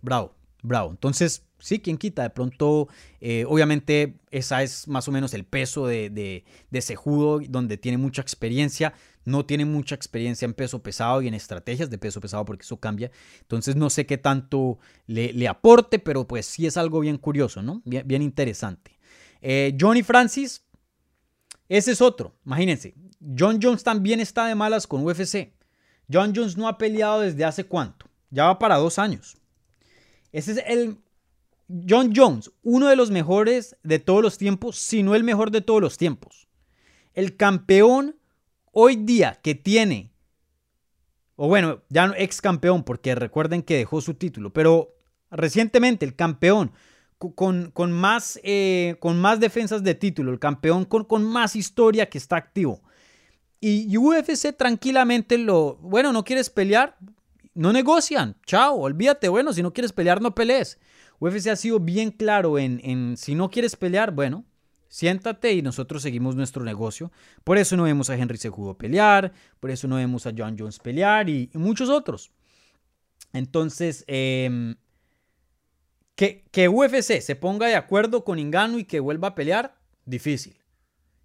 bravo, 0.00 0.34
bravo. 0.62 0.90
Entonces, 0.90 1.45
Sí, 1.66 1.80
¿quién 1.80 1.98
quita? 1.98 2.22
De 2.22 2.30
pronto, 2.30 2.86
eh, 3.20 3.44
obviamente, 3.48 4.20
esa 4.30 4.62
es 4.62 4.86
más 4.86 5.08
o 5.08 5.10
menos 5.10 5.34
el 5.34 5.44
peso 5.44 5.88
de, 5.88 6.10
de, 6.10 6.44
de 6.70 6.80
Sejudo, 6.80 7.40
donde 7.48 7.76
tiene 7.76 7.98
mucha 7.98 8.22
experiencia. 8.22 8.94
No 9.24 9.46
tiene 9.46 9.64
mucha 9.64 9.96
experiencia 9.96 10.46
en 10.46 10.54
peso 10.54 10.80
pesado 10.80 11.22
y 11.22 11.26
en 11.26 11.34
estrategias 11.34 11.90
de 11.90 11.98
peso 11.98 12.20
pesado, 12.20 12.44
porque 12.44 12.62
eso 12.62 12.78
cambia. 12.78 13.10
Entonces, 13.40 13.74
no 13.74 13.90
sé 13.90 14.06
qué 14.06 14.16
tanto 14.16 14.78
le, 15.08 15.48
aporte, 15.48 15.98
pero 15.98 16.28
pues 16.28 16.46
sí 16.46 16.66
es 16.66 16.76
algo 16.76 17.00
bien 17.00 17.18
curioso, 17.18 17.60
¿no? 17.62 17.82
Bien, 17.84 18.06
bien 18.06 18.22
interesante. 18.22 18.96
Eh, 19.42 19.76
Johnny 19.76 20.04
Francis, 20.04 20.62
ese 21.68 21.90
es 21.90 22.00
otro. 22.00 22.36
Imagínense, 22.46 22.94
John 23.36 23.58
Jones 23.60 23.82
también 23.82 24.20
está 24.20 24.46
de 24.46 24.54
malas 24.54 24.86
con 24.86 25.04
UFC. 25.04 25.52
John 26.08 26.32
Jones 26.32 26.56
no 26.56 26.68
ha 26.68 26.78
peleado 26.78 27.22
desde 27.22 27.44
hace 27.44 27.64
cuánto? 27.64 28.06
Ya 28.30 28.44
va 28.44 28.60
para 28.60 28.76
dos 28.76 29.00
años. 29.00 29.36
Ese 30.30 30.52
es 30.52 30.62
el 30.68 30.98
John 31.68 32.12
Jones, 32.14 32.52
uno 32.62 32.88
de 32.88 32.96
los 32.96 33.10
mejores 33.10 33.76
de 33.82 33.98
todos 33.98 34.22
los 34.22 34.38
tiempos, 34.38 34.78
si 34.78 35.02
no 35.02 35.14
el 35.14 35.24
mejor 35.24 35.50
de 35.50 35.60
todos 35.60 35.80
los 35.80 35.96
tiempos. 35.98 36.48
El 37.14 37.36
campeón 37.36 38.16
hoy 38.72 38.96
día 38.96 39.40
que 39.42 39.54
tiene, 39.54 40.12
o 41.34 41.48
bueno, 41.48 41.82
ya 41.88 42.06
no 42.06 42.14
ex 42.16 42.40
campeón, 42.40 42.84
porque 42.84 43.14
recuerden 43.14 43.62
que 43.62 43.78
dejó 43.78 44.00
su 44.00 44.14
título, 44.14 44.52
pero 44.52 44.94
recientemente 45.30 46.04
el 46.04 46.14
campeón 46.14 46.72
con, 47.18 47.72
más, 47.92 48.38
eh, 48.42 48.96
con 49.00 49.18
más 49.18 49.40
defensas 49.40 49.82
de 49.82 49.94
título, 49.94 50.32
el 50.32 50.38
campeón 50.38 50.84
con, 50.84 51.04
con 51.04 51.24
más 51.24 51.56
historia 51.56 52.08
que 52.08 52.18
está 52.18 52.36
activo. 52.36 52.82
Y 53.58 53.96
UFC 53.96 54.54
tranquilamente 54.56 55.38
lo, 55.38 55.76
bueno, 55.76 56.12
no 56.12 56.24
quieres 56.24 56.50
pelear, 56.50 56.96
no 57.54 57.72
negocian, 57.72 58.36
chao, 58.44 58.76
olvídate, 58.76 59.28
bueno, 59.28 59.52
si 59.52 59.62
no 59.62 59.72
quieres 59.72 59.92
pelear, 59.92 60.20
no 60.20 60.34
pelees. 60.34 60.78
UFC 61.20 61.48
ha 61.48 61.56
sido 61.56 61.80
bien 61.80 62.10
claro 62.10 62.58
en, 62.58 63.16
si 63.16 63.34
no 63.34 63.50
quieres 63.50 63.76
pelear, 63.76 64.12
bueno, 64.12 64.44
siéntate 64.88 65.52
y 65.52 65.62
nosotros 65.62 66.02
seguimos 66.02 66.36
nuestro 66.36 66.64
negocio. 66.64 67.12
Por 67.44 67.58
eso 67.58 67.76
no 67.76 67.84
vemos 67.84 68.10
a 68.10 68.16
Henry 68.16 68.36
Sejudo 68.36 68.76
pelear, 68.76 69.32
por 69.60 69.70
eso 69.70 69.88
no 69.88 69.96
vemos 69.96 70.26
a 70.26 70.32
John 70.36 70.56
Jones 70.58 70.78
pelear 70.78 71.28
y, 71.28 71.50
muchos 71.54 71.88
otros. 71.88 72.32
Entonces, 73.32 74.04
em, 74.06 74.76
que, 76.14 76.44
que 76.50 76.68
UFC 76.68 77.20
se 77.20 77.36
ponga 77.36 77.66
de 77.66 77.76
acuerdo 77.76 78.24
con 78.24 78.38
Ingano 78.38 78.78
y 78.78 78.84
que 78.84 79.00
vuelva 79.00 79.28
a 79.28 79.34
pelear, 79.34 79.76
difícil. 80.04 80.56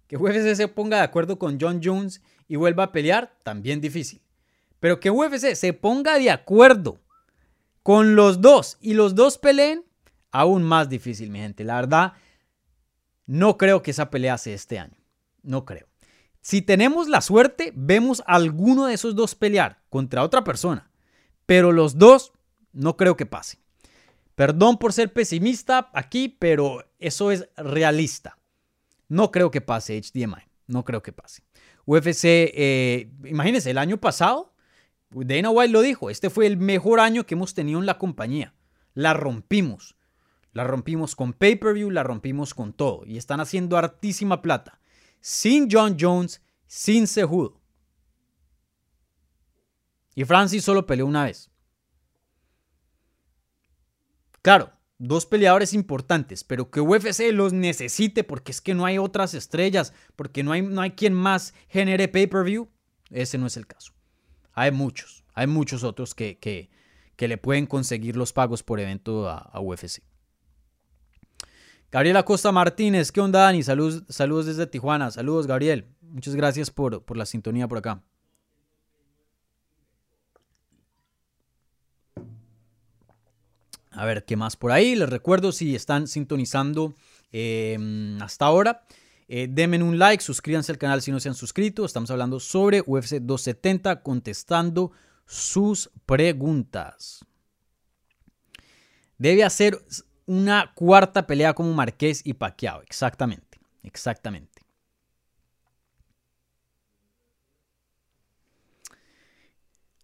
Que 0.06 0.16
UFC 0.16 0.54
se 0.54 0.68
ponga 0.68 0.98
de 0.98 1.04
acuerdo 1.04 1.38
con 1.38 1.58
John 1.58 1.80
Jones 1.82 2.22
y 2.48 2.56
vuelva 2.56 2.84
a 2.84 2.92
pelear, 2.92 3.34
también 3.42 3.80
difícil. 3.80 4.20
Pero 4.78 5.00
que 5.00 5.10
UFC 5.10 5.54
se 5.54 5.72
ponga 5.72 6.18
de 6.18 6.30
acuerdo 6.30 7.01
con 7.82 8.14
los 8.14 8.40
dos 8.40 8.78
y 8.80 8.94
los 8.94 9.14
dos 9.14 9.38
peleen, 9.38 9.84
aún 10.30 10.62
más 10.62 10.88
difícil, 10.88 11.30
mi 11.30 11.40
gente. 11.40 11.64
La 11.64 11.76
verdad, 11.76 12.12
no 13.26 13.56
creo 13.56 13.82
que 13.82 13.90
esa 13.90 14.10
pelea 14.10 14.38
sea 14.38 14.54
este 14.54 14.78
año. 14.78 14.96
No 15.42 15.64
creo. 15.64 15.86
Si 16.40 16.62
tenemos 16.62 17.08
la 17.08 17.20
suerte, 17.20 17.72
vemos 17.74 18.22
a 18.26 18.34
alguno 18.34 18.86
de 18.86 18.94
esos 18.94 19.14
dos 19.14 19.34
pelear 19.34 19.82
contra 19.90 20.22
otra 20.22 20.42
persona. 20.42 20.90
Pero 21.46 21.72
los 21.72 21.98
dos, 21.98 22.32
no 22.72 22.96
creo 22.96 23.16
que 23.16 23.26
pase. 23.26 23.58
Perdón 24.34 24.78
por 24.78 24.92
ser 24.92 25.12
pesimista 25.12 25.90
aquí, 25.92 26.28
pero 26.28 26.84
eso 26.98 27.30
es 27.30 27.48
realista. 27.56 28.38
No 29.08 29.30
creo 29.30 29.50
que 29.50 29.60
pase 29.60 30.00
HDMI. 30.00 30.42
No 30.66 30.84
creo 30.84 31.02
que 31.02 31.12
pase. 31.12 31.42
UFC, 31.84 32.24
eh, 32.24 33.10
imagínense, 33.24 33.70
el 33.70 33.78
año 33.78 33.98
pasado 33.98 34.51
Dana 35.14 35.50
White 35.50 35.72
lo 35.72 35.80
dijo, 35.82 36.10
este 36.10 36.30
fue 36.30 36.46
el 36.46 36.56
mejor 36.56 37.00
año 37.00 37.26
que 37.26 37.34
hemos 37.34 37.54
tenido 37.54 37.78
en 37.78 37.86
la 37.86 37.98
compañía. 37.98 38.54
La 38.94 39.14
rompimos. 39.14 39.96
La 40.52 40.64
rompimos 40.64 41.16
con 41.16 41.32
pay-per-view, 41.32 41.90
la 41.90 42.02
rompimos 42.02 42.54
con 42.54 42.72
todo. 42.72 43.02
Y 43.06 43.16
están 43.16 43.40
haciendo 43.40 43.76
hartísima 43.76 44.42
plata. 44.42 44.80
Sin 45.20 45.68
John 45.70 45.96
Jones, 45.98 46.42
sin 46.66 47.06
Sejudo. 47.06 47.60
Y 50.14 50.24
Francis 50.24 50.64
solo 50.64 50.86
peleó 50.86 51.06
una 51.06 51.24
vez. 51.24 51.50
Claro, 54.42 54.72
dos 54.98 55.24
peleadores 55.24 55.72
importantes, 55.72 56.44
pero 56.44 56.70
que 56.70 56.80
UFC 56.80 57.32
los 57.32 57.52
necesite 57.52 58.24
porque 58.24 58.52
es 58.52 58.60
que 58.60 58.74
no 58.74 58.84
hay 58.84 58.98
otras 58.98 59.34
estrellas, 59.34 59.94
porque 60.16 60.42
no 60.42 60.52
hay, 60.52 60.62
no 60.62 60.80
hay 60.80 60.92
quien 60.92 61.14
más 61.14 61.54
genere 61.68 62.08
pay-per-view, 62.08 62.68
ese 63.10 63.38
no 63.38 63.46
es 63.46 63.56
el 63.56 63.66
caso. 63.66 63.92
Hay 64.52 64.70
muchos, 64.70 65.24
hay 65.34 65.46
muchos 65.46 65.84
otros 65.84 66.14
que, 66.14 66.38
que, 66.38 66.68
le 67.16 67.38
pueden 67.38 67.66
conseguir 67.66 68.16
los 68.16 68.32
pagos 68.32 68.64
por 68.64 68.80
evento 68.80 69.28
a, 69.28 69.60
UFC. 69.60 70.02
Gabriel 71.90 72.16
Acosta 72.16 72.50
Martínez, 72.50 73.12
¿qué 73.12 73.20
onda 73.20 73.42
Dani? 73.42 73.62
Saludos, 73.62 74.02
saludos 74.08 74.46
desde 74.46 74.66
Tijuana, 74.66 75.10
saludos 75.10 75.46
Gabriel, 75.46 75.86
muchas 76.00 76.34
gracias 76.34 76.70
por, 76.70 77.04
por 77.04 77.16
la 77.16 77.26
sintonía 77.26 77.68
por 77.68 77.78
acá. 77.78 78.02
A 83.92 84.06
ver, 84.06 84.24
¿qué 84.24 84.36
más 84.36 84.56
por 84.56 84.72
ahí? 84.72 84.96
Les 84.96 85.08
recuerdo 85.08 85.52
si 85.52 85.76
están 85.76 86.08
sintonizando 86.08 86.94
eh, 87.30 88.16
hasta 88.20 88.46
ahora. 88.46 88.84
Eh, 89.34 89.48
denme 89.48 89.82
un 89.82 89.98
like, 89.98 90.22
suscríbanse 90.22 90.72
al 90.72 90.76
canal 90.76 91.00
si 91.00 91.10
no 91.10 91.18
se 91.18 91.30
han 91.30 91.34
suscrito. 91.34 91.86
Estamos 91.86 92.10
hablando 92.10 92.38
sobre 92.38 92.82
UFC 92.82 93.12
270, 93.14 94.02
contestando 94.02 94.92
sus 95.24 95.90
preguntas. 96.04 97.24
Debe 99.16 99.42
hacer 99.42 99.82
una 100.26 100.74
cuarta 100.74 101.26
pelea 101.26 101.54
como 101.54 101.72
Marqués 101.72 102.20
y 102.26 102.34
Pacquiao. 102.34 102.82
Exactamente, 102.82 103.58
exactamente. 103.82 104.51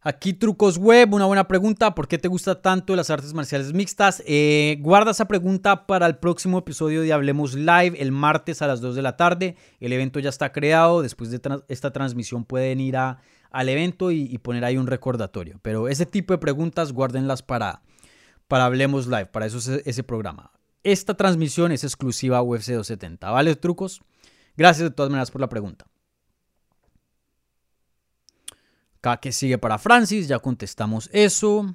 Aquí 0.09 0.33
Trucos 0.33 0.79
Web, 0.79 1.13
una 1.13 1.27
buena 1.27 1.47
pregunta. 1.47 1.95
¿Por 1.95 2.09
qué 2.09 2.17
te 2.17 2.29
gusta 2.29 2.63
tanto 2.63 2.97
las 2.97 3.11
artes 3.11 3.35
marciales 3.35 3.75
mixtas? 3.75 4.23
Eh, 4.27 4.79
guarda 4.81 5.11
esa 5.11 5.29
pregunta 5.29 5.87
para 5.87 6.07
el 6.07 6.17
próximo 6.17 6.57
episodio 6.57 7.03
de 7.03 7.13
Hablemos 7.13 7.53
Live 7.53 7.93
el 7.99 8.11
martes 8.11 8.63
a 8.63 8.67
las 8.67 8.81
2 8.81 8.97
de 8.97 9.03
la 9.03 9.19
tarde. 9.19 9.57
El 9.81 9.93
evento 9.93 10.19
ya 10.19 10.31
está 10.31 10.51
creado. 10.51 11.03
Después 11.03 11.31
de 11.31 11.43
esta 11.69 11.93
transmisión 11.93 12.47
pueden 12.47 12.81
ir 12.81 12.97
a, 12.97 13.21
al 13.51 13.69
evento 13.69 14.11
y, 14.11 14.39
poner 14.39 14.65
ahí 14.65 14.79
un 14.79 14.87
recordatorio. 14.87 15.61
Pero 15.61 15.89
ese 15.89 16.07
tipo 16.07 16.33
de 16.33 16.39
preguntas 16.39 16.93
guárdenlas 16.93 17.43
para, 17.43 17.83
para 18.47 18.65
Hablemos 18.65 19.09
Live, 19.09 19.27
para 19.27 19.45
eso 19.45 19.59
es 19.59 19.69
ese 19.85 20.05
programa. 20.05 20.53
Esta 20.85 21.19
transmisión 21.19 21.71
es 21.71 21.85
exclusiva 21.85 22.39
a 22.39 22.43
UFC 22.43 22.69
270. 22.69 23.31
¿Vale, 23.31 23.55
trucos? 23.57 24.01
Gracias 24.57 24.89
de 24.89 24.91
todas 24.91 25.11
maneras 25.11 25.31
por 25.31 25.43
la 25.43 25.51
pregunta. 25.51 25.85
Acá 28.99 29.18
que 29.18 29.32
sigue 29.32 29.59
para 29.59 29.78
Francis, 29.78 30.26
ya 30.28 30.38
contestamos 30.38 31.09
eso. 31.12 31.74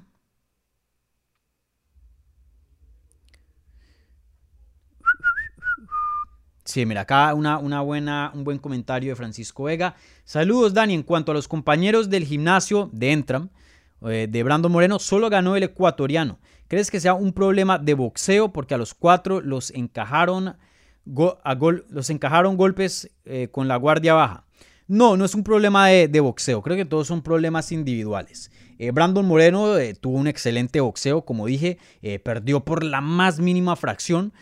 Sí, 6.64 6.84
mira, 6.86 7.02
acá 7.02 7.34
una, 7.34 7.58
buena, 7.82 8.30
un 8.34 8.42
buen 8.42 8.58
comentario 8.58 9.12
de 9.12 9.16
Francisco 9.16 9.64
Vega. 9.64 9.94
Saludos, 10.24 10.74
Dani. 10.74 10.94
En 10.94 11.02
cuanto 11.02 11.32
a 11.32 11.34
los 11.34 11.46
compañeros 11.46 12.10
del 12.10 12.24
gimnasio 12.24 12.90
de 12.92 13.12
Entram, 13.12 13.50
eh, 14.02 14.26
de 14.30 14.42
Brando 14.42 14.68
Moreno, 14.68 14.98
solo 14.98 15.30
ganó 15.30 15.56
el 15.56 15.62
ecuatoriano. 15.62 16.38
¿Crees 16.68 16.90
que 16.90 17.00
sea 17.00 17.14
un 17.14 17.32
problema 17.32 17.78
de 17.78 17.94
boxeo? 17.94 18.52
Porque 18.52 18.74
a 18.74 18.78
los 18.78 18.94
cuatro 18.94 19.40
los 19.40 19.70
encajaron 19.70 20.56
los 21.06 22.10
encajaron 22.10 22.56
golpes 22.56 23.10
eh, 23.24 23.48
con 23.52 23.68
la 23.68 23.76
guardia 23.76 24.14
baja. 24.14 24.43
No, 24.86 25.16
no 25.16 25.24
es 25.24 25.34
un 25.34 25.42
problema 25.42 25.88
de, 25.88 26.20
boxeo. 26.20 26.60
Creo 26.60 26.76
que 26.76 26.84
todos 26.84 27.06
son 27.06 27.22
problemas 27.22 27.72
individuales. 27.72 28.50
Eh, 28.78 28.90
Brandon 28.90 29.24
Moreno 29.24 29.78
eh, 29.78 29.94
tuvo 29.94 30.18
un 30.18 30.26
excelente 30.26 30.80
boxeo, 30.80 31.24
como 31.24 31.46
dije, 31.46 31.78
eh, 32.02 32.18
perdió 32.18 32.64
por 32.64 32.84
la 32.84 33.00
más 33.00 33.38
mínima 33.38 33.76
fracción, 33.76 34.32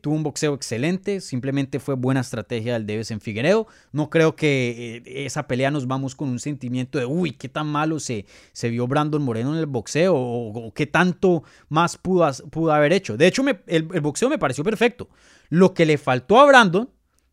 tuvo 0.00 0.14
un 0.14 0.24
boxeo 0.24 0.54
excelente, 0.54 1.20
simplemente 1.20 1.78
fue 1.78 1.94
buena 1.94 2.20
estrategia 2.20 2.72
del 2.72 2.84
Deves 2.84 3.12
en 3.12 3.20
Figueredo. 3.20 3.68
No 3.92 4.10
creo 4.10 4.34
que 4.34 5.02
esa 5.06 5.46
pelea 5.46 5.70
nos 5.70 5.86
vamos 5.86 6.16
con 6.16 6.28
un 6.28 6.40
sentimiento 6.40 6.98
de, 6.98 7.06
uy, 7.06 7.32
qué 7.32 7.48
tan 7.48 7.68
malo 7.68 8.00
se, 8.00 8.26
se 8.52 8.70
vio 8.70 8.88
Brandon 8.88 9.22
Moreno 9.22 9.52
en 9.52 9.60
el 9.60 9.66
boxeo 9.66 10.14
o, 10.16 10.72
qué 10.74 10.86
tanto 10.86 11.44
más 11.68 11.96
pudo, 11.96 12.28
pudo, 12.50 12.72
haber 12.72 12.92
hecho. 12.92 13.16
De 13.16 13.28
hecho, 13.28 13.44
el, 13.66 13.88
el 13.94 14.00
boxeo 14.00 14.28
me 14.28 14.38
pareció 14.38 14.64
perfecto. 14.64 15.08
Lo 15.48 15.74
que 15.74 15.86
le 15.86 15.96
faltó 15.96 16.40
a 16.40 16.46
Brandon 16.46 16.90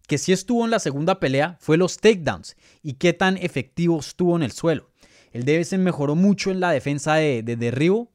que 0.08 0.18
sí 0.18 0.32
estuvo 0.32 0.66
en 0.66 0.72
la 0.72 0.80
segunda 0.80 1.20
pelea 1.20 1.58
fue 1.60 1.78
los 1.78 1.98
takedowns 1.98 2.56
y 2.84 2.94
qué 2.94 3.14
tan 3.14 3.38
efectivo 3.38 4.00
estuvo 4.00 4.36
en 4.36 4.44
el 4.44 4.52
suelo. 4.52 4.90
El 5.32 5.44
Devesen 5.44 5.84
mejoró 5.84 6.16
mucho 6.16 6.52
en 6.52 6.60
la 6.60 6.72
defensa 6.72 7.16
de, 7.16 7.44
derribo 7.44 8.12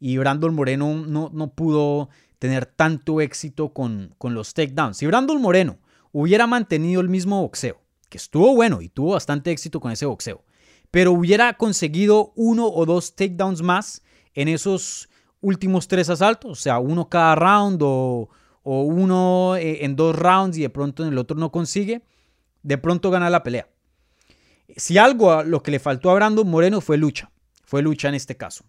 y 0.00 0.16
Brandon 0.18 0.54
Moreno 0.54 0.94
no, 1.06 1.30
no 1.32 1.54
pudo 1.54 2.08
tener 2.38 2.66
tanto 2.66 3.20
éxito 3.20 3.72
con, 3.72 4.14
con 4.18 4.34
los 4.34 4.54
takedowns. 4.54 4.96
Si 4.96 5.06
Brandon 5.06 5.40
Moreno 5.40 5.78
hubiera 6.12 6.46
mantenido 6.46 7.00
el 7.00 7.08
mismo 7.08 7.40
boxeo, 7.42 7.80
que 8.08 8.18
estuvo 8.18 8.54
bueno 8.54 8.82
y 8.82 8.88
tuvo 8.88 9.12
bastante 9.12 9.50
éxito 9.50 9.80
con 9.80 9.92
ese 9.92 10.06
boxeo, 10.06 10.44
pero 10.90 11.12
hubiera 11.12 11.54
conseguido 11.54 12.32
uno 12.36 12.68
o 12.68 12.86
dos 12.86 13.16
takedowns 13.16 13.62
más 13.62 14.02
en 14.34 14.48
esos 14.48 15.08
últimos 15.40 15.88
tres 15.88 16.08
asaltos, 16.08 16.50
o 16.52 16.54
sea, 16.54 16.78
uno 16.78 17.08
cada 17.08 17.34
round 17.34 17.80
o, 17.82 18.28
o 18.64 18.82
uno 18.82 19.56
eh, 19.56 19.84
en 19.84 19.94
dos 19.94 20.16
rounds 20.16 20.58
y 20.58 20.62
de 20.62 20.70
pronto 20.70 21.04
en 21.04 21.12
el 21.12 21.18
otro 21.18 21.36
no 21.36 21.52
consigue, 21.52 22.02
de 22.62 22.78
pronto 22.78 23.10
gana 23.10 23.30
la 23.30 23.42
pelea. 23.42 23.68
Si 24.76 24.98
algo 24.98 25.42
lo 25.44 25.62
que 25.62 25.70
le 25.70 25.78
faltó 25.78 26.10
a 26.10 26.14
Brandon 26.14 26.48
Moreno 26.48 26.80
fue 26.80 26.96
lucha, 26.96 27.30
fue 27.62 27.82
lucha 27.82 28.08
en 28.08 28.14
este 28.14 28.36
caso. 28.36 28.64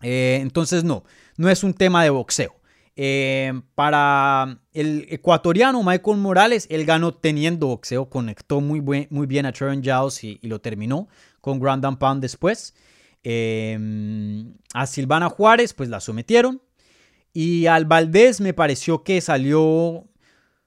Eh, 0.00 0.38
entonces 0.40 0.84
no, 0.84 1.04
no 1.36 1.50
es 1.50 1.62
un 1.64 1.74
tema 1.74 2.02
de 2.04 2.10
boxeo. 2.10 2.54
Eh, 2.96 3.60
para 3.74 4.60
el 4.72 5.06
ecuatoriano 5.10 5.82
Michael 5.82 6.18
Morales, 6.18 6.66
él 6.70 6.84
ganó 6.84 7.12
teniendo 7.12 7.66
boxeo, 7.66 8.08
conectó 8.08 8.60
muy, 8.60 8.80
muy 9.10 9.26
bien 9.26 9.44
a 9.44 9.52
Trevor 9.52 9.82
Giles 9.82 10.22
y, 10.22 10.38
lo 10.46 10.60
terminó 10.60 11.08
con 11.40 11.58
Grand 11.58 11.98
Pound 11.98 12.22
después. 12.22 12.74
a 13.24 14.86
Silvana 14.86 15.28
Juárez, 15.28 15.74
pues 15.74 15.88
la 15.88 15.98
sometieron. 15.98 16.62
Y 17.32 17.66
al 17.66 17.84
Valdés 17.84 18.40
me 18.40 18.54
pareció 18.54 19.02
que 19.02 19.20
salió, 19.20 20.08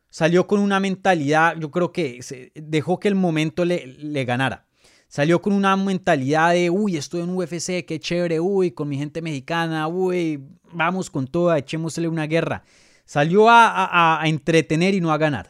salió 0.10 0.48
con 0.48 0.60
una 0.60 0.80
mentalidad, 0.80 1.58
yo 1.60 1.72
creo 1.72 1.92
que 1.92 2.20
dejó 2.56 3.00
que 3.00 3.10
el 3.10 3.16
momento 3.16 3.66
le, 3.66 3.88
le 3.88 4.26
ganara. 4.26 4.66
Salió 5.14 5.44
con 5.44 5.54
una 5.54 5.78
mentalidad 5.78 6.54
de, 6.54 6.72
uy, 6.72 6.98
estoy 6.98 7.22
en 7.22 7.30
UFC, 7.30 7.86
qué 7.86 8.00
chévere, 8.00 8.40
uy, 8.40 8.72
con 8.72 8.90
mi 8.90 8.98
gente 8.98 9.22
mexicana, 9.22 9.88
uy, 9.88 10.44
vamos 10.72 11.12
con 11.12 11.28
toda, 11.28 11.60
echémosle 11.60 12.08
una 12.08 12.26
guerra. 12.26 12.64
Salió 13.06 13.46
a, 13.48 14.20
entretener 14.24 14.96
y 14.96 15.02
no 15.02 15.12
a 15.12 15.20
ganar, 15.20 15.50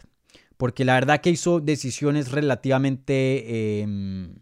porque 0.57 0.83
la 0.83 0.95
verdad 0.95 1.21
que 1.21 1.29
hizo 1.29 1.61
decisiones 1.61 2.31
relativamente 2.31 3.79
em, 3.81 4.35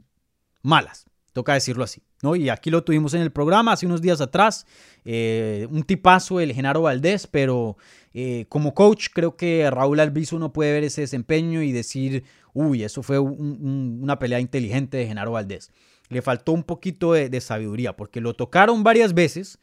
malas, 0.64 1.06
toca 1.34 1.54
decirlo 1.54 1.84
así. 1.84 2.02
¿No? 2.22 2.36
Y 2.36 2.50
aquí 2.50 2.70
lo 2.70 2.84
tuvimos 2.84 3.14
en 3.14 3.22
el 3.22 3.32
programa 3.32 3.74
hace 3.74 3.86
unos 3.86 4.02
días 4.02 4.22
atrás. 4.22 4.66
Eh, 5.06 5.68
un 5.70 5.84
tipazo 5.84 6.40
el 6.40 6.54
Genaro 6.54 6.84
Valdés, 6.84 7.28
pero 7.28 7.78
eh, 8.14 8.46
como 8.50 8.74
coach 8.74 9.08
creo 9.14 9.36
que 9.36 9.70
Raúl 9.72 10.00
Albizu 10.00 10.38
no 10.38 10.54
puede 10.54 10.74
ver 10.74 10.84
ese 10.84 11.02
desempeño 11.02 11.62
y 11.62 11.72
decir, 11.72 12.24
uy, 12.54 12.84
eso 12.84 13.04
fue 13.04 13.20
una 13.20 14.20
pelea 14.20 14.40
inteligente 14.40 14.98
de 14.98 15.08
Genaro 15.08 15.32
Valdés. 15.32 15.72
Le 16.10 16.22
faltó 16.22 16.52
un 16.52 16.64
poquito 16.64 17.14
de, 17.14 17.42
sabiduría 17.42 17.96
porque 17.96 18.20
lo 18.20 18.34
tocaron 18.34 18.84
varias 18.84 19.14
veces. 19.14 19.60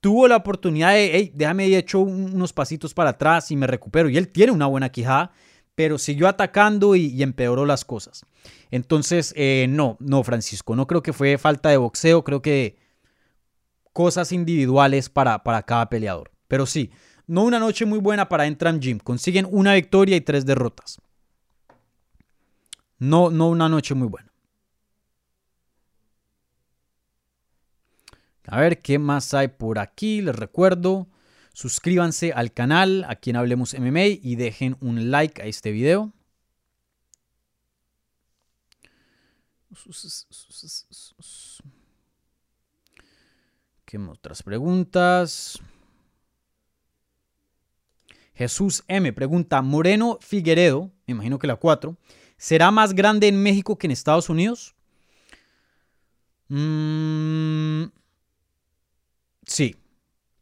Tuvo 0.00 0.26
la 0.26 0.36
oportunidad 0.36 0.92
de, 0.92 1.10
hey, 1.12 1.32
déjame 1.34 1.68
ir 1.68 1.76
hecho 1.76 2.00
unos 2.00 2.52
pasitos 2.52 2.94
para 2.94 3.10
atrás 3.10 3.50
y 3.50 3.56
me 3.56 3.66
recupero. 3.66 4.08
Y 4.08 4.16
él 4.16 4.28
tiene 4.28 4.52
una 4.52 4.66
buena 4.66 4.88
quijada, 4.88 5.32
pero 5.76 5.98
siguió 5.98 6.26
atacando 6.26 6.96
y, 6.96 7.22
empeoró 7.22 7.66
las 7.66 7.84
cosas. 7.84 8.24
Entonces, 8.72 9.32
eh, 9.36 9.66
no, 9.68 9.96
no, 10.00 10.24
Francisco, 10.24 10.74
no 10.74 10.88
creo 10.88 11.02
que 11.02 11.12
fue 11.12 11.38
falta 11.38 11.68
de 11.68 11.76
boxeo, 11.76 12.24
creo 12.24 12.42
que 12.42 12.78
cosas 13.92 14.32
individuales 14.32 15.08
para, 15.08 15.44
para 15.44 15.62
cada 15.62 15.88
peleador. 15.88 16.32
Pero 16.48 16.66
sí, 16.66 16.90
no 17.26 17.44
una 17.44 17.60
noche 17.60 17.84
muy 17.84 17.98
buena 17.98 18.28
para 18.28 18.46
Entram 18.46 18.80
Gym. 18.80 18.98
Consiguen 18.98 19.46
una 19.50 19.74
victoria 19.74 20.16
y 20.16 20.22
tres 20.22 20.46
derrotas. 20.46 21.00
No, 22.98 23.30
no 23.30 23.48
una 23.48 23.68
noche 23.68 23.94
muy 23.94 24.08
buena. 24.08 24.32
A 28.46 28.60
ver 28.60 28.80
qué 28.80 28.98
más 28.98 29.34
hay 29.34 29.48
por 29.48 29.78
aquí. 29.78 30.22
Les 30.22 30.34
recuerdo, 30.34 31.08
suscríbanse 31.56 32.34
al 32.34 32.52
canal 32.52 33.06
aquí 33.08 33.30
en 33.30 33.36
Hablemos 33.36 33.72
MMA 33.72 34.04
y 34.20 34.36
dejen 34.36 34.76
un 34.82 35.10
like 35.10 35.40
a 35.40 35.46
este 35.46 35.70
video. 35.70 36.12
¿Qué 43.86 43.96
otras 43.96 44.42
preguntas? 44.42 45.58
Jesús 48.34 48.84
M 48.86 49.10
pregunta, 49.14 49.62
Moreno 49.62 50.18
Figueredo, 50.20 50.92
me 51.06 51.12
imagino 51.12 51.38
que 51.38 51.46
la 51.46 51.56
4, 51.56 51.96
¿será 52.36 52.70
más 52.70 52.92
grande 52.92 53.28
en 53.28 53.42
México 53.42 53.78
que 53.78 53.86
en 53.86 53.92
Estados 53.92 54.28
Unidos? 54.28 54.74
Mm, 56.48 57.84
sí, 59.46 59.74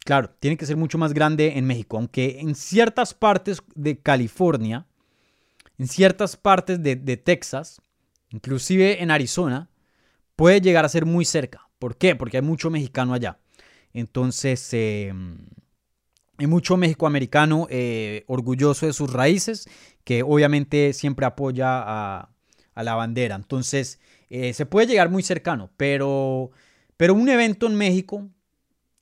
claro, 0.05 0.29
tiene 0.39 0.55
que 0.55 0.67
ser 0.67 0.77
mucho 0.77 0.97
más 0.97 1.13
grande 1.13 1.57
en 1.57 1.65
México, 1.65 1.97
aunque 1.97 2.39
en 2.39 2.55
ciertas 2.55 3.13
partes 3.13 3.61
de 3.73 3.99
California, 3.99 4.85
en 5.77 5.87
ciertas 5.87 6.37
partes 6.37 6.81
de, 6.81 7.17
Texas, 7.17 7.81
inclusive 8.29 9.01
en 9.03 9.11
Arizona, 9.11 9.69
puede 10.37 10.61
llegar 10.61 10.85
a 10.85 10.89
ser 10.89 11.05
muy 11.05 11.25
cerca. 11.25 11.67
¿Por 11.79 11.97
qué? 11.97 12.15
Porque 12.15 12.37
hay 12.37 12.43
mucho 12.43 12.69
mexicano 12.69 13.13
allá. 13.13 13.39
Entonces, 13.93 14.69
em, 14.73 15.37
hay 16.37 16.47
mucho 16.47 16.77
mexicoamericano 16.77 17.67
eh, 17.69 18.23
orgulloso 18.27 18.85
de 18.85 18.93
sus 18.93 19.11
raíces, 19.11 19.67
que 20.03 20.21
obviamente 20.21 20.93
siempre 20.93 21.25
apoya 21.25 21.81
a, 21.83 22.29
la 22.75 22.95
bandera. 22.95 23.35
Entonces, 23.35 23.99
eh, 24.29 24.53
se 24.53 24.65
puede 24.65 24.87
llegar 24.87 25.09
muy 25.09 25.23
cercano, 25.23 25.71
pero, 25.77 26.51
pero 26.95 27.13
un 27.13 27.27
evento 27.29 27.67
en 27.67 27.75
México, 27.75 28.29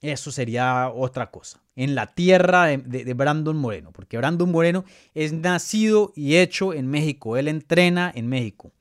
eso 0.03 0.31
sería 0.31 0.89
otra 0.89 1.31
cosa. 1.31 1.61
En 1.75 1.95
la 1.95 2.13
tierra 2.13 2.65
de, 2.65 3.13
Brandon 3.13 3.55
Moreno, 3.55 3.91
porque 3.91 4.17
Brandon 4.17 4.51
Moreno 4.51 4.83
es 5.13 5.31
nacido 5.31 6.11
y 6.15 6.35
hecho 6.35 6.73
en 6.73 6.87
México. 6.87 7.37
Él 7.37 7.47
entrena 7.47 8.11
en 8.13 8.27
México, 8.27 8.73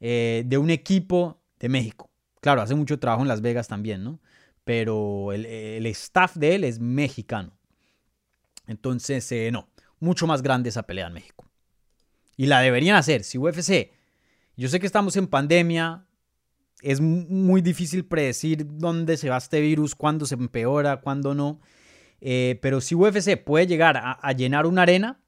eh, 0.00 0.44
de 0.46 0.58
un 0.58 0.68
equipo 0.68 1.40
de 1.58 1.70
México. 1.70 2.10
Claro, 2.40 2.60
hace 2.60 2.74
mucho 2.74 2.98
trabajo 2.98 3.22
en 3.22 3.28
Las 3.28 3.40
Vegas 3.40 3.68
también, 3.68 4.04
¿no? 4.04 4.20
Pero 4.62 5.32
el, 5.32 5.86
staff 5.86 6.36
de 6.36 6.54
él 6.54 6.64
es 6.64 6.78
mexicano. 6.78 7.56
Entonces, 8.66 9.32
eh, 9.32 9.50
no, 9.50 9.70
mucho 9.98 10.26
más 10.26 10.42
grande 10.42 10.68
esa 10.68 10.82
pelea 10.82 11.06
en 11.06 11.14
México. 11.14 11.50
Y 12.36 12.46
la 12.46 12.60
deberían 12.60 12.96
hacer. 12.96 13.24
Si 13.24 13.38
UFC, 13.38 13.92
yo 14.56 14.68
sé 14.68 14.78
que 14.78 14.86
estamos 14.86 15.16
en 15.16 15.26
pandemia, 15.26 16.06
es 16.82 17.00
muy 17.00 17.62
difícil 17.62 18.04
predecir 18.04 18.66
dónde 18.66 19.16
se 19.16 19.28
va 19.28 19.36
este 19.36 19.60
virus, 19.60 19.94
cuándo 19.94 20.26
se 20.26 20.34
empeora, 20.34 21.00
cuándo 21.00 21.34
no. 21.34 21.60
Eh, 22.20 22.58
pero 22.62 22.80
si 22.80 22.94
UFC 22.94 23.36
puede 23.36 23.66
llegar 23.66 23.96
a, 23.96 24.32
llenar 24.32 24.66
una 24.66 24.82
arena, 24.82 25.20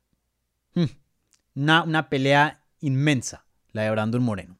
hmm, 0.74 0.84
una, 1.54 1.82
una 1.82 2.08
pelea 2.08 2.64
inmensa, 2.80 3.44
la 3.72 3.82
de 3.82 3.90
Brandon 3.90 4.22
Moreno. 4.22 4.58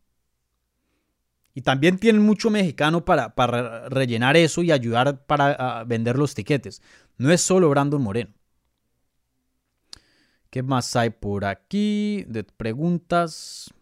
Y 1.55 1.61
también 1.63 1.99
tienen 1.99 2.23
mucho 2.23 2.49
mexicano 2.51 3.05
para, 3.05 3.35
para 3.35 3.89
rellenar 3.89 4.37
eso 4.37 4.63
y 4.63 4.73
ayudar 4.73 5.27
para 5.27 5.85
vender 5.85 6.17
los 6.17 6.35
tiquetes. 6.35 6.81
No 7.19 7.31
es 7.31 7.43
solo 7.43 7.69
Brandon 7.69 8.01
Moreno. 8.01 8.33
¿Qué 10.49 10.63
más 10.63 10.97
hay 10.97 11.11
por 11.11 11.45
aquí? 11.45 12.25
De 12.29 12.45
preguntas. 12.45 13.73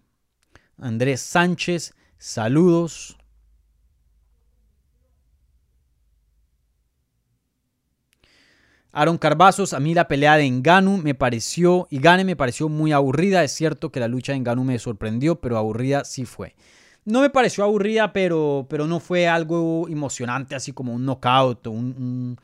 Andrés 0.79 1.21
Sánchez, 1.21 1.95
saludos. 2.21 3.17
Aaron 8.93 9.19
Carbazos, 9.19 9.73
a 9.73 9.81
mí 9.81 9.95
la 9.95 10.09
pelea 10.09 10.37
de 10.37 10.45
Enganu 10.45 10.99
me 10.99 11.15
pareció, 11.15 11.87
y 11.91 11.99
Gane 11.99 12.25
me 12.25 12.37
pareció 12.37 12.69
muy 12.69 12.93
aburrida. 12.93 13.45
Es 13.45 13.53
cierto 13.53 13.91
que 13.91 14.01
la 14.01 14.09
lucha 14.09 14.33
de 14.33 14.39
Enganu 14.39 14.65
me 14.65 14.79
sorprendió, 14.79 15.41
pero 15.41 15.57
aburrida 15.57 16.05
sí 16.05 16.25
fue. 16.25 16.55
No 17.05 17.21
me 17.21 17.31
pareció 17.31 17.65
aburrida, 17.65 18.13
pero, 18.13 18.67
pero 18.69 18.87
no 18.87 19.01
fue 19.01 19.29
algo 19.29 19.89
emocionante, 19.89 20.55
así 20.55 20.73
como 20.73 20.93
un 20.93 21.07
knockout 21.07 21.67
o 21.69 21.71
un, 21.71 22.37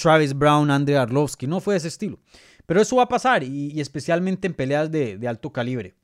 Travis 0.00 0.34
Brown, 0.34 0.70
Andrei 0.70 0.96
Arlovsky. 0.96 1.46
No 1.46 1.60
fue 1.60 1.74
de 1.74 1.78
ese 1.78 1.88
estilo. 1.88 2.18
Pero 2.66 2.80
eso 2.80 2.96
va 2.96 3.04
a 3.04 3.08
pasar, 3.08 3.44
y, 3.44 3.80
especialmente 3.80 4.46
en 4.48 4.54
peleas 4.54 4.90
de, 4.90 5.18
alto 5.28 5.52
calibre. 5.52 5.94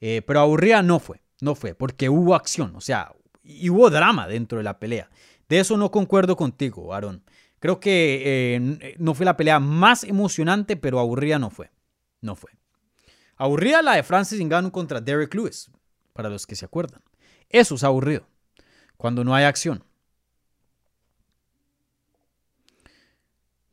Eh, 0.00 0.22
pero 0.26 0.40
aburrida 0.40 0.82
no 0.82 0.98
fue, 0.98 1.21
no 1.42 1.56
fue, 1.56 1.74
porque 1.74 2.08
hubo 2.08 2.36
acción, 2.36 2.76
o 2.76 2.80
sea, 2.80 3.12
y 3.42 3.68
hubo 3.68 3.90
drama 3.90 4.28
dentro 4.28 4.58
de 4.58 4.64
la 4.64 4.78
pelea. 4.78 5.10
De 5.48 5.58
eso 5.58 5.76
no 5.76 5.90
concuerdo 5.90 6.36
contigo, 6.36 6.94
Aaron. 6.94 7.24
Creo 7.58 7.80
que 7.80 8.22
eh, 8.54 8.94
no 8.98 9.12
fue 9.12 9.26
la 9.26 9.36
pelea 9.36 9.58
más 9.58 10.04
emocionante, 10.04 10.76
pero 10.76 11.00
aburrida 11.00 11.40
no 11.40 11.50
fue. 11.50 11.72
No 12.20 12.36
fue. 12.36 12.52
Aburrida 13.36 13.82
la 13.82 13.96
de 13.96 14.04
Francis 14.04 14.40
Ngannou 14.40 14.70
contra 14.70 15.00
Derek 15.00 15.34
Lewis, 15.34 15.68
para 16.12 16.28
los 16.28 16.46
que 16.46 16.54
se 16.54 16.64
acuerdan. 16.64 17.02
Eso 17.48 17.74
es 17.74 17.82
aburrido, 17.82 18.24
cuando 18.96 19.24
no 19.24 19.34
hay 19.34 19.44
acción. 19.44 19.84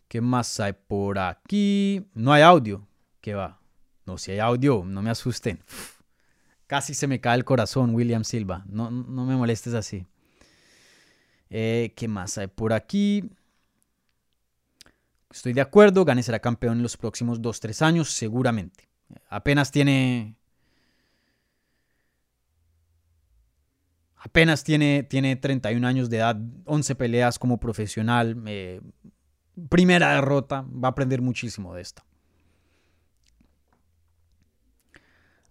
¿Qué 0.07 0.21
más 0.21 0.59
hay 0.59 0.73
por 0.73 1.19
aquí? 1.19 2.09
No 2.15 2.33
hay 2.33 2.41
audio. 2.41 2.87
¿Qué 3.21 3.35
va? 3.35 3.61
No, 4.07 4.17
si 4.17 4.31
hay 4.31 4.39
audio, 4.39 4.83
no 4.83 5.03
me 5.03 5.11
asusten. 5.11 5.63
Casi 6.69 6.93
se 6.93 7.07
me 7.07 7.19
cae 7.19 7.35
el 7.35 7.45
corazón, 7.45 7.95
William 7.95 8.23
Silva. 8.23 8.63
No, 8.67 8.91
no 8.91 9.25
me 9.25 9.35
molestes 9.35 9.73
así. 9.73 10.05
Eh, 11.49 11.93
¿Qué 11.95 12.07
más 12.07 12.37
hay 12.37 12.45
por 12.45 12.73
aquí? 12.73 13.27
Estoy 15.31 15.53
de 15.53 15.61
acuerdo, 15.61 16.05
Gane 16.05 16.21
será 16.21 16.37
campeón 16.37 16.77
en 16.77 16.83
los 16.83 16.95
próximos 16.95 17.41
2-3 17.41 17.81
años, 17.81 18.11
seguramente. 18.11 18.87
Apenas 19.31 19.71
tiene. 19.71 20.35
Apenas 24.17 24.63
tiene, 24.63 25.01
tiene 25.01 25.37
31 25.37 25.87
años 25.87 26.07
de 26.11 26.17
edad, 26.17 26.37
11 26.65 26.93
peleas 26.93 27.39
como 27.39 27.59
profesional. 27.59 28.43
Eh, 28.45 28.79
primera 29.69 30.13
derrota, 30.13 30.67
va 30.71 30.89
a 30.89 30.91
aprender 30.91 31.19
muchísimo 31.19 31.73
de 31.73 31.81
esto. 31.81 32.03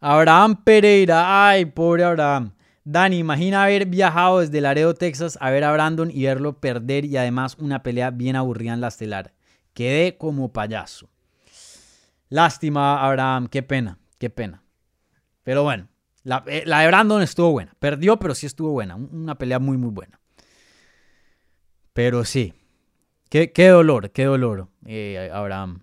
Abraham 0.01 0.63
Pereira, 0.65 1.49
ay, 1.49 1.67
pobre 1.67 2.05
Abraham. 2.05 2.53
Dani, 2.85 3.19
imagina 3.19 3.65
haber 3.65 3.87
viajado 3.87 4.41
desde 4.41 4.61
Laredo, 4.61 4.95
Texas, 4.95 5.37
a 5.41 5.51
ver 5.51 5.65
a 5.65 5.73
Brandon 5.73 6.11
y 6.11 6.25
verlo 6.25 6.59
perder 6.61 7.05
y 7.05 7.17
además 7.17 7.57
una 7.59 7.83
pelea 7.83 8.11
bien 8.11 8.37
aburrida 8.37 8.73
en 8.73 8.81
la 8.81 8.89
estelar. 8.89 9.35
Quedé 9.75 10.17
como 10.17 10.53
payaso. 10.53 11.09
Lástima, 12.29 13.05
Abraham, 13.07 13.49
qué 13.49 13.63
pena, 13.63 13.99
qué 14.19 14.31
pena. 14.31 14.63
Pero 15.43 15.63
bueno, 15.63 15.89
la, 16.23 16.45
eh, 16.47 16.63
la, 16.67 16.81
de 16.81 16.87
Brandon 16.87 17.23
estuvo 17.23 17.53
buena. 17.53 17.75
Perdió, 17.79 18.19
pero 18.19 18.35
sí 18.35 18.47
estuvo 18.47 18.71
buena. 18.71 18.97
Una 18.97 19.37
pelea 19.37 19.59
muy, 19.59 19.77
muy 19.77 19.91
buena. 19.91 20.21
Pero 21.93 22.25
sí, 22.25 22.55
Qué, 23.31 23.69
dolor, 23.69 24.11
qué 24.11 24.25
dolor, 24.25 24.69
eh, 24.87 25.31
Abraham. 25.33 25.83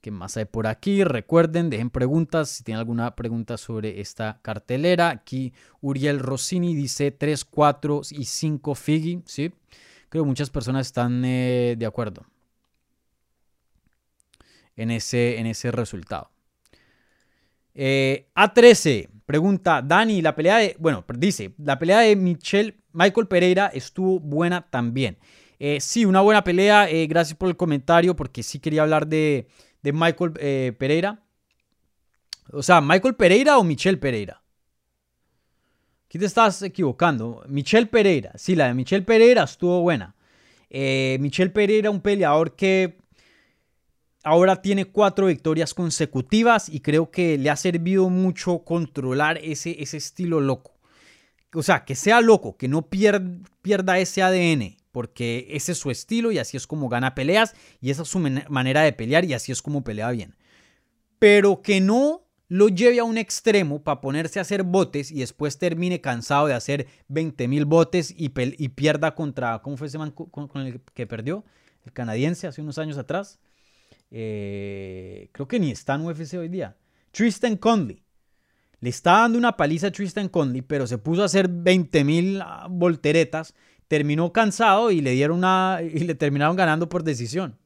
¿Qué 0.00 0.10
más 0.10 0.36
hay 0.36 0.44
por 0.44 0.66
aquí? 0.66 1.02
Recuerden, 1.02 1.68
dejen 1.68 1.90
preguntas 1.90 2.48
si 2.50 2.62
tienen 2.62 2.78
alguna 2.78 3.16
pregunta 3.16 3.56
sobre 3.56 4.00
esta 4.00 4.38
cartelera. 4.42 5.10
Aquí 5.10 5.52
Uriel 5.80 6.20
Rossini 6.20 6.74
dice 6.74 7.10
3, 7.10 7.44
4 7.44 8.02
y 8.10 8.24
5 8.24 8.74
Figi. 8.74 9.22
¿sí? 9.26 9.52
Creo 10.08 10.22
que 10.22 10.28
muchas 10.28 10.50
personas 10.50 10.86
están 10.86 11.24
eh, 11.24 11.74
de 11.76 11.86
acuerdo 11.86 12.24
en 14.76 14.90
ese, 14.90 15.38
en 15.38 15.46
ese 15.46 15.72
resultado. 15.72 16.30
Eh, 17.74 18.28
A13 18.34 19.08
pregunta, 19.26 19.82
Dani, 19.82 20.22
la 20.22 20.34
pelea 20.34 20.58
de, 20.58 20.76
bueno, 20.78 21.04
dice, 21.18 21.52
la 21.58 21.78
pelea 21.78 21.98
de 22.00 22.16
Michelle, 22.16 22.78
Michael 22.92 23.26
Pereira 23.26 23.66
estuvo 23.66 24.20
buena 24.20 24.62
también. 24.70 25.18
Eh, 25.58 25.80
sí, 25.80 26.04
una 26.04 26.20
buena 26.20 26.44
pelea, 26.44 26.88
eh, 26.90 27.06
gracias 27.06 27.36
por 27.36 27.48
el 27.48 27.56
comentario, 27.56 28.14
porque 28.14 28.42
sí 28.42 28.58
quería 28.58 28.82
hablar 28.82 29.06
de, 29.06 29.48
de 29.82 29.92
Michael 29.92 30.32
Pereira. 30.78 31.22
O 32.52 32.62
sea, 32.62 32.80
¿Michael 32.80 33.14
Pereira 33.14 33.58
o 33.58 33.64
Michelle 33.64 33.98
Pereira? 33.98 34.42
Aquí 36.06 36.18
te 36.18 36.26
estás 36.26 36.62
equivocando. 36.62 37.42
Michelle 37.48 37.86
Pereira, 37.86 38.32
sí, 38.36 38.54
la 38.54 38.68
de 38.68 38.74
Michelle 38.74 39.04
Pereira 39.04 39.42
estuvo 39.44 39.80
buena. 39.80 40.14
Michelle 40.70 41.50
Pereira, 41.50 41.90
un 41.90 42.00
peleador 42.00 42.54
que 42.54 42.98
ahora 44.26 44.60
tiene 44.60 44.86
cuatro 44.86 45.26
victorias 45.26 45.72
consecutivas 45.72 46.68
y 46.68 46.80
creo 46.80 47.12
que 47.12 47.38
le 47.38 47.48
ha 47.48 47.56
servido 47.56 48.10
mucho 48.10 48.58
controlar 48.58 49.38
ese, 49.38 49.80
ese 49.80 49.96
estilo 49.96 50.40
loco. 50.40 50.76
O 51.54 51.62
sea, 51.62 51.84
que 51.84 51.94
sea 51.94 52.20
loco, 52.20 52.56
que 52.56 52.66
no 52.66 52.82
pierda, 52.82 53.98
ese 53.98 54.22
ADN, 54.22 54.76
porque 54.96 55.48
ese 55.50 55.72
es 55.72 55.78
su 55.78 55.90
estilo 55.90 56.32
y 56.32 56.38
así 56.38 56.56
es 56.56 56.66
como 56.66 56.88
gana 56.88 57.14
peleas 57.14 57.54
y 57.82 57.90
esa 57.90 58.00
es 58.00 58.08
su 58.08 58.18
manera 58.18 58.80
de 58.80 58.94
pelear 58.94 59.26
y 59.26 59.34
así 59.34 59.52
es 59.52 59.60
como 59.60 59.84
pelea 59.84 60.10
bien. 60.10 60.36
Pero 61.18 61.60
que 61.60 61.82
no 61.82 62.24
lo 62.48 62.68
lleve 62.70 62.98
a 63.00 63.04
un 63.04 63.18
extremo 63.18 63.84
para 63.84 64.00
ponerse 64.00 64.38
a 64.38 64.42
hacer 64.42 64.62
botes 64.62 65.10
y 65.10 65.18
después 65.18 65.58
termine 65.58 66.00
cansado 66.00 66.46
de 66.46 66.54
hacer 66.54 66.86
20 67.08 67.46
mil 67.46 67.66
botes 67.66 68.14
y, 68.16 68.30
pierda 68.30 69.14
contra, 69.14 69.60
¿cómo 69.60 69.76
fue 69.76 69.88
ese 69.88 69.98
man 69.98 70.12
con 70.12 70.62
el 70.62 70.80
que 70.94 71.06
perdió? 71.06 71.44
El 71.84 71.92
canadiense 71.92 72.46
hace 72.46 72.62
unos 72.62 72.78
años 72.78 72.96
atrás. 72.96 73.38
Eh, 74.10 75.28
creo 75.32 75.46
que 75.46 75.60
ni 75.60 75.72
está 75.72 75.96
en 75.96 76.06
UFC 76.06 76.38
hoy 76.38 76.48
día. 76.48 76.74
Tristan 77.10 77.58
Conley. 77.58 78.02
Le 78.80 78.88
está 78.88 79.12
dando 79.12 79.36
una 79.36 79.58
paliza 79.58 79.88
a 79.88 79.92
Tristan 79.92 80.30
Conley, 80.30 80.62
pero 80.62 80.86
se 80.86 80.96
puso 80.96 81.20
a 81.20 81.26
hacer 81.26 81.48
20 81.48 82.02
mil 82.02 82.40
ah, 82.40 82.66
volteretas. 82.70 83.52
Terminó 83.88 84.32
cansado 84.32 84.90
y 84.90 85.00
le 85.00 85.12
dieron 85.12 85.38
una. 85.38 85.80
y 85.82 86.00
le 86.00 86.14
terminaron 86.14 86.56
ganando 86.56 86.88
por 86.88 87.04
decisión. 87.04 87.58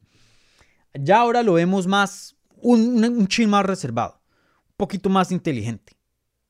Ya 0.93 1.19
ahora 1.19 1.43
lo 1.43 1.53
vemos 1.53 1.87
más. 1.87 2.35
Un, 2.57 3.03
un 3.03 3.27
chin 3.27 3.49
más 3.49 3.65
reservado. 3.65 4.21
Un 4.69 4.75
poquito 4.77 5.09
más 5.09 5.31
inteligente. 5.31 5.97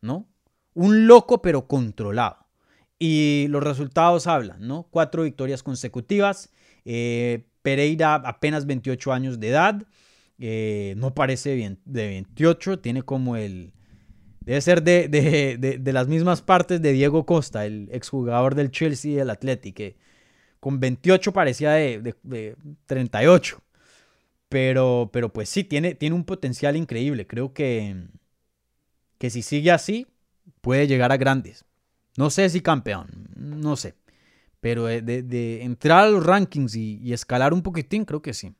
¿No? 0.01 0.27
Un 0.73 1.07
loco, 1.07 1.41
pero 1.41 1.67
controlado. 1.67 2.47
Y 2.99 3.47
los 3.49 3.63
resultados 3.63 4.27
hablan, 4.27 4.67
¿no? 4.67 4.83
Cuatro 4.91 5.23
victorias 5.23 5.63
consecutivas. 5.63 6.51
Eh, 6.85 7.47
Pereira 7.61 8.15
apenas 8.15 8.65
28 8.65 9.11
años 9.11 9.39
de 9.39 9.49
edad. 9.49 9.87
Eh, 10.43 10.95
no 10.97 11.13
parece 11.13 11.55
bien, 11.55 11.79
de 11.85 12.07
28, 12.07 12.79
tiene 12.79 13.03
como 13.03 13.35
el... 13.35 13.73
Debe 14.41 14.61
ser 14.61 14.83
de, 14.83 15.81
las 15.93 16.07
mismas 16.07 16.41
partes 16.41 16.81
de 16.81 16.91
Diego 16.93 17.25
Costa, 17.25 17.65
el 17.65 17.89
exjugador 17.91 18.55
del 18.55 18.71
Chelsea 18.71 19.11
y 19.11 19.15
del 19.15 19.29
Athletic, 19.29 19.75
que 19.75 19.97
con 20.59 20.79
28 20.79 21.31
parecía 21.31 21.71
de, 21.71 22.55
38. 22.87 23.61
Pero, 24.49 25.09
pero 25.13 25.31
pues 25.31 25.47
sí, 25.47 25.63
tiene, 25.63 25.95
tiene 25.95 26.15
un 26.15 26.25
potencial 26.25 26.75
increíble. 26.75 27.25
Creo 27.25 27.53
que, 27.53 28.07
que 29.17 29.29
si 29.29 29.43
sigue 29.43 29.71
así, 29.71 30.07
puede 30.61 30.87
llegar 30.87 31.11
a 31.11 31.17
grandes. 31.17 31.65
No 32.17 32.29
sé 32.29 32.49
si 32.49 32.61
campeón, 32.61 33.29
no 33.35 33.75
sé. 33.75 33.95
Pero 34.59 34.85
de, 34.85 35.63
entrar 35.63 36.05
a 36.05 36.09
los 36.09 36.25
rankings 36.25 36.75
y, 36.75 37.13
escalar 37.13 37.53
un 37.53 37.63
poquitín, 37.63 38.05
creo 38.05 38.21
que 38.21 38.33
sí. 38.33 38.53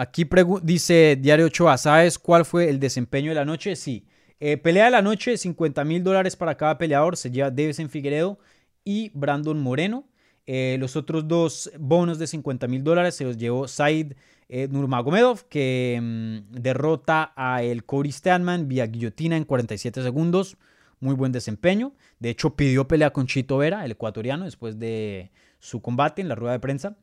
Aquí 0.00 0.26
dice 0.62 1.18
Diario 1.20 1.44
8 1.44 1.76
¿sabes 1.76 2.18
cuál 2.18 2.46
fue 2.46 2.70
el 2.70 2.80
desempeño 2.80 3.32
de 3.32 3.34
la 3.34 3.44
noche? 3.44 3.76
Sí. 3.76 4.06
Eh, 4.40 4.56
pelea 4.56 4.86
de 4.86 4.92
la 4.92 5.02
noche, 5.02 5.36
50 5.36 5.84
mil 5.84 6.02
dólares 6.02 6.36
para 6.36 6.56
cada 6.56 6.78
peleador. 6.78 7.18
Se 7.18 7.30
lleva 7.30 7.52
en 7.54 7.90
Figueredo 7.90 8.38
y 8.82 9.10
Brandon 9.12 9.60
Moreno. 9.60 10.08
Eh, 10.46 10.78
los 10.80 10.96
otros 10.96 11.28
dos 11.28 11.70
bonos 11.78 12.18
de 12.18 12.26
50 12.26 12.66
mil 12.66 12.82
dólares 12.82 13.14
se 13.14 13.24
los 13.24 13.36
llevó 13.36 13.68
Said 13.68 14.14
eh, 14.48 14.68
Nurmagomedov, 14.70 15.46
que 15.50 15.98
mm, 16.00 16.50
derrota 16.50 17.34
a 17.36 17.62
el 17.62 17.84
Corey 17.84 18.10
Stanman 18.10 18.68
vía 18.68 18.86
guillotina 18.86 19.36
en 19.36 19.44
47 19.44 20.02
segundos 20.02 20.56
muy 21.00 21.14
buen 21.14 21.32
desempeño. 21.32 21.92
De 22.18 22.30
hecho, 22.30 22.54
pidió 22.54 22.86
pelea 22.86 23.10
con 23.10 23.26
Chito 23.26 23.58
Vera, 23.58 23.84
el 23.84 23.90
ecuatoriano, 23.92 24.44
después 24.44 24.78
de 24.78 25.30
su 25.58 25.82
combate 25.82 26.22
en 26.22 26.28
la 26.28 26.34
rueda 26.34 26.52
de 26.52 26.60
prensa. 26.60 26.96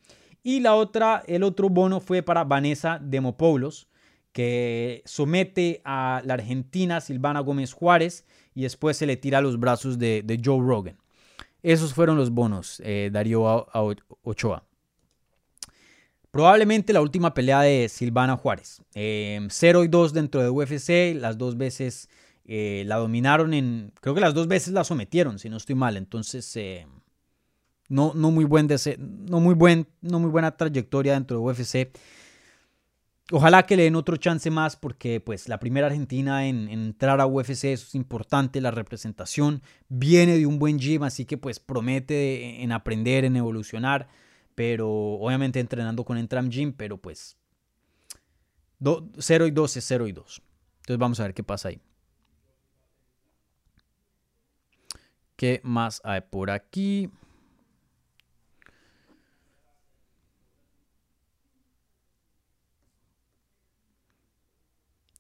Y 0.44 0.60
la 0.62 0.76
otra, 0.76 1.24
el 1.28 1.44
otro 1.44 1.70
bono 1.70 2.00
fue 2.00 2.22
para 2.22 2.44
Vanessa 2.44 3.00
Demopoulos, 3.02 3.88
que 4.32 5.02
somete 5.06 5.82
a 5.84 6.22
la 6.26 6.36
argentina 6.36 7.02
Silvana 7.02 7.40
Gómez 7.40 7.74
Juárez 7.74 8.26
y 8.54 8.64
después 8.64 8.98
se 8.98 9.06
le 9.06 9.18
tira 9.18 9.40
a 9.40 9.42
los 9.42 9.60
brazos 9.60 9.98
de, 9.98 10.42
Joe 10.44 10.60
Rogan. 10.60 10.98
Esos 11.64 11.94
fueron 11.94 12.18
los 12.18 12.32
bonos, 12.32 12.82
eh, 12.86 13.10
Darío 13.12 13.68
Ochoa. 14.24 14.64
Probablemente 16.32 16.94
la 16.94 17.02
última 17.02 17.34
pelea 17.34 17.62
de 17.62 17.90
Silvana 17.90 18.38
Juárez. 18.38 18.82
0 18.94 18.94
eh, 18.96 19.86
y 19.86 19.88
2 19.88 20.14
dentro 20.14 20.44
de 20.44 20.50
UFC, 20.50 21.20
las 21.20 21.38
dos 21.38 21.58
veces 21.58 22.10
eh, 22.46 22.84
la 22.86 22.98
dominaron 22.98 23.54
en, 23.54 23.92
creo 24.00 24.16
que 24.16 24.22
las 24.22 24.34
dos 24.34 24.48
veces 24.48 24.74
la 24.74 24.84
sometieron, 24.84 25.40
si 25.40 25.50
no 25.50 25.58
estoy 25.58 25.76
mal. 25.76 25.98
Entonces, 25.98 26.56
eh, 26.56 26.86
no, 27.90 28.14
no, 28.16 28.32
muy 28.32 28.46
buen 28.46 28.68
no, 28.98 29.40
muy 29.40 29.56
buen, 29.56 29.88
no 30.02 30.20
muy 30.20 30.30
buena 30.30 30.56
trayectoria 30.56 31.14
dentro 31.14 31.38
de 31.38 31.44
UFC. 31.44 31.92
Ojalá 33.32 33.66
que 33.66 33.76
le 33.76 33.84
den 33.84 33.96
otro 33.96 34.16
chance 34.16 34.50
más 34.50 34.78
porque 34.78 35.20
pues 35.20 35.50
la 35.50 35.60
primera 35.60 35.88
argentina 35.88 36.48
en, 36.48 36.70
entrar 36.70 37.20
a 37.20 37.26
UFC 37.26 37.66
eso 37.66 37.86
es 37.88 37.96
importante, 37.96 38.62
la 38.62 38.72
representación 38.72 39.62
viene 39.90 40.38
de 40.38 40.46
un 40.46 40.60
buen 40.60 40.80
gym, 40.80 41.04
así 41.04 41.26
que 41.26 41.38
pues 41.38 41.60
promete 41.60 42.64
en 42.64 42.72
aprender, 42.72 43.26
en 43.26 43.36
evolucionar, 43.36 44.08
pero 44.56 44.90
obviamente 44.90 45.60
entrenando 45.60 46.06
con 46.06 46.18
Entram 46.18 46.50
Gym, 46.50 46.72
pero 46.72 46.98
pues 46.98 47.38
0 48.80 49.48
y 49.48 49.52
2 49.52 49.78
es 49.78 49.86
0 49.86 50.08
y 50.08 50.12
2. 50.14 50.42
Entonces 50.80 50.98
vamos 50.98 51.20
a 51.20 51.24
ver 51.24 51.34
qué 51.34 51.44
pasa 51.44 51.70
ahí. 51.70 51.82
¿Qué 55.36 55.60
más 55.64 56.02
hay 56.04 56.22
por 56.22 56.50
aquí? 56.50 57.12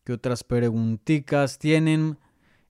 ¿Qué 0.07 0.13
otras 0.13 0.41
preguntitas 0.41 1.59
tienen? 1.59 2.17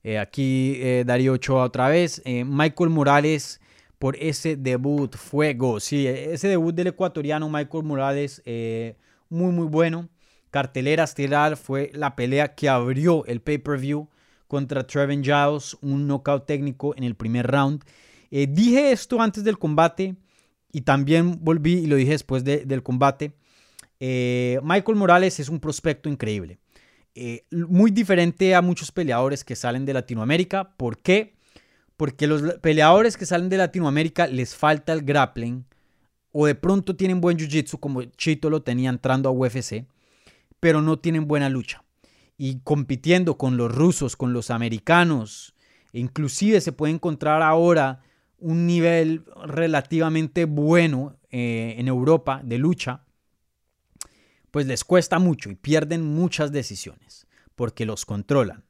Eh, 0.04 0.18
aquí 0.18 0.74
eh, 0.78 1.04
Darío 1.06 1.34
Ochoa 1.34 1.66
otra 1.66 1.88
vez. 1.88 2.20
Eh, 2.26 2.44
Michael 2.44 2.90
Morales 2.90 3.62
por 4.00 4.16
ese 4.16 4.56
debut. 4.56 5.16
Fuego. 5.16 5.80
Sí, 5.80 6.08
ese 6.08 6.48
debut 6.48 6.74
del 6.74 6.88
ecuatoriano 6.88 7.48
Michael 7.48 7.84
Morales. 7.84 8.42
muy, 9.30 9.52
muy 9.52 9.68
bueno. 9.68 10.10
Cartelera 10.50 11.04
estelar 11.04 11.58
fue 11.58 11.92
la 11.94 12.16
pelea 12.16 12.56
que 12.56 12.70
abrió 12.70 13.24
el 13.28 13.40
pay-per-view 13.40 14.10
contra 14.48 14.88
Trevin 14.88 15.24
Giles. 15.24 15.78
Un 15.82 16.08
knockout 16.08 16.48
técnico 16.48 16.96
en 16.98 17.04
el 17.04 17.14
primer 17.14 17.46
round. 17.46 17.84
dije 18.32 18.92
esto 18.92 19.22
antes 19.22 19.44
del 19.44 19.60
combate 19.60 20.16
y 20.72 20.82
también 20.82 21.38
volví 21.42 21.74
y 21.74 21.86
lo 21.86 21.98
dije 21.98 22.14
después 22.14 22.44
del 22.44 22.82
combate. 22.82 23.34
Michael 24.00 24.98
Morales 24.98 25.40
es 25.40 25.50
un 25.50 25.60
prospecto 25.60 26.10
increíble. 26.10 26.58
Eh, 27.20 27.45
muy 27.49 27.89
diferente 27.89 28.53
a 28.53 28.61
muchos 28.61 28.91
peleadores 28.91 29.43
que 29.43 29.55
salen 29.55 29.86
de 29.86 29.93
Latinoamérica. 29.93 30.76
¿Por 30.78 30.99
qué? 30.99 31.34
Porque 31.95 32.28
los 32.28 32.43
peleadores 32.59 33.18
que 33.18 33.26
salen 33.26 33.49
de 33.49 33.57
Latinoamérica 33.57 34.28
les 34.28 34.55
falta 34.55 34.93
el 34.93 35.01
grappling 35.01 35.65
o 36.32 36.45
de 36.45 36.53
pronto 36.53 36.95
tienen 36.95 37.20
buen 37.20 37.36
jiu-jitsu 37.36 37.80
como 37.80 38.03
Chito 38.03 38.51
lo 38.51 38.61
tenía 38.61 38.91
entrando 38.91 39.30
a 39.30 39.32
UFC, 39.32 39.88
pero 40.59 40.84
no 40.84 40.99
tienen 40.99 41.28
buena 41.28 41.49
lucha. 41.49 41.84
Y 42.38 42.59
compitiendo 42.59 43.36
con 43.36 43.57
los 43.57 43.74
rusos, 43.74 44.15
con 44.15 44.32
los 44.32 44.51
americanos, 44.51 45.55
inclusive 45.93 46.61
se 46.61 46.72
puede 46.72 46.93
encontrar 46.93 47.41
ahora 47.41 48.03
un 48.38 48.68
nivel 48.68 49.26
relativamente 49.43 50.45
bueno 50.45 51.18
eh, 51.32 51.74
en 51.80 51.88
Europa 51.88 52.41
de 52.43 52.59
lucha 52.59 53.07
pues 54.58 54.66
les 54.66 54.84
cuesta 54.84 55.20
mucho 55.20 55.51
y 55.51 55.55
pierden 55.55 56.01
muchas 56.01 56.51
decisiones 56.51 57.28
porque 57.53 57.86
los 57.86 58.08
controlan. 58.08 58.64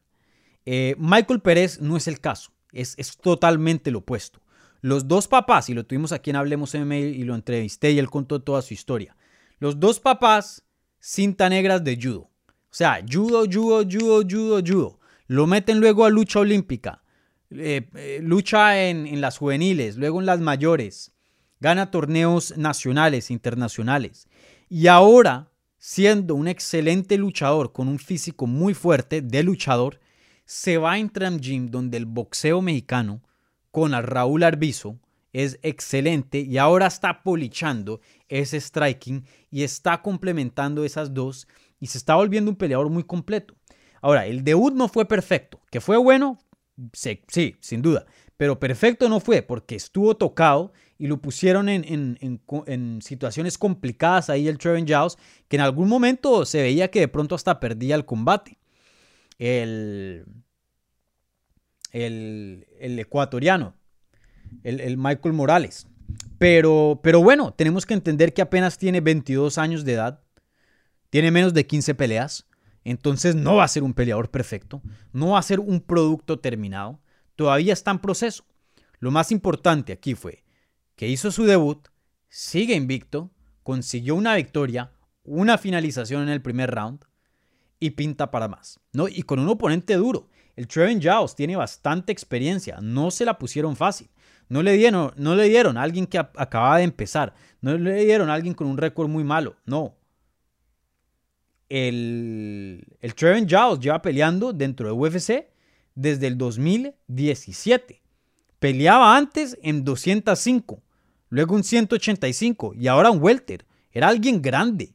Eh, 0.65 0.97
Michael 0.99 1.39
Pérez 1.39 1.79
no 1.79 1.95
es 1.95 2.09
el 2.09 2.19
caso, 2.19 2.51
es, 2.73 2.93
es, 2.97 3.15
totalmente 3.15 3.89
lo 3.89 3.99
opuesto. 3.99 4.41
Los 4.81 5.07
dos 5.07 5.29
papás, 5.29 5.69
y 5.69 5.73
lo 5.73 5.85
tuvimos 5.85 6.11
aquí 6.11 6.29
en 6.29 6.35
Hablemos 6.35 6.75
MMA 6.75 6.97
y 6.97 7.23
lo 7.23 7.35
entrevisté 7.35 7.91
y 7.91 7.99
él 7.99 8.09
contó 8.09 8.41
toda 8.41 8.61
su 8.61 8.73
historia. 8.73 9.15
Los 9.59 9.79
dos 9.79 10.01
papás, 10.01 10.65
cinta 10.99 11.47
negras 11.47 11.81
de 11.85 11.95
judo. 11.95 12.31
O 12.49 12.71
sea, 12.71 12.99
judo, 13.09 13.45
judo, 13.45 13.85
judo, 13.89 14.23
judo, 14.29 14.61
judo. 14.67 14.99
Lo 15.27 15.47
meten 15.47 15.79
luego 15.79 16.03
a 16.03 16.09
lucha 16.09 16.41
olímpica. 16.41 17.01
Eh, 17.49 17.89
eh, 17.95 18.19
lucha 18.21 18.89
en, 18.89 19.07
en 19.07 19.21
las 19.21 19.38
juveniles, 19.38 19.95
luego 19.95 20.19
en 20.19 20.25
las 20.25 20.41
mayores. 20.41 21.13
Gana 21.61 21.91
torneos 21.91 22.57
nacionales, 22.57 23.31
internacionales. 23.31 24.27
Y 24.67 24.88
ahora 24.88 25.49
siendo 25.78 26.36
un 26.36 26.47
excelente 26.47 27.17
luchador 27.17 27.71
con 27.71 27.88
un 27.88 27.99
físico 27.99 28.47
muy 28.47 28.73
fuerte 28.73 29.21
de 29.21 29.43
luchador, 29.43 29.99
se 30.45 30.78
va 30.78 30.93
a 30.93 30.99
Entram 30.99 31.39
Gym 31.39 31.69
donde 31.69 31.97
el 31.97 32.05
boxeo 32.05 32.61
mexicano 32.61 33.21
con 33.71 33.93
a 33.93 34.01
Raúl 34.01 34.43
Arbizo 34.43 34.97
es 35.34 35.59
excelente 35.61 36.39
y 36.39 36.57
ahora 36.57 36.88
está 36.88 37.21
polichando 37.21 38.01
ese 38.28 38.59
striking 38.59 39.25
y 39.51 39.63
está 39.63 40.01
complementando 40.01 40.84
esas 40.84 41.13
dos 41.13 41.47
y 41.80 41.88
se 41.88 41.97
está 41.97 42.15
volviendo 42.15 42.49
un 42.49 42.57
peleador 42.57 42.89
muy 42.89 43.03
completo. 43.03 43.55
Ahora, 44.01 44.25
el 44.25 44.43
debut 44.43 44.73
no 44.73 44.88
fue 44.88 45.05
perfecto, 45.05 45.59
que 45.69 45.82
fue 45.82 45.97
bueno, 45.97 46.39
sí, 46.93 47.23
sí 47.28 47.55
sin 47.59 47.82
duda, 47.82 48.05
pero 48.38 48.59
perfecto 48.59 49.09
no 49.09 49.19
fue 49.19 49.41
porque 49.41 49.75
estuvo 49.75 50.15
tocado 50.15 50.71
y 50.99 51.07
lo 51.07 51.21
pusieron 51.21 51.69
en, 51.69 53.01
situaciones 53.01 53.57
complicadas 53.57 54.29
ahí 54.29 54.47
el 54.47 54.57
Trevin 54.57 54.87
Giles, 54.87 55.17
que 55.47 55.57
en 55.57 55.61
algún 55.61 55.87
momento 55.87 56.45
se 56.45 56.61
veía 56.61 56.89
que 56.89 57.01
de 57.01 57.07
pronto 57.07 57.35
hasta 57.35 57.59
perdía 57.59 57.95
el 57.95 58.05
combate. 58.05 58.57
El, 59.37 60.25
el, 61.91 62.65
ecuatoriano, 62.99 63.75
el, 64.63 64.97
Michael 64.97 65.33
Morales. 65.33 65.87
Pero, 66.39 66.99
pero 67.03 67.21
bueno, 67.21 67.53
tenemos 67.53 67.85
que 67.85 67.93
entender 67.93 68.33
que 68.33 68.41
apenas 68.41 68.77
tiene 68.77 69.01
22 69.01 69.57
años 69.57 69.83
de 69.85 69.93
edad, 69.93 70.21
tiene 71.09 71.31
menos 71.31 71.53
de 71.53 71.67
15 71.67 71.95
peleas, 71.95 72.47
entonces 72.83 73.35
no 73.35 73.57
va 73.57 73.65
a 73.65 73.67
ser 73.67 73.83
un 73.83 73.93
peleador 73.93 74.31
perfecto, 74.31 74.81
no 75.11 75.31
va 75.31 75.39
a 75.39 75.43
ser 75.43 75.59
un 75.59 75.81
producto 75.81 76.39
terminado, 76.39 76.99
todavía 77.35 77.73
está 77.73 77.91
en 77.91 77.99
proceso. 77.99 78.45
Lo 78.99 79.11
más 79.11 79.31
importante 79.31 79.93
aquí 79.93 80.15
fue 80.15 80.46
que 80.97 81.07
hizo 81.07 81.31
su 81.31 81.45
debut, 81.45 81.87
sigue 82.27 82.75
invicto, 82.75 83.31
consiguió 83.63 84.15
una 84.15 84.35
victoria, 84.35 84.91
una 85.23 85.57
finalización 85.57 86.23
en 86.23 86.29
el 86.29 86.41
primer 86.41 86.71
round 86.71 87.05
y 87.79 87.91
pinta 87.91 88.31
para 88.31 88.47
más, 88.47 88.79
¿no? 88.91 89.07
Y 89.07 89.21
con 89.21 89.39
un 89.39 89.47
oponente 89.47 89.93
duro. 89.93 90.27
El 90.55 90.67
Trevin 90.67 90.99
Giles 90.99 91.35
tiene 91.35 91.55
bastante 91.55 92.11
experiencia, 92.11 92.79
no 92.81 93.11
se 93.11 93.25
la 93.25 93.37
pusieron 93.37 93.75
fácil. 93.75 94.09
No 94.49 94.63
le 94.63 94.73
dieron, 94.73 95.13
no 95.17 95.35
le 95.35 95.49
dieron 95.49 95.77
a 95.77 95.83
alguien 95.83 96.07
que 96.07 96.17
acababa 96.17 96.77
de 96.77 96.85
empezar, 96.85 97.35
no 97.61 97.77
le 97.77 98.05
dieron 98.05 98.29
a 98.29 98.33
alguien 98.33 98.55
con 98.55 98.65
un 98.65 98.77
récord 98.77 99.07
muy 99.07 99.23
malo, 99.23 99.55
no. 99.65 99.97
El, 101.69 102.87
el 103.01 103.13
Trevin 103.13 103.45
lleva 103.45 104.01
peleando 104.01 104.53
dentro 104.53 104.87
de 104.87 104.93
UFC 104.93 105.49
desde 105.93 106.27
el 106.27 106.37
2017. 106.37 108.01
Peleaba 108.57 109.15
antes 109.15 109.59
en 109.61 109.83
205 109.83 110.81
luego 111.30 111.55
un 111.55 111.63
185 111.63 112.73
y 112.75 112.88
ahora 112.88 113.11
un 113.11 113.21
welter. 113.21 113.65
Era 113.91 114.09
alguien 114.09 114.41
grande, 114.41 114.93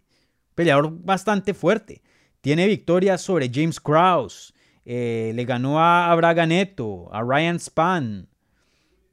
peleador 0.55 0.91
bastante 1.03 1.55
fuerte. 1.55 2.03
Tiene 2.41 2.67
victorias 2.67 3.21
sobre 3.23 3.51
James 3.53 3.81
Krause, 3.81 4.53
eh, 4.85 5.33
le 5.35 5.45
ganó 5.45 5.81
a, 5.81 6.15
Braga 6.17 6.47
Neto, 6.47 7.09
a 7.13 7.23
Ryan 7.23 7.59
Span, 7.61 8.29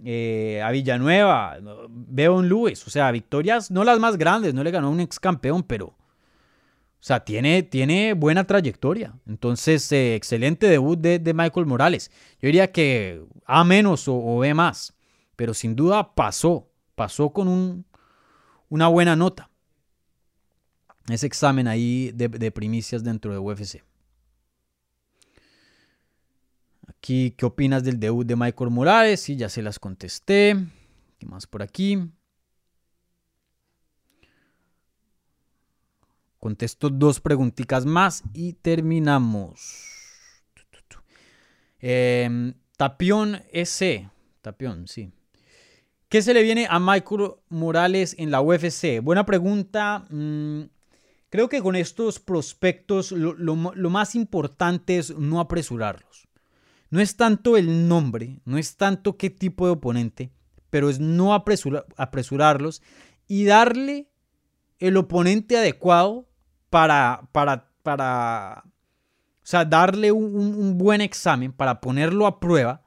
eh, 0.03 0.61
a 0.63 0.71
Villanueva, 0.71 1.57
Beon 1.89 2.49
Lewis. 2.49 2.85
O 2.87 2.89
sea, 2.89 3.11
victorias 3.11 3.69
no 3.69 3.83
las 3.83 3.99
más 3.99 4.17
grandes, 4.17 4.53
no 4.53 4.63
le 4.63 4.71
ganó 4.71 4.87
a 4.87 4.91
un 4.91 4.99
ex 4.99 5.19
campeón, 5.19 5.63
pero. 5.63 5.87
O 5.87 7.01
sea, 7.01 7.21
tiene, 7.21 7.63
tiene 7.63 8.13
buena 8.13 8.45
trayectoria. 8.45 9.13
Entonces, 9.25 9.89
eh, 9.93 10.15
excelente 10.15 10.67
debut 10.67 10.99
de, 10.99 11.33
Michael 11.33 11.65
Morales. 11.65 12.11
Yo 12.41 12.47
diría 12.47 12.71
que 12.73 13.23
A 13.45 13.63
menos 13.63 14.07
o, 14.09 14.17
o 14.17 14.39
B 14.39 14.53
más. 14.53 14.95
Pero 15.37 15.53
sin 15.53 15.77
duda 15.77 16.13
pasó 16.13 16.68
pasó 16.99 17.29
con 17.29 17.47
un, 17.47 17.85
una 18.67 18.89
buena 18.89 19.15
nota. 19.15 19.49
Ese 21.07 21.27
examen 21.27 21.65
ahí 21.65 22.11
de, 22.13 22.51
primicias 22.51 23.05
dentro 23.05 23.31
de 23.31 23.39
UFC. 23.39 23.81
Aquí, 26.89 27.31
¿qué 27.37 27.45
opinas 27.45 27.85
del 27.85 28.01
debut 28.01 28.27
de 28.27 28.35
Michael 28.35 28.71
Morales? 28.71 29.21
Sí, 29.21 29.37
ya 29.37 29.47
se 29.47 29.61
las 29.61 29.79
contesté. 29.79 30.57
¿Qué 31.17 31.25
más 31.25 31.47
por 31.47 31.63
aquí? 31.63 32.11
Contesto 36.37 36.89
dos 36.89 37.21
preguntitas 37.21 37.85
más 37.85 38.23
y 38.33 38.51
terminamos. 38.51 39.87
Em, 41.79 42.55
Tapión 42.75 43.41
S. 43.53 44.09
Tapión, 44.41 44.85
sí. 44.85 45.13
¿Qué 46.09 46.23
se 46.23 46.33
le 46.33 46.41
viene 46.41 46.65
a 46.67 46.79
Michael 46.79 47.33
Morales 47.49 48.15
en 48.17 48.31
la 48.31 48.41
UFC? 48.41 48.99
Buena 48.99 49.27
pregunta. 49.27 50.07
Mm, 50.09 50.63
creo 51.29 51.49
que 51.49 51.61
con 51.61 51.75
estos 51.75 52.19
prospectos 52.19 53.11
lo, 53.11 53.55
más 53.55 54.15
importante 54.15 54.97
es 54.97 55.15
no 55.15 55.39
apresurarlos. 55.39 56.27
No 56.89 56.99
es 56.99 57.15
tanto 57.15 57.57
el 57.57 57.87
nombre, 57.87 58.39
no 58.43 58.57
es 58.57 58.75
tanto 58.75 59.17
qué 59.17 59.29
tipo 59.29 59.67
de 59.67 59.73
oponente, 59.73 60.31
pero 60.71 60.89
es 60.89 60.99
no 60.99 61.35
apresurarlos 61.35 62.81
y 63.27 63.45
darle 63.45 64.09
el 64.79 64.97
oponente 64.97 65.57
adecuado 65.57 66.27
para, 66.71 67.29
para, 67.31 67.69
para 67.83 68.63
o 68.65 69.45
sea, 69.45 69.63
darle 69.63 70.11
un 70.11 70.79
buen 70.79 71.01
examen, 71.01 71.53
para 71.53 71.79
ponerlo 71.79 72.25
a 72.25 72.39
prueba 72.39 72.81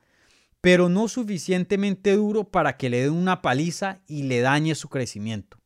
pero 0.62 0.88
no 0.88 1.08
suficientemente 1.08 2.14
duro 2.16 2.44
para 2.44 2.78
que 2.78 2.88
le 2.88 3.02
dé 3.02 3.10
una 3.10 3.42
paliza 3.42 4.00
y 4.06 4.22
le 4.22 4.40
dañe 4.40 4.74
su 4.74 4.88
crecimiento. 4.88 5.58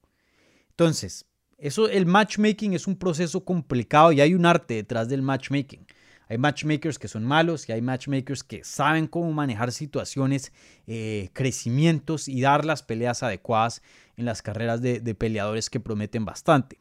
Entonces, 0.70 1.26
Eso, 1.58 1.88
el 1.88 2.04
matchmaking 2.04 2.74
es 2.74 2.86
un 2.86 2.96
proceso 2.96 3.42
complicado 3.42 4.12
y 4.12 4.20
hay 4.20 4.34
un 4.34 4.44
arte 4.44 4.74
detrás 4.74 5.08
del 5.08 5.22
matchmaking. 5.22 5.86
Hay 6.28 6.36
matchmakers 6.36 6.98
que 6.98 7.08
son 7.08 7.24
malos 7.24 7.68
y 7.68 7.72
hay 7.72 7.80
matchmakers 7.80 8.42
que 8.42 8.62
saben 8.64 9.06
cómo 9.06 9.32
manejar 9.32 9.72
situaciones, 9.72 10.52
eh, 10.86 11.30
crecimientos 11.32 12.28
y 12.28 12.40
dar 12.40 12.66
las 12.66 12.82
peleas 12.82 13.22
adecuadas 13.22 13.80
en 14.16 14.24
las 14.26 14.42
carreras 14.42 14.82
de, 14.82 15.14
peleadores 15.14 15.70
que 15.70 15.80
prometen 15.80 16.24
bastante. 16.26 16.78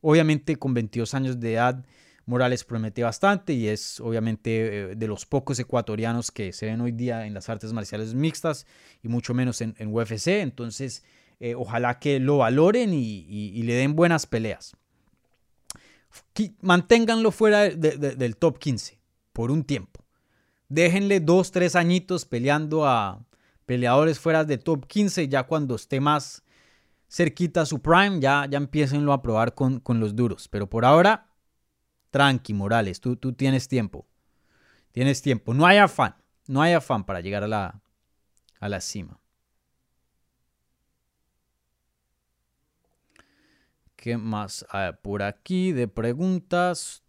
Obviamente 0.00 0.56
con 0.56 0.74
22 0.74 1.14
años 1.14 1.40
de 1.40 1.54
edad, 1.54 1.84
Morales 2.26 2.64
promete 2.64 3.02
bastante 3.02 3.52
y 3.52 3.68
es 3.68 4.00
obviamente 4.00 4.92
eh, 4.92 4.94
de 4.94 5.08
los 5.08 5.26
pocos 5.26 5.58
ecuatorianos 5.58 6.30
que 6.30 6.52
se 6.52 6.66
ven 6.66 6.80
hoy 6.80 6.92
día 6.92 7.26
en 7.26 7.34
las 7.34 7.48
artes 7.48 7.72
marciales 7.72 8.14
mixtas 8.14 8.66
y 9.02 9.08
mucho 9.08 9.34
menos 9.34 9.60
en, 9.60 9.74
UFC. 9.86 10.28
Entonces, 10.28 11.04
eh, 11.40 11.54
ojalá 11.54 11.98
que 11.98 12.20
lo 12.20 12.38
valoren 12.38 12.92
y 12.94 13.62
le 13.62 13.74
den 13.74 13.96
buenas 13.96 14.26
peleas 14.26 14.76
manténganlo 16.60 17.30
fuera 17.30 17.68
del 17.70 18.36
top 18.36 18.58
15 18.58 18.98
por 19.32 19.50
un 19.50 19.64
tiempo. 19.64 20.04
Déjenle 20.68 21.20
dos, 21.20 21.50
tres 21.50 21.76
añitos 21.76 22.24
peleando 22.24 22.86
a 22.86 23.24
peleadores 23.66 24.18
fuera 24.18 24.44
de 24.44 24.58
top 24.58 24.86
15. 24.86 25.28
Ya 25.28 25.44
cuando 25.44 25.74
esté 25.74 26.00
más 26.00 26.42
cerquita 27.08 27.62
a 27.62 27.66
su 27.66 27.80
prime, 27.80 28.20
ya, 28.20 28.46
ya 28.50 28.58
empiecenlo 28.58 29.12
a 29.12 29.22
probar 29.22 29.54
con, 29.54 29.80
con 29.80 30.00
los 30.00 30.16
duros. 30.16 30.48
Pero 30.48 30.68
por 30.68 30.84
ahora, 30.84 31.28
tranqui, 32.12 32.54
Morales, 32.54 33.00
tú, 33.00 33.16
tú 33.16 33.32
tienes 33.32 33.66
tiempo. 33.66 34.06
Tienes 34.92 35.22
tiempo. 35.22 35.54
No 35.54 35.66
hay 35.66 35.78
afán. 35.78 36.14
No 36.46 36.62
hay 36.62 36.74
afán 36.74 37.04
para 37.04 37.20
llegar 37.20 37.42
a 37.42 37.48
la, 37.48 37.82
a 38.60 38.68
la 38.68 38.80
cima. 38.80 39.18
¿Qué 43.96 44.18
más 44.18 44.66
hay 44.68 44.92
por 45.00 45.22
aquí 45.22 45.72
de 45.72 45.88
preguntas? 45.88 47.02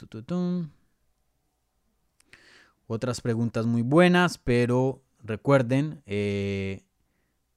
Otras 2.87 3.19
preguntas 3.19 3.65
muy 3.65 3.81
buenas, 3.81 4.37
pero 4.37 5.03
recuerden, 5.23 6.01
eh, 6.05 6.83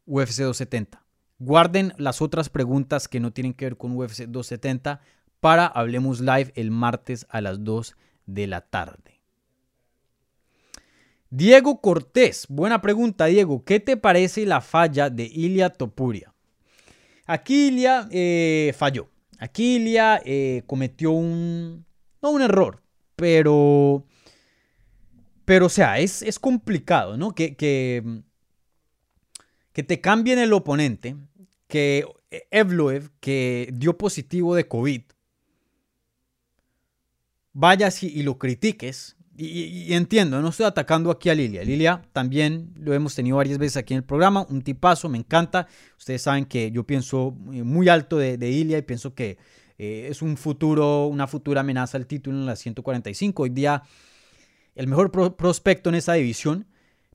UFC 0.06 0.40
270. 0.40 1.04
Guarden 1.38 1.92
las 1.98 2.22
otras 2.22 2.48
preguntas 2.48 3.08
que 3.08 3.20
no 3.20 3.32
tienen 3.32 3.52
que 3.52 3.66
ver 3.66 3.76
con 3.76 3.94
UFC 3.94 4.24
270 4.24 5.02
para 5.46 5.68
Hablemos 5.68 6.20
Live 6.20 6.50
el 6.56 6.72
martes 6.72 7.24
a 7.28 7.40
las 7.40 7.62
2 7.62 7.94
de 8.26 8.48
la 8.48 8.62
tarde. 8.62 9.22
Diego 11.30 11.80
Cortés, 11.80 12.46
buena 12.48 12.82
pregunta 12.82 13.26
Diego, 13.26 13.64
¿qué 13.64 13.78
te 13.78 13.96
parece 13.96 14.44
la 14.44 14.60
falla 14.60 15.08
de 15.08 15.22
Ilia 15.22 15.70
Topuria? 15.70 16.34
Aquí 17.26 17.68
Ilia 17.68 18.08
eh, 18.10 18.74
falló, 18.76 19.08
Aquilia 19.38 20.20
eh, 20.24 20.64
cometió 20.66 21.12
un, 21.12 21.86
no 22.20 22.30
un 22.32 22.42
error, 22.42 22.82
pero, 23.14 24.04
pero 25.44 25.66
o 25.66 25.68
sea, 25.68 26.00
es, 26.00 26.22
es 26.22 26.40
complicado, 26.40 27.16
¿no? 27.16 27.36
Que, 27.36 27.54
que, 27.54 28.02
que 29.72 29.84
te 29.84 30.00
cambien 30.00 30.40
el 30.40 30.52
oponente, 30.52 31.14
que 31.68 32.04
Evloev, 32.50 33.10
que 33.20 33.70
dio 33.72 33.96
positivo 33.96 34.56
de 34.56 34.66
COVID, 34.66 35.02
vayas 37.56 38.02
y, 38.02 38.08
y 38.08 38.22
lo 38.22 38.38
critiques 38.38 39.16
y, 39.38 39.92
entiendo, 39.92 40.40
no 40.40 40.48
estoy 40.48 40.64
atacando 40.64 41.10
aquí 41.10 41.28
a 41.28 41.34
Lilia. 41.34 41.62
Lilia 41.62 42.02
también 42.12 42.72
lo 42.78 42.94
hemos 42.94 43.14
tenido 43.14 43.36
varias 43.36 43.58
veces 43.58 43.76
aquí 43.76 43.92
en 43.92 43.98
el 43.98 44.04
programa, 44.04 44.46
un 44.48 44.62
tipazo, 44.62 45.10
me 45.10 45.18
encanta. 45.18 45.68
Ustedes 45.98 46.22
saben 46.22 46.46
que 46.46 46.70
yo 46.70 46.84
pienso 46.84 47.36
eh, 47.52 47.62
muy 47.62 47.90
alto 47.90 48.16
de, 48.16 48.38
Lilia 48.38 48.78
y 48.78 48.82
pienso 48.82 49.14
que 49.14 49.36
eh, 49.78 50.08
es 50.10 50.22
un 50.22 50.38
futuro, 50.38 51.06
una 51.06 51.26
futura 51.26 51.60
amenaza 51.60 51.98
al 51.98 52.06
título 52.06 52.38
en 52.38 52.46
la 52.46 52.56
145. 52.56 53.42
Hoy 53.42 53.50
día 53.50 53.82
el 54.74 54.86
mejor 54.86 55.12
prospecto 55.36 55.90
en 55.90 55.96
esa 55.96 56.14
división. 56.14 56.66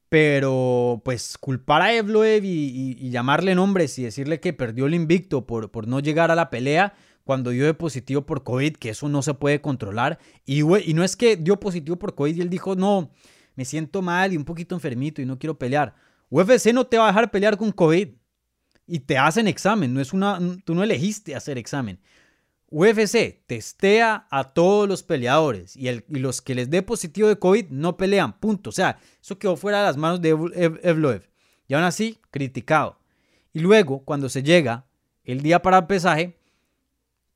Pero 0.09 1.01
pues 1.05 1.37
culpar 1.37 1.81
a 1.81 1.93
Evloev 1.93 2.43
y, 2.43 3.09
llamarle 3.11 3.55
nombres 3.55 3.97
y 3.97 4.03
decirle 4.03 4.41
que 4.41 4.51
perdió 4.51 4.85
el 4.87 4.93
invicto 4.93 5.45
por 5.45 5.87
no 5.87 6.01
llegar 6.01 6.31
a 6.31 6.35
la 6.35 6.49
pelea, 6.49 6.95
cuando 7.23 7.51
dio 7.51 7.77
positivo 7.77 8.25
por 8.25 8.43
COVID, 8.43 8.77
que 8.77 8.89
eso 8.89 9.07
no 9.09 9.21
se 9.21 9.33
puede 9.33 9.61
controlar. 9.61 10.19
Y, 10.45 10.61
y 10.61 10.93
no 10.93 11.03
es 11.03 11.15
que 11.15 11.35
dio 11.35 11.59
positivo 11.59 11.97
por 11.97 12.15
COVID 12.15 12.35
y 12.35 12.41
él 12.41 12.49
dijo, 12.49 12.75
no, 12.75 13.11
me 13.55 13.65
siento 13.65 14.01
mal 14.01 14.33
y 14.33 14.37
un 14.37 14.45
poquito 14.45 14.75
enfermito 14.75 15.21
y 15.21 15.25
no 15.25 15.37
quiero 15.37 15.57
pelear. 15.57 15.95
UFC 16.29 16.73
no 16.73 16.85
te 16.85 16.97
va 16.97 17.05
a 17.05 17.07
dejar 17.07 17.31
pelear 17.31 17.57
con 17.57 17.71
COVID 17.71 18.09
y 18.87 18.99
te 18.99 19.17
hacen 19.17 19.47
examen, 19.47 19.93
no 19.93 20.01
es 20.01 20.13
una, 20.13 20.39
tú 20.65 20.75
no 20.75 20.83
elegiste 20.83 21.35
hacer 21.35 21.57
examen. 21.57 21.99
UFC 22.69 23.45
testea 23.47 24.27
a 24.31 24.45
todos 24.45 24.87
los 24.87 25.03
peleadores 25.03 25.75
y, 25.75 25.89
el, 25.89 26.05
y, 26.07 26.19
los 26.19 26.41
que 26.41 26.55
les 26.55 26.69
dé 26.69 26.81
positivo 26.81 27.27
de 27.27 27.37
COVID 27.37 27.69
no 27.69 27.97
pelean, 27.97 28.39
punto. 28.39 28.69
O 28.69 28.73
sea, 28.73 28.97
eso 29.21 29.37
quedó 29.37 29.57
fuera 29.57 29.79
de 29.79 29.85
las 29.85 29.97
manos 29.97 30.21
de 30.21 30.29
Evloev. 30.29 31.29
Y 31.67 31.73
aún 31.73 31.83
así, 31.83 32.19
criticado. 32.31 32.97
Y 33.51 33.59
luego, 33.59 34.03
cuando 34.05 34.29
se 34.29 34.41
llega 34.41 34.85
el 35.25 35.41
día 35.41 35.61
para 35.61 35.79
el 35.79 35.87
pesaje, 35.87 36.39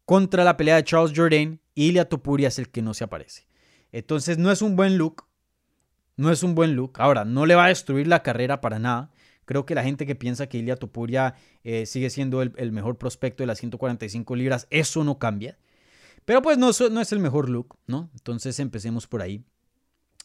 contra 0.06 0.44
la 0.44 0.58
pelea 0.58 0.76
de 0.76 0.84
Charles 0.84 1.14
Jourdain, 1.16 1.60
Ilia 1.74 2.08
Topuria 2.08 2.48
es 2.48 2.60
el 2.60 2.70
que 2.70 2.82
no 2.82 2.94
se 2.94 3.04
aparece. 3.04 3.48
Entonces 3.92 4.38
no 4.38 4.52
es 4.52 4.62
un 4.62 4.76
buen 4.76 4.98
look. 4.98 5.26
No 6.18 6.32
es 6.32 6.44
un 6.44 6.56
buen 6.56 6.76
look. 6.76 6.94
Ahora, 7.00 7.26
no 7.26 7.46
le 7.46 7.56
va 7.56 7.66
a 7.66 7.70
destruir 7.70 8.08
la 8.08 8.24
carrera 8.24 8.62
para 8.62 8.80
nada. 8.80 9.12
Creo 9.46 9.66
que 9.66 9.76
la 9.76 9.84
gente 9.84 10.06
que 10.06 10.16
piensa 10.16 10.48
que 10.48 10.58
Ilia 10.58 10.76
Topuria 10.76 11.36
eh, 11.64 11.86
sigue 11.86 12.10
siendo 12.10 12.42
el, 12.42 12.72
mejor 12.72 12.98
prospecto 12.98 13.44
de 13.44 13.48
las 13.48 13.60
145 13.60 14.36
libras, 14.36 14.68
eso 14.70 15.04
no 15.04 15.20
cambia. 15.20 15.58
Pero 16.24 16.42
pues 16.42 16.58
no, 16.58 16.72
no 16.90 17.02
es 17.02 17.12
el 17.12 17.20
mejor 17.20 17.50
look, 17.50 17.78
¿no? 17.86 18.10
Entonces 18.14 18.60
empecemos 18.60 19.08
por 19.08 19.22
ahí. 19.22 19.44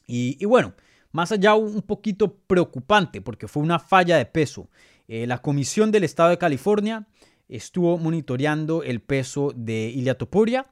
Y, 0.07 0.45
bueno, 0.45 0.75
más 1.13 1.31
allá 1.31 1.55
un 1.55 1.83
poquito 1.83 2.35
preocupante 2.35 3.21
porque 3.21 3.47
fue 3.47 3.63
una 3.63 3.79
falla 3.79 4.17
de 4.17 4.27
peso. 4.27 4.69
Eh, 5.07 5.27
la 5.27 5.39
Comisión 5.39 5.93
del 5.93 6.03
Estado 6.03 6.31
de 6.31 6.39
California 6.39 7.07
estuvo 7.51 7.99
monitoreando 7.99 8.83
el 8.83 9.01
peso 9.01 9.53
de 9.55 9.91
Ilia 9.91 10.17
Topuria 10.17 10.67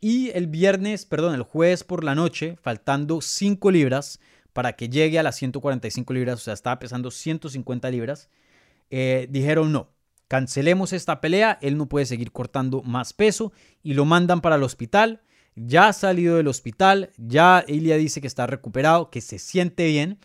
y 0.00 0.30
el 0.30 0.46
viernes, 0.46 1.04
perdón, 1.04 1.34
el 1.34 1.42
jueves 1.42 1.84
por 1.84 2.04
la 2.04 2.14
noche, 2.14 2.56
faltando 2.62 3.20
5 3.20 3.70
libras 3.70 4.20
para 4.52 4.74
que 4.74 4.88
llegue 4.88 5.18
a 5.18 5.22
las 5.22 5.36
145 5.36 6.12
libras, 6.12 6.36
o 6.36 6.42
sea, 6.42 6.54
estaba 6.54 6.78
pesando 6.78 7.10
150 7.10 7.90
libras, 7.90 8.30
eh, 8.90 9.28
dijeron 9.30 9.72
no, 9.72 9.90
cancelemos 10.28 10.92
esta 10.92 11.20
pelea, 11.20 11.58
él 11.60 11.76
no 11.76 11.86
puede 11.88 12.06
seguir 12.06 12.32
cortando 12.32 12.82
más 12.82 13.12
peso 13.12 13.52
y 13.82 13.94
lo 13.94 14.04
mandan 14.04 14.40
para 14.40 14.56
el 14.56 14.62
hospital. 14.62 15.22
Ya 15.56 15.88
ha 15.88 15.92
salido 15.92 16.36
del 16.36 16.46
hospital, 16.46 17.10
ya 17.16 17.64
Ilia 17.66 17.96
dice 17.96 18.20
que 18.20 18.28
está 18.28 18.46
recuperado, 18.46 19.10
que 19.10 19.20
se 19.20 19.38
siente 19.38 19.86
bien, 19.88 20.18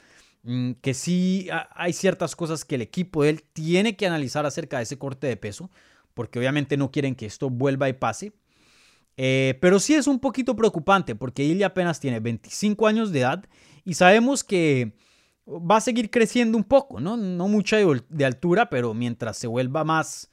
mm, 0.44 0.74
que 0.74 0.94
sí 0.94 1.48
hay 1.72 1.94
ciertas 1.94 2.36
cosas 2.36 2.64
que 2.64 2.76
el 2.76 2.84
equipo 2.84 3.24
de 3.24 3.32
él 3.32 3.44
tiene 3.52 3.98
que 3.98 4.06
analizar 4.06 4.46
acerca 4.46 4.78
de 4.78 4.84
ese 4.84 4.98
corte 5.00 5.28
de 5.28 5.38
peso, 5.38 5.72
porque 6.16 6.40
obviamente 6.40 6.78
no 6.78 6.90
quieren 6.90 7.14
que 7.14 7.28
esto 7.28 7.52
vuelva 7.52 7.88
y 7.88 7.94
pase. 7.94 8.34
Eh, 9.18 9.58
pero 9.62 9.80
sí 9.80 9.94
es 9.94 10.08
un 10.08 10.20
poquito 10.20 10.56
preocupante 10.56 11.16
porque 11.16 11.44
Ilya 11.44 11.68
apenas 11.68 12.00
tiene 12.00 12.20
25 12.20 12.88
años 12.88 13.12
de 13.12 13.20
edad 13.20 13.46
y 13.86 13.94
sabemos 13.94 14.44
que 14.44 14.94
va 15.48 15.78
a 15.78 15.82
seguir 15.82 16.10
creciendo 16.10 16.58
un 16.58 16.64
poco, 16.64 17.00
¿no? 17.00 17.16
No 17.16 17.48
mucha 17.48 17.78
de 17.78 18.26
altura, 18.26 18.70
pero 18.70 18.94
mientras 18.94 19.38
se 19.38 19.48
vuelva 19.48 19.84
más, 19.84 20.32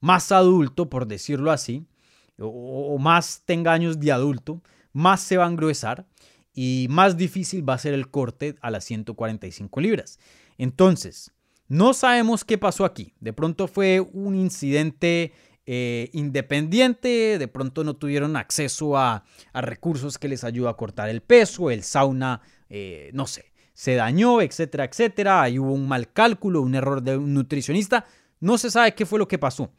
más 0.00 0.32
adulto, 0.32 0.90
por 0.90 1.06
decirlo 1.06 1.52
así, 1.52 1.86
o, 2.38 2.98
más 2.98 3.42
tenga 3.44 3.72
años 3.72 4.00
de 4.00 4.12
adulto, 4.12 4.62
más 4.92 5.20
se 5.20 5.36
va 5.36 5.46
a 5.46 5.48
engruesar 5.48 6.06
y 6.52 6.86
más 6.90 7.16
difícil 7.16 7.68
va 7.68 7.74
a 7.74 7.78
ser 7.78 7.94
el 7.94 8.10
corte 8.10 8.56
a 8.60 8.70
las 8.70 8.84
145 8.84 9.80
libras. 9.80 10.18
Entonces, 10.56 11.32
no 11.68 11.92
sabemos 11.92 12.44
qué 12.44 12.58
pasó 12.58 12.84
aquí. 12.84 13.14
De 13.20 13.32
pronto 13.32 13.68
fue 13.68 14.00
un 14.00 14.34
incidente 14.34 15.32
eh, 15.66 16.08
independiente, 16.14 17.38
de 17.38 17.48
pronto 17.48 17.84
no 17.84 17.94
tuvieron 17.94 18.36
acceso 18.36 18.96
a, 18.96 19.24
recursos 19.52 20.16
que 20.18 20.28
les 20.28 20.44
ayudan 20.44 20.70
a 20.70 20.76
cortar 20.76 21.10
el 21.10 21.20
peso, 21.20 21.70
el 21.70 21.82
sauna, 21.82 22.40
eh, 22.70 23.10
no 23.12 23.26
sé, 23.26 23.52
se 23.74 23.94
dañó, 23.94 24.40
etcétera, 24.40 24.84
etcétera. 24.84 25.42
Ahí 25.42 25.58
hubo 25.58 25.72
un 25.72 25.86
mal 25.86 26.10
cálculo, 26.10 26.62
un 26.62 26.74
error 26.74 27.02
de 27.02 27.18
un 27.18 27.34
nutricionista. 27.34 28.06
No 28.40 28.56
se 28.56 28.70
sabe 28.70 28.94
qué 28.94 29.04
fue 29.04 29.18
lo 29.18 29.28
que 29.28 29.38
pasó. 29.38 29.70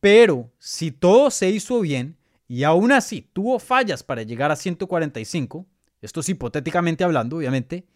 Pero 0.00 0.52
si 0.58 0.90
todo 0.90 1.30
se 1.30 1.48
hizo 1.48 1.80
bien 1.80 2.16
y 2.46 2.64
aún 2.64 2.92
así 2.92 3.28
tuvo 3.32 3.58
fallas 3.58 4.02
para 4.02 4.22
llegar 4.22 4.50
a 4.50 4.56
145, 4.56 5.66
esto 6.02 6.20
es 6.20 6.28
hipotéticamente 6.28 7.04
hablando, 7.04 7.38
obviamente, 7.38 7.86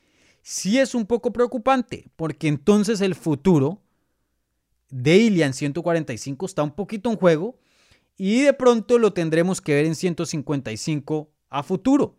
sí 0.42 0.78
es 0.78 0.94
un 0.94 1.06
poco 1.06 1.32
preocupante, 1.32 2.08
porque 2.16 2.48
entonces 2.48 3.00
el 3.00 3.14
futuro 3.14 3.80
de 4.90 5.16
Ilya 5.16 5.46
en 5.46 5.54
145 5.54 6.46
está 6.46 6.62
un 6.62 6.72
poquito 6.72 7.10
en 7.10 7.16
juego 7.16 7.58
y 8.16 8.42
de 8.42 8.52
pronto 8.52 8.98
lo 8.98 9.12
tendremos 9.12 9.60
que 9.60 9.74
ver 9.74 9.86
en 9.86 9.94
155 9.94 11.30
a 11.48 11.62
futuro. 11.62 12.16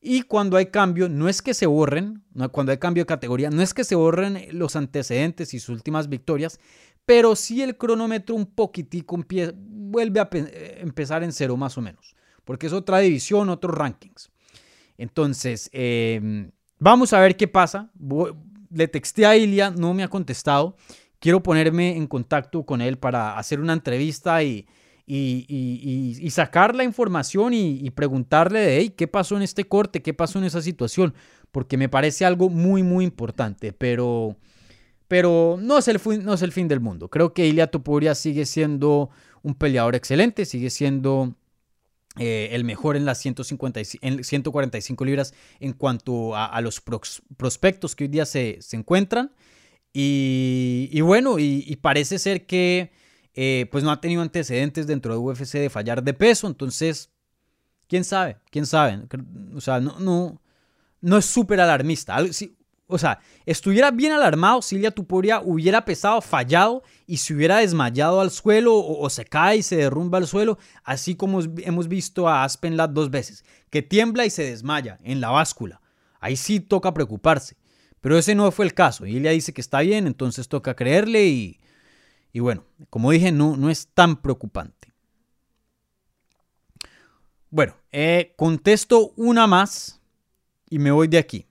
Y 0.00 0.22
cuando 0.22 0.56
hay 0.56 0.66
cambio, 0.66 1.08
no 1.08 1.28
es 1.28 1.42
que 1.42 1.54
se 1.54 1.66
borren, 1.66 2.22
cuando 2.52 2.70
hay 2.70 2.78
cambio 2.78 3.02
de 3.02 3.06
categoría, 3.06 3.50
no 3.50 3.62
es 3.62 3.74
que 3.74 3.82
se 3.82 3.96
borren 3.96 4.46
los 4.52 4.76
antecedentes 4.76 5.54
y 5.54 5.58
sus 5.58 5.70
últimas 5.70 6.08
victorias, 6.08 6.60
pero 7.04 7.34
sí 7.34 7.62
el 7.62 7.76
cronómetro 7.76 8.34
un 8.36 8.46
poquitico 8.46 9.18
vuelve 9.56 10.20
a 10.20 10.28
eh, 10.32 10.78
empezar 10.82 11.24
en 11.24 11.32
cero 11.32 11.56
más 11.56 11.76
o 11.78 11.80
menos, 11.80 12.14
porque 12.44 12.66
es 12.66 12.72
otra 12.72 12.98
división, 12.98 13.48
otros 13.48 13.74
rankings. 13.74 14.30
Entonces, 14.98 15.70
em, 15.72 16.50
vamos 16.78 17.12
a 17.12 17.20
ver 17.20 17.36
qué 17.36 17.48
pasa. 17.48 17.90
Le 18.70 18.88
texté 18.88 19.26
a 19.26 19.36
Ilia, 19.36 19.70
no 19.70 19.94
me 19.94 20.02
ha 20.02 20.08
contestado. 20.08 20.76
Quiero 21.18 21.42
ponerme 21.42 21.96
en 21.96 22.06
contacto 22.06 22.64
con 22.64 22.80
él 22.80 22.98
para 22.98 23.38
hacer 23.38 23.60
una 23.60 23.72
entrevista 23.72 24.42
y, 24.42 24.66
y, 25.08 26.30
sacar 26.30 26.74
la 26.74 26.84
información 26.84 27.54
y, 27.54 27.90
preguntarle 27.90 28.60
de, 28.60 28.94
¿qué 28.94 29.08
pasó 29.08 29.36
en 29.36 29.42
este 29.42 29.64
corte? 29.64 30.02
¿Qué 30.02 30.14
pasó 30.14 30.38
en 30.38 30.44
esa 30.44 30.62
situación? 30.62 31.14
Porque 31.50 31.76
me 31.76 31.88
parece 31.88 32.24
algo 32.24 32.50
muy, 32.50 32.82
muy 32.82 33.04
importante, 33.04 33.72
pero, 33.72 34.36
pero 35.08 35.56
no, 35.60 35.78
es 35.78 35.88
el, 35.88 36.00
no 36.22 36.34
es 36.34 36.42
el 36.42 36.52
fin 36.52 36.68
del 36.68 36.80
mundo. 36.80 37.08
Creo 37.08 37.32
que 37.32 37.46
Ilia 37.46 37.68
Topuria 37.68 38.14
sigue 38.14 38.44
siendo 38.44 39.10
un 39.42 39.54
peleador 39.54 39.94
excelente, 39.94 40.44
sigue 40.44 40.70
siendo 40.70 41.34
eh, 42.18 42.48
el 42.52 42.64
mejor 42.64 42.96
en 42.96 43.04
las 43.04 43.18
150, 43.18 43.80
en 44.00 44.24
145 44.24 45.04
libras 45.04 45.34
en 45.60 45.72
cuanto 45.72 46.36
a, 46.36 46.60
los 46.60 46.82
prospectos 47.36 47.94
que 47.94 48.04
hoy 48.04 48.08
día 48.08 48.26
se, 48.26 48.60
encuentran. 48.72 49.32
Y, 49.92 51.00
bueno, 51.00 51.38
y, 51.38 51.76
parece 51.76 52.18
ser 52.18 52.46
que 52.46 52.92
eh, 53.34 53.66
pues 53.70 53.84
no 53.84 53.90
ha 53.90 54.00
tenido 54.00 54.22
antecedentes 54.22 54.86
dentro 54.86 55.12
de 55.12 55.18
UFC 55.18 55.54
de 55.54 55.70
fallar 55.70 56.02
de 56.02 56.14
peso. 56.14 56.46
Entonces, 56.46 57.10
quién 57.88 58.04
sabe, 58.04 58.38
quién 58.50 58.66
sabe. 58.66 59.00
O 59.54 59.60
sea, 59.60 59.80
no, 59.80 59.98
no, 59.98 60.40
no 61.00 61.18
es 61.18 61.24
súper 61.24 61.60
alarmista. 61.60 62.16
O 62.90 62.96
sea, 62.96 63.20
estuviera 63.44 63.90
bien 63.90 64.12
alarmado, 64.12 64.62
Silvia 64.62 64.90
Tuporia 64.90 65.42
hubiera 65.44 65.84
pesado, 65.84 66.22
fallado 66.22 66.82
y 67.06 67.18
se 67.18 67.34
hubiera 67.34 67.58
desmayado 67.58 68.22
al 68.22 68.30
suelo 68.30 68.74
o, 68.76 69.10
se 69.10 69.26
cae 69.26 69.58
y 69.58 69.62
se 69.62 69.76
derrumba 69.76 70.16
al 70.16 70.26
suelo, 70.26 70.58
así 70.84 71.14
como 71.14 71.40
hemos 71.58 71.86
visto 71.86 72.26
a 72.26 72.44
Aspen 72.44 72.78
Ladd 72.78 72.90
dos 72.90 73.10
veces, 73.10 73.44
que 73.68 73.82
tiembla 73.82 74.24
y 74.24 74.30
se 74.30 74.44
desmaya 74.44 74.98
en 75.04 75.20
la 75.20 75.28
báscula. 75.28 75.82
Ahí 76.18 76.36
sí 76.36 76.60
toca 76.60 76.94
preocuparse. 76.94 77.56
Pero 78.00 78.16
ese 78.16 78.34
no 78.34 78.50
fue 78.52 78.64
el 78.64 78.72
caso. 78.72 79.04
Y 79.04 79.18
ella 79.18 79.32
dice 79.32 79.52
que 79.52 79.60
está 79.60 79.80
bien, 79.80 80.06
entonces 80.06 80.48
toca 80.48 80.74
creerle 80.74 81.26
y, 81.26 81.60
y 82.32 82.40
bueno, 82.40 82.64
como 82.88 83.10
dije, 83.10 83.32
no, 83.32 83.56
no 83.58 83.68
es 83.68 83.88
tan 83.88 84.16
preocupante. 84.16 84.94
Bueno, 87.50 87.74
eh, 87.92 88.32
contesto 88.36 89.12
una 89.16 89.46
más 89.46 90.00
y 90.70 90.78
me 90.78 90.90
voy 90.90 91.08
de 91.08 91.18
aquí. 91.18 91.47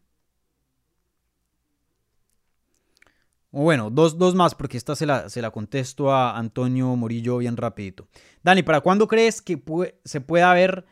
O 3.60 3.64
bueno, 3.64 3.90
dos, 3.90 4.20
dos, 4.20 4.36
más, 4.36 4.54
porque 4.54 4.78
esta 4.78 4.96
se 4.96 5.08
la, 5.08 5.30
se 5.30 5.42
la, 5.42 5.50
contesto 5.50 6.12
a 6.12 6.38
Antonio 6.38 6.96
Morillo 6.96 7.40
bien 7.40 7.58
rapidito. 7.58 8.08
Dani, 8.44 8.62
¿para 8.62 8.82
cuándo 8.82 9.08
crees 9.08 9.42
que 9.42 9.60
se 10.06 10.22
pueda 10.22 10.54
ver, 10.54 10.86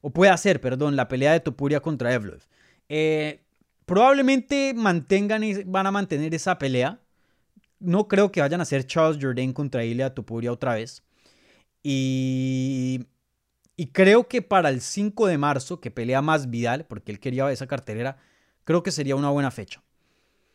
o 0.00 0.10
puede 0.10 0.30
hacer, 0.30 0.60
perdón, 0.60 0.94
la 0.94 1.08
pelea 1.08 1.32
de 1.32 1.40
Topuria 1.40 1.80
contra 1.80 2.14
Evloev? 2.14 2.46
Eh, 2.88 3.42
probablemente 3.86 4.72
mantengan, 4.72 5.42
van 5.66 5.88
a 5.88 5.90
mantener 5.90 6.32
esa 6.32 6.60
pelea. 6.60 7.00
No 7.80 8.06
creo 8.06 8.30
que 8.30 8.40
vayan 8.40 8.60
a 8.60 8.62
hacer 8.62 8.86
Charles 8.86 9.18
Jourdain 9.20 9.52
contra 9.52 9.84
Ilya 9.84 10.14
Topuria 10.14 10.52
otra 10.52 10.74
vez. 10.74 11.02
Y, 11.82 13.04
y 13.76 13.88
creo 13.88 14.28
que 14.28 14.42
para 14.42 14.68
el 14.68 14.80
5 14.80 15.26
de 15.26 15.38
marzo, 15.38 15.80
que 15.80 15.90
pelea 15.90 16.22
más 16.22 16.50
Vidal, 16.50 16.86
porque 16.86 17.10
él 17.10 17.18
quería 17.18 17.50
esa 17.50 17.66
cartelera, 17.66 18.18
creo 18.62 18.84
que 18.84 18.92
sería 18.92 19.16
una 19.16 19.30
buena 19.30 19.50
fecha. 19.50 19.82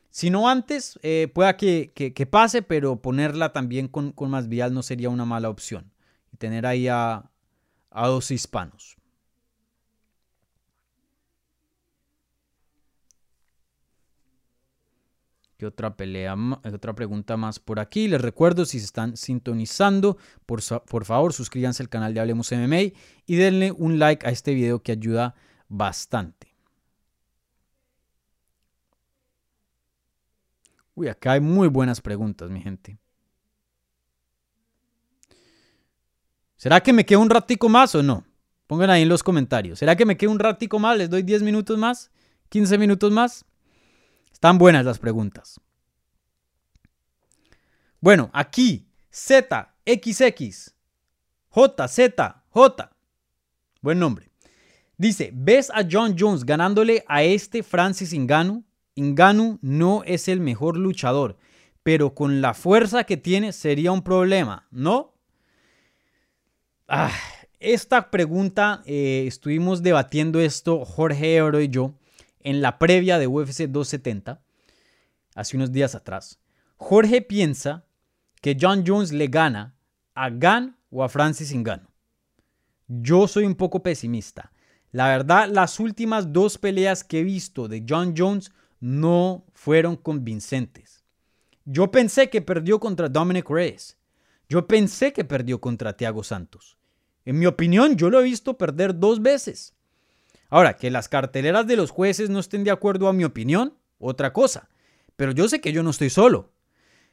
Si 0.10 0.30
no 0.30 0.50
antes, 0.50 1.00
eh, 1.04 1.30
pueda 1.34 1.58
que, 1.58 2.28
pase, 2.30 2.62
pero 2.62 3.02
ponerla 3.02 3.54
también 3.54 3.88
con, 3.88 4.12
con 4.12 4.30
más 4.30 4.48
vial 4.48 4.74
no 4.74 4.84
sería 4.84 5.10
una 5.10 5.26
mala 5.26 5.50
opción. 5.50 5.92
Y 6.32 6.38
tener 6.38 6.66
ahí 6.66 6.88
a, 6.88 7.30
dos 7.92 8.32
hispanos. 8.32 8.98
¿Qué 15.58 15.66
otra 15.66 15.98
pelea? 15.98 16.36
Otra 16.72 16.94
pregunta 16.94 17.36
más 17.36 17.60
por 17.60 17.80
aquí. 17.80 18.08
Les 18.08 18.22
recuerdo, 18.22 18.66
si 18.66 18.80
se 18.80 18.86
están 18.86 19.18
sintonizando, 19.18 20.18
por, 20.46 20.62
por, 20.86 21.06
favor 21.06 21.34
suscríbanse 21.34 21.82
al 21.82 21.90
canal 21.90 22.14
de 22.14 22.20
Hablemos 22.20 22.52
MMA 22.52 22.94
y 23.26 23.36
denle 23.36 23.72
un 23.72 23.98
like 23.98 24.26
a 24.28 24.30
este 24.30 24.54
video 24.54 24.84
que 24.84 24.92
ayuda 24.92 25.34
bastante. 25.68 26.47
Uy, 30.98 31.10
acá 31.10 31.34
hay 31.34 31.42
muy 31.42 31.68
buenas 31.68 32.02
preguntas, 32.02 32.50
mi 32.50 32.60
gente. 32.60 32.98
¿Será 36.56 36.82
que 36.82 36.92
me 36.92 37.06
quedo 37.06 37.20
un 37.20 37.30
ratico 37.30 37.70
más 37.70 37.94
o 37.94 38.02
no? 38.02 38.26
Pongan 38.66 38.90
ahí 38.90 39.04
en 39.04 39.10
los 39.10 39.22
comentarios. 39.22 39.78
¿Será 39.78 39.96
que 39.96 40.08
me 40.08 40.18
quedo 40.18 40.32
un 40.32 40.40
ratico 40.40 40.80
más? 40.80 40.98
¿Les 40.98 41.08
doy 41.08 41.22
10 41.22 41.44
minutos 41.44 41.78
más? 41.78 42.10
¿15 42.50 42.80
minutos 42.80 43.12
más? 43.12 43.46
Están 44.34 44.58
buenas 44.58 44.86
las 44.86 44.98
preguntas. 44.98 45.62
Bueno, 48.02 48.32
aquí 48.34 48.88
ZXX 49.14 50.74
JZJ. 51.52 52.90
Buen 53.82 54.00
nombre. 54.00 54.32
Dice, 54.98 55.30
¿ves 55.32 55.70
a 55.70 55.88
John 55.88 56.16
Jones 56.18 56.44
ganándole 56.44 57.06
a 57.08 57.22
este 57.22 57.62
Francis 57.62 58.16
Ngannou? 58.16 58.67
Inganu 58.98 59.60
no 59.62 60.04
es 60.06 60.28
el 60.28 60.40
mejor 60.40 60.76
luchador, 60.76 61.38
pero 61.84 62.16
con 62.16 62.42
la 62.42 62.54
fuerza 62.56 63.04
que 63.04 63.16
tiene 63.16 63.54
sería 63.54 63.92
un 63.92 64.02
problema, 64.02 64.68
¿no? 64.72 65.14
Ah, 66.88 67.14
esta 67.60 68.10
pregunta 68.10 68.82
eh, 68.86 69.26
estuvimos 69.28 69.84
debatiendo 69.84 70.40
esto 70.40 70.84
Jorge 70.84 71.36
Ebro 71.36 71.62
y 71.62 71.70
yo 71.70 71.94
en 72.40 72.62
la 72.62 72.80
previa 72.80 73.20
de 73.20 73.28
UFC 73.28 73.68
270, 73.68 74.42
hace 75.36 75.58
unos 75.58 75.72
días 75.72 75.94
atrás. 75.94 76.40
Jorge 76.78 77.22
piensa 77.22 77.86
que 78.42 78.58
John 78.60 78.84
Jones 78.86 79.12
le 79.12 79.28
gana 79.28 79.76
a 80.16 80.30
Gan 80.32 80.78
o 80.90 81.04
a 81.04 81.10
Francis 81.10 81.54
Ngannou. 81.54 81.90
Yo 82.88 83.28
soy 83.28 83.44
un 83.44 83.56
poco 83.56 83.84
pesimista. 83.84 84.52
La 84.92 85.08
verdad, 85.08 85.50
las 85.52 85.80
últimas 85.80 86.32
dos 86.32 86.58
peleas 86.58 87.04
que 87.04 87.20
he 87.20 87.24
visto 87.24 87.68
de 87.68 87.86
John 87.88 88.16
Jones 88.18 88.52
no 88.80 89.46
fueron 89.54 89.96
convincentes. 89.96 91.04
Yo 91.66 91.92
pensé 91.92 92.30
que 92.30 92.42
perdió 92.42 92.80
contra 92.80 93.10
Dominic 93.10 93.50
Reyes. 93.50 93.98
Yo 94.48 94.68
pensé 94.68 95.12
que 95.12 95.26
perdió 95.26 95.60
contra 95.60 95.98
Thiago 95.98 96.24
Santos. 96.24 96.78
En 97.26 97.38
mi 97.38 97.46
opinión, 97.46 97.98
yo 97.98 98.10
lo 98.10 98.22
he 98.22 98.24
visto 98.24 98.58
perder 98.58 98.98
dos 98.98 99.22
veces. 99.22 99.74
Ahora, 100.50 100.78
que 100.78 100.90
las 100.90 101.10
carteleras 101.10 101.68
de 101.68 101.76
los 101.76 101.92
jueces 101.92 102.30
no 102.30 102.40
estén 102.40 102.64
de 102.64 102.72
acuerdo 102.72 103.10
a 103.10 103.14
mi 103.14 103.26
opinión, 103.26 103.74
otra 104.00 104.32
cosa. 104.32 104.70
Pero 105.18 105.34
yo 105.34 105.50
sé 105.50 105.60
que 105.60 105.74
yo 105.74 105.84
no 105.84 105.90
estoy 105.90 106.10
solo. 106.10 106.54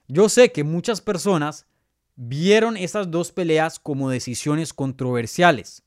Yo 0.07 0.29
sé 0.29 0.53
que 0.53 0.63
muchas 0.63 1.01
personas 1.01 1.67
vieron 2.15 2.77
esas 2.77 3.11
dos 3.11 3.33
peleas 3.33 3.81
como 3.81 4.11
decisiones 4.11 4.73
controversiales. 4.73 5.83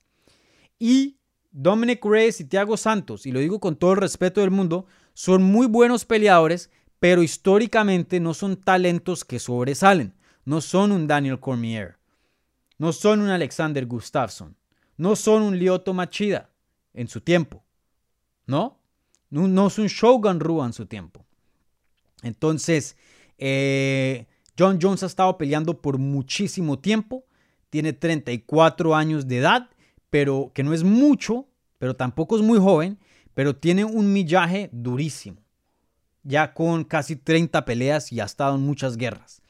Y 0.77 1.17
Dominic 1.51 2.03
Reyes 2.03 2.41
y 2.41 2.45
Thiago 2.45 2.75
Santos, 2.77 3.25
y 3.25 3.31
lo 3.31 3.39
digo 3.39 3.59
con 3.59 3.77
todo 3.77 3.93
el 3.93 4.01
respeto 4.01 4.41
del 4.41 4.51
mundo, 4.51 4.85
son 5.17 5.41
muy 5.41 5.65
buenos 5.65 6.05
peleadores, 6.05 6.69
pero 6.99 7.23
históricamente 7.23 8.19
no 8.19 8.35
son 8.35 8.55
talentos 8.55 9.25
que 9.25 9.39
sobresalen. 9.39 10.13
No 10.45 10.61
son 10.61 10.91
un 10.91 11.07
Daniel 11.07 11.39
Cormier. 11.39 11.97
No 12.77 12.93
son 12.93 13.21
un 13.21 13.29
Alexander 13.29 13.83
Gustafsson. 13.87 14.55
No 14.95 15.15
son 15.15 15.41
un 15.41 15.57
Lyoto 15.57 15.91
Machida 15.95 16.51
en 16.93 17.07
su 17.07 17.21
tiempo. 17.21 17.63
¿No? 18.45 18.79
No, 19.31 19.65
es 19.65 19.79
un 19.79 19.87
Shogun 19.87 20.39
Rua 20.39 20.67
en 20.67 20.73
su 20.73 20.85
tiempo. 20.85 21.25
Entonces, 22.21 22.95
eh, 23.39 24.27
John 24.55 24.77
Jones 24.79 25.01
ha 25.01 25.07
estado 25.07 25.35
peleando 25.39 25.81
por 25.81 25.97
muchísimo 25.97 26.77
tiempo. 26.77 27.25
Tiene 27.71 27.91
34 27.91 28.95
años 28.95 29.27
de 29.27 29.39
edad, 29.39 29.71
pero 30.11 30.51
que 30.53 30.61
no 30.61 30.75
es 30.75 30.83
mucho, 30.83 31.47
pero 31.79 31.95
tampoco 31.95 32.35
es 32.35 32.43
muy 32.43 32.59
joven 32.59 32.99
pero 33.37 33.55
tiene 33.55 33.85
un 33.85 34.11
millaje 34.11 34.67
durísimo, 34.71 35.37
ya 36.23 36.55
con 36.55 36.83
casi 36.83 37.15
30 37.15 37.65
peleas 37.65 38.11
y 38.11 38.19
ha 38.19 38.23
estado 38.23 38.55
en 38.55 38.61
muchas 38.61 38.97
guerras. 38.97 39.43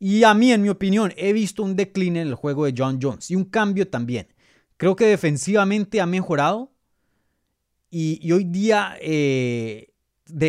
Y 0.00 0.24
a 0.24 0.32
mí, 0.32 0.50
en 0.50 0.62
mi 0.62 0.70
opinión, 0.70 1.12
he 1.14 1.34
visto 1.34 1.62
un 1.62 1.76
decline 1.76 2.22
en 2.22 2.28
el 2.28 2.34
juego 2.34 2.64
de 2.64 2.72
John 2.74 2.98
Jones 3.02 3.30
y 3.30 3.36
un 3.36 3.44
cambio 3.44 3.86
también. 3.86 4.28
Creo 4.78 4.96
que 4.96 5.04
defensivamente 5.04 6.00
ha 6.00 6.06
mejorado 6.06 6.72
y, 7.90 8.32
hoy 8.32 8.44
día 8.44 8.96
eh, 8.98 9.92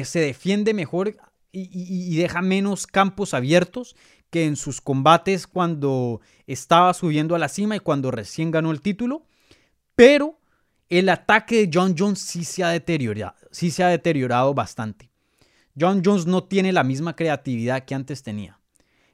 se 0.05 0.19
defiende 0.21 0.73
mejor 0.73 1.17
y, 1.51 2.15
deja 2.15 2.41
menos 2.41 2.87
campos 2.87 3.33
abiertos 3.33 3.97
que 4.29 4.45
en 4.45 4.55
sus 4.55 4.79
combates 4.79 5.47
cuando 5.47 6.21
estaba 6.47 6.93
subiendo 6.93 7.35
a 7.35 7.39
la 7.39 7.49
cima 7.49 7.75
y 7.75 7.81
cuando 7.81 8.09
recién 8.09 8.51
ganó 8.51 8.71
el 8.71 8.81
título. 8.81 9.25
Pero 9.95 10.38
el 10.89 11.09
ataque 11.09 11.67
de 11.67 11.71
John 11.73 11.95
Jones 11.97 12.19
sí 12.19 12.43
se 12.43 12.63
ha 12.63 12.69
deteriorado, 12.69 13.35
sí 13.51 13.71
se 13.71 13.83
ha 13.83 13.87
deteriorado 13.87 14.53
bastante. 14.53 15.11
John 15.79 16.01
Jones 16.03 16.25
no 16.25 16.43
tiene 16.43 16.73
la 16.73 16.83
misma 16.83 17.15
creatividad 17.15 17.85
que 17.85 17.95
antes 17.95 18.23
tenía. 18.23 18.59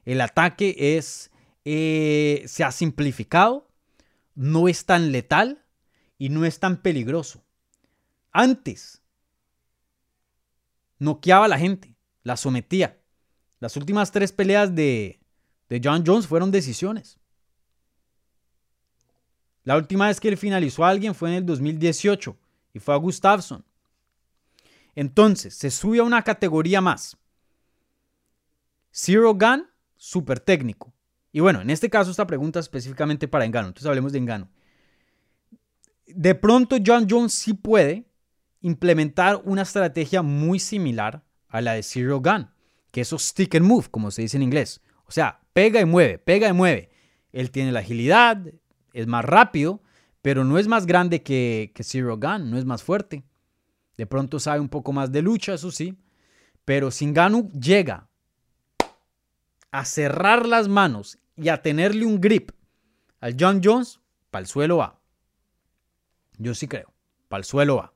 El 0.04 0.20
ataque 0.20 0.74
es, 0.96 1.30
eh, 1.64 2.42
se 2.46 2.64
ha 2.64 2.72
simplificado 2.72 3.66
no 4.36 4.68
es 4.68 4.84
tan 4.84 5.10
letal 5.10 5.64
y 6.18 6.28
no 6.28 6.44
es 6.44 6.60
tan 6.60 6.76
peligroso. 6.82 7.42
Antes, 8.30 9.02
noqueaba 10.98 11.46
a 11.46 11.48
la 11.48 11.58
gente, 11.58 11.96
la 12.22 12.36
sometía. 12.36 13.00
Las 13.58 13.76
últimas 13.76 14.12
tres 14.12 14.30
peleas 14.30 14.74
de, 14.74 15.20
de 15.68 15.80
John 15.82 16.04
Jones 16.06 16.26
fueron 16.26 16.50
decisiones. 16.52 17.18
La 19.66 19.76
última 19.76 20.06
vez 20.06 20.20
que 20.20 20.28
él 20.28 20.36
finalizó 20.36 20.84
a 20.84 20.90
alguien 20.90 21.12
fue 21.12 21.28
en 21.28 21.34
el 21.34 21.44
2018 21.44 22.36
y 22.72 22.78
fue 22.78 22.94
a 22.94 22.98
Gustafsson. 22.98 23.64
Entonces, 24.94 25.56
se 25.56 25.72
sube 25.72 25.98
a 25.98 26.04
una 26.04 26.22
categoría 26.22 26.80
más. 26.80 27.16
Zero 28.92 29.34
Gun, 29.34 29.66
super 29.96 30.38
técnico. 30.38 30.94
Y 31.32 31.40
bueno, 31.40 31.60
en 31.62 31.70
este 31.70 31.90
caso 31.90 32.12
esta 32.12 32.28
pregunta 32.28 32.60
específicamente 32.60 33.26
para 33.26 33.44
Engano, 33.44 33.66
entonces 33.66 33.88
hablemos 33.88 34.12
de 34.12 34.18
Engano. 34.18 34.48
De 36.06 36.36
pronto 36.36 36.76
John 36.86 37.08
Jones 37.10 37.32
sí 37.32 37.52
puede 37.52 38.06
implementar 38.60 39.42
una 39.44 39.62
estrategia 39.62 40.22
muy 40.22 40.60
similar 40.60 41.24
a 41.48 41.60
la 41.60 41.72
de 41.72 41.82
Zero 41.82 42.20
Gun, 42.20 42.48
que 42.92 43.00
es 43.00 43.08
stick 43.18 43.56
and 43.56 43.66
move, 43.66 43.88
como 43.90 44.12
se 44.12 44.22
dice 44.22 44.36
en 44.36 44.44
inglés. 44.44 44.80
O 45.06 45.10
sea, 45.10 45.40
pega 45.52 45.80
y 45.80 45.84
mueve, 45.84 46.18
pega 46.18 46.48
y 46.48 46.52
mueve. 46.52 46.88
Él 47.32 47.50
tiene 47.50 47.72
la 47.72 47.80
agilidad, 47.80 48.46
es 48.96 49.06
más 49.06 49.24
rápido, 49.24 49.82
pero 50.22 50.44
no 50.44 50.58
es 50.58 50.68
más 50.68 50.86
grande 50.86 51.22
que, 51.22 51.72
que 51.74 51.84
Zero 51.84 52.16
Gun, 52.16 52.50
no 52.50 52.58
es 52.58 52.64
más 52.64 52.82
fuerte. 52.82 53.22
De 53.96 54.06
pronto 54.06 54.40
sabe 54.40 54.60
un 54.60 54.68
poco 54.68 54.92
más 54.92 55.12
de 55.12 55.22
lucha, 55.22 55.54
eso 55.54 55.70
sí. 55.70 55.96
Pero 56.64 56.90
Singanu 56.90 57.48
llega 57.50 58.08
a 59.70 59.84
cerrar 59.84 60.46
las 60.46 60.68
manos 60.68 61.18
y 61.36 61.48
a 61.48 61.62
tenerle 61.62 62.06
un 62.06 62.20
grip 62.20 62.50
al 63.20 63.36
John 63.38 63.60
Jones, 63.62 64.00
para 64.30 64.40
el 64.40 64.46
suelo 64.46 64.78
va. 64.78 64.98
Yo 66.38 66.54
sí 66.54 66.66
creo, 66.66 66.92
para 67.28 67.40
el 67.40 67.44
suelo 67.44 67.76
va. 67.76 67.92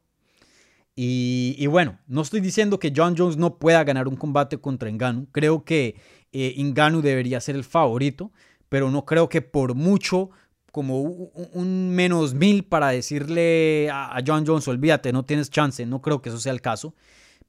Y, 1.03 1.67
bueno, 1.67 1.99
no 2.09 2.21
estoy 2.21 2.41
diciendo 2.41 2.79
que 2.79 2.93
John 2.95 3.15
Jones 3.17 3.39
no 3.39 3.59
pueda 3.59 3.85
ganar 3.85 4.07
un 4.07 4.17
combate 4.17 4.59
contra 4.59 4.91
Enganu. 4.91 5.29
Creo 5.33 5.65
que 5.65 5.97
eh, 6.33 6.55
debería 7.03 7.41
ser 7.41 7.57
el 7.57 7.65
favorito, 7.65 8.33
pero 8.69 8.91
no 8.91 9.07
creo 9.07 9.31
que 9.31 9.41
por 9.41 9.75
mucho, 9.75 10.31
como 10.71 11.01
un, 11.01 11.91
menos 11.91 12.35
mil 12.35 12.65
para 12.65 12.89
decirle 12.89 13.89
a, 13.91 14.23
John 14.27 14.45
Jones, 14.47 14.69
olvídate, 14.69 15.13
no 15.13 15.25
tienes 15.25 15.51
chance. 15.51 15.85
No 15.87 16.01
creo 16.01 16.23
que 16.23 16.29
eso 16.29 16.39
sea 16.39 16.53
el 16.53 16.61
caso. 16.61 16.95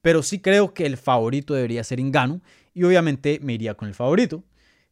Pero 0.01 0.23
sí 0.23 0.39
creo 0.39 0.73
que 0.73 0.85
el 0.85 0.97
favorito 0.97 1.53
debería 1.53 1.83
ser 1.83 1.99
Enganu. 1.99 2.41
Y 2.73 2.83
obviamente 2.83 3.39
me 3.41 3.53
iría 3.53 3.75
con 3.75 3.87
el 3.87 3.93
favorito, 3.93 4.43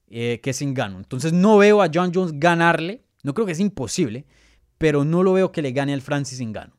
eh, 0.08 0.40
que 0.44 0.50
es 0.52 0.62
Ingano. 0.62 0.98
Entonces 0.98 1.34
no 1.34 1.58
veo 1.58 1.82
a 1.82 1.90
John 1.94 2.12
Jones 2.14 2.34
ganarle. 2.40 3.04
No 3.24 3.34
creo 3.34 3.46
que 3.46 3.54
es 3.54 3.60
imposible, 3.60 4.26
pero 4.78 5.06
no 5.06 5.24
lo 5.24 5.34
veo 5.34 5.52
que 5.52 5.62
le 5.62 5.72
gane 5.72 5.94
al 5.94 6.02
Francis 6.02 6.40
Ingano. 6.40 6.74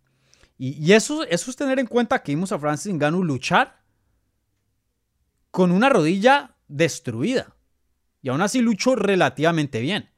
Y, 0.63 0.93
eso, 0.93 1.25
eso 1.25 1.51
es 1.51 1.57
tener 1.57 1.79
en 1.79 1.87
cuenta 1.87 2.23
que 2.23 2.33
vimos 2.33 2.53
a 2.53 2.59
Francis 2.59 2.93
Ingano 2.93 3.23
luchar 3.23 3.81
con 5.51 5.73
una 5.73 5.89
rodilla 5.89 6.55
destruida. 6.69 7.57
Y 8.21 8.29
aún 8.29 8.43
así 8.43 8.61
luchó 8.61 8.95
relativamente 8.95 9.81
bien. 9.81 10.11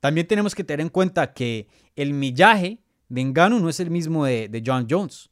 También 0.00 0.26
tenemos 0.26 0.54
que 0.54 0.64
tener 0.64 0.80
en 0.80 0.88
cuenta 0.88 1.32
que 1.32 1.68
el 1.94 2.14
millaje 2.14 2.80
de 3.08 3.20
Engano 3.20 3.60
no 3.60 3.68
es 3.68 3.80
el 3.80 3.90
mismo 3.90 4.24
de, 4.24 4.62
John 4.64 4.86
Jones. 4.88 5.30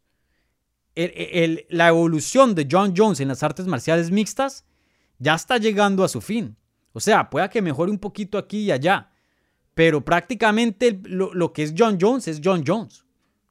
la 0.95 1.89
evolución 1.89 2.55
de 2.55 2.69
John 2.71 2.95
Jones 2.97 3.21
en 3.21 3.29
las 3.29 3.43
artes 3.43 3.67
marciales 3.67 4.11
mixtas 4.11 4.65
ya 5.19 5.35
está 5.35 5.57
llegando 5.59 6.05
a 6.05 6.09
su 6.09 6.21
fin. 6.21 6.57
O 6.93 7.01
sea, 7.01 7.31
pueda 7.31 7.49
que 7.49 7.63
mejore 7.63 7.91
un 7.91 7.99
poquito 7.99 8.39
aquí 8.39 8.61
y 8.61 8.71
allá, 8.71 9.11
pero 9.75 10.05
prácticamente 10.05 11.01
lo, 11.05 11.53
que 11.53 11.63
es 11.63 11.75
John 11.77 11.99
Jones 12.01 12.29
es 12.29 12.41
John 12.43 12.65
Jones. 12.67 13.05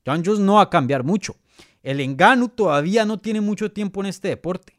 John 0.06 0.24
Jones 0.26 0.40
no 0.40 0.56
va 0.56 0.64
a 0.64 0.70
cambiar 0.70 1.04
mucho. 1.04 1.36
El 1.82 2.00
Engano 2.02 2.50
todavía 2.50 3.06
no 3.06 3.20
tiene 3.20 3.42
mucho 3.42 3.72
tiempo 3.72 4.02
en 4.02 4.08
este 4.08 4.28
deporte. 4.28 4.77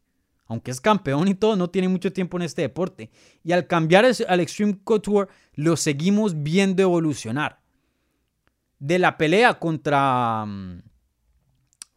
Aunque 0.48 0.70
es 0.70 0.80
campeón 0.80 1.28
y 1.28 1.34
todo, 1.34 1.56
no 1.56 1.68
tiene 1.68 1.88
mucho 1.88 2.12
tiempo 2.12 2.38
en 2.38 2.42
este 2.42 2.62
deporte. 2.62 3.10
Y 3.44 3.52
al 3.52 3.66
cambiar 3.66 4.06
al 4.06 4.40
Extreme 4.40 4.78
Couture, 4.82 5.28
lo 5.54 5.76
seguimos 5.76 6.42
viendo 6.42 6.82
evolucionar. 6.82 7.60
De 8.78 8.98
la 8.98 9.18
pelea 9.18 9.58
contra 9.58 10.44
um, 10.44 10.80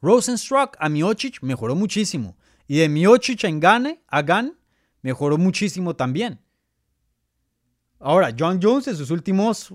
Rosenstruck 0.02 0.76
a 0.80 0.90
Miocic 0.90 1.42
mejoró 1.42 1.76
muchísimo. 1.76 2.36
Y 2.68 2.78
de 2.78 2.90
Miocic 2.90 3.46
a 3.46 3.48
Engane, 3.48 4.04
a 4.08 4.22
Gan, 4.22 4.58
mejoró 5.02 5.38
muchísimo 5.38 5.96
también. 5.96 6.42
Ahora, 8.00 8.36
John 8.38 8.60
Jones 8.62 8.88
en 8.88 8.98
sus 8.98 9.12
últimos 9.12 9.74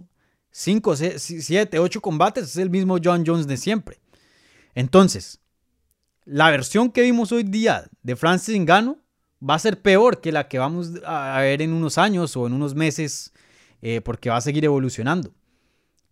5, 0.51 0.97
7, 0.97 1.79
8 1.79 2.01
combates 2.01 2.45
es 2.45 2.57
el 2.57 2.69
mismo 2.69 2.99
John 3.03 3.25
Jones 3.27 3.47
de 3.47 3.57
siempre. 3.57 4.01
Entonces, 4.75 5.41
la 6.27 6.51
versión 6.51 6.93
que 6.93 7.01
vimos 7.01 7.33
hoy 7.33 7.43
día 7.43 7.89
de 8.03 8.15
Francis 8.15 8.59
Ngannou 8.61 8.99
va 9.43 9.55
a 9.55 9.59
ser 9.59 9.81
peor 9.81 10.21
que 10.21 10.33
la 10.33 10.49
que 10.49 10.59
vamos 10.59 10.93
a 11.07 11.41
ver 11.41 11.63
en 11.63 11.73
unos 11.73 11.97
años 11.97 12.37
o 12.37 12.47
en 12.47 12.53
unos 12.53 12.75
meses 12.75 13.33
eh, 13.81 14.03
porque 14.03 14.29
va 14.29 14.37
a 14.37 14.43
seguir 14.43 14.65
evolucionando. 14.65 15.33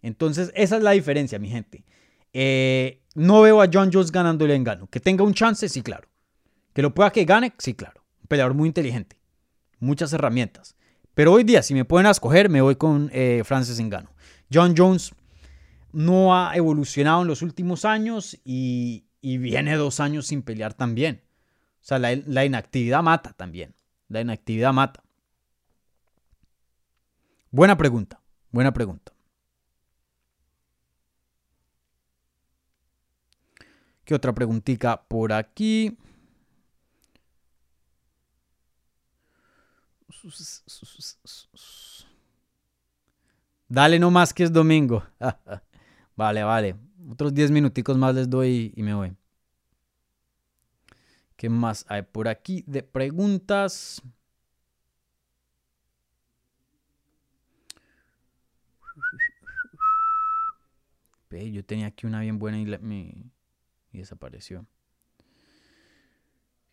Entonces, 0.01 0.51
esa 0.55 0.79
es 0.79 0.83
la 0.83 0.93
diferencia, 0.93 1.39
mi 1.39 1.51
gente. 1.51 1.85
Eh, 2.33 3.03
no 3.15 3.43
veo 3.43 3.61
a 3.61 3.69
John 3.73 3.91
Jones 3.93 4.11
ganándole 4.11 4.55
a 4.55 4.59
Ngannou. 4.59 4.89
Que 4.89 5.01
tenga 5.01 5.23
un 5.23 5.35
chance, 5.35 5.69
sí, 5.69 5.83
claro. 5.83 6.09
Que 6.73 6.83
lo 6.83 6.95
pueda 6.95 7.11
que 7.11 7.25
gane, 7.25 7.53
sí, 7.59 7.75
claro 7.75 8.05
peleador 8.29 8.55
muy 8.55 8.69
inteligente, 8.69 9.17
muchas 9.79 10.13
herramientas. 10.13 10.77
Pero 11.15 11.33
hoy 11.33 11.45
día, 11.45 11.63
si 11.63 11.75
me 11.75 11.85
pueden 11.85 12.07
escoger, 12.07 12.49
me 12.49 12.61
voy 12.61 12.77
con 12.77 13.11
eh, 13.13 13.43
Francis 13.45 13.81
Ngannou. 13.81 14.13
John 14.53 14.75
Jones 14.77 15.13
no 15.93 16.37
ha 16.37 16.57
evolucionado 16.57 17.23
en 17.23 17.29
los 17.29 17.43
últimos 17.43 17.85
años 17.85 18.39
y, 18.45 19.04
viene 19.39 19.77
dos 19.77 20.01
años 20.01 20.27
sin 20.27 20.43
pelear 20.43 20.75
también. 20.75 21.23
O 21.81 21.87
sea, 21.87 21.99
la, 21.99 22.15
la 22.15 22.45
inactividad 22.45 23.03
mata 23.03 23.33
también. 23.33 23.75
La 24.09 24.21
inactividad 24.21 24.73
mata. 24.73 25.03
Buena 27.51 27.77
pregunta, 27.77 28.21
buena 28.51 28.73
pregunta. 28.73 29.13
¿Qué 34.05 34.15
otra 34.15 34.35
preguntita 34.35 35.03
por 35.03 35.33
aquí? 35.33 35.97
Dale 43.69 43.99
nomás 43.99 44.35
que 44.35 44.45
es 44.45 44.53
domingo. 44.53 45.03
vale, 46.17 46.45
vale. 46.45 46.77
Otros 47.11 47.35
10 47.35 47.51
minuticos 47.51 47.99
más 47.99 48.15
les 48.15 48.31
doy 48.31 48.73
y 48.77 48.83
me 48.83 48.95
voy. 48.95 49.15
¿Qué 51.37 51.49
más 51.49 51.85
hay 51.89 52.03
por 52.03 52.29
aquí 52.29 52.65
de 52.67 52.83
preguntas? 52.83 54.03
Yo 61.31 61.65
tenía 61.65 61.89
aquí 61.89 62.07
una 62.07 62.21
bien 62.21 62.39
buena 62.39 62.59
y, 62.61 63.31
desapareció. 63.93 64.67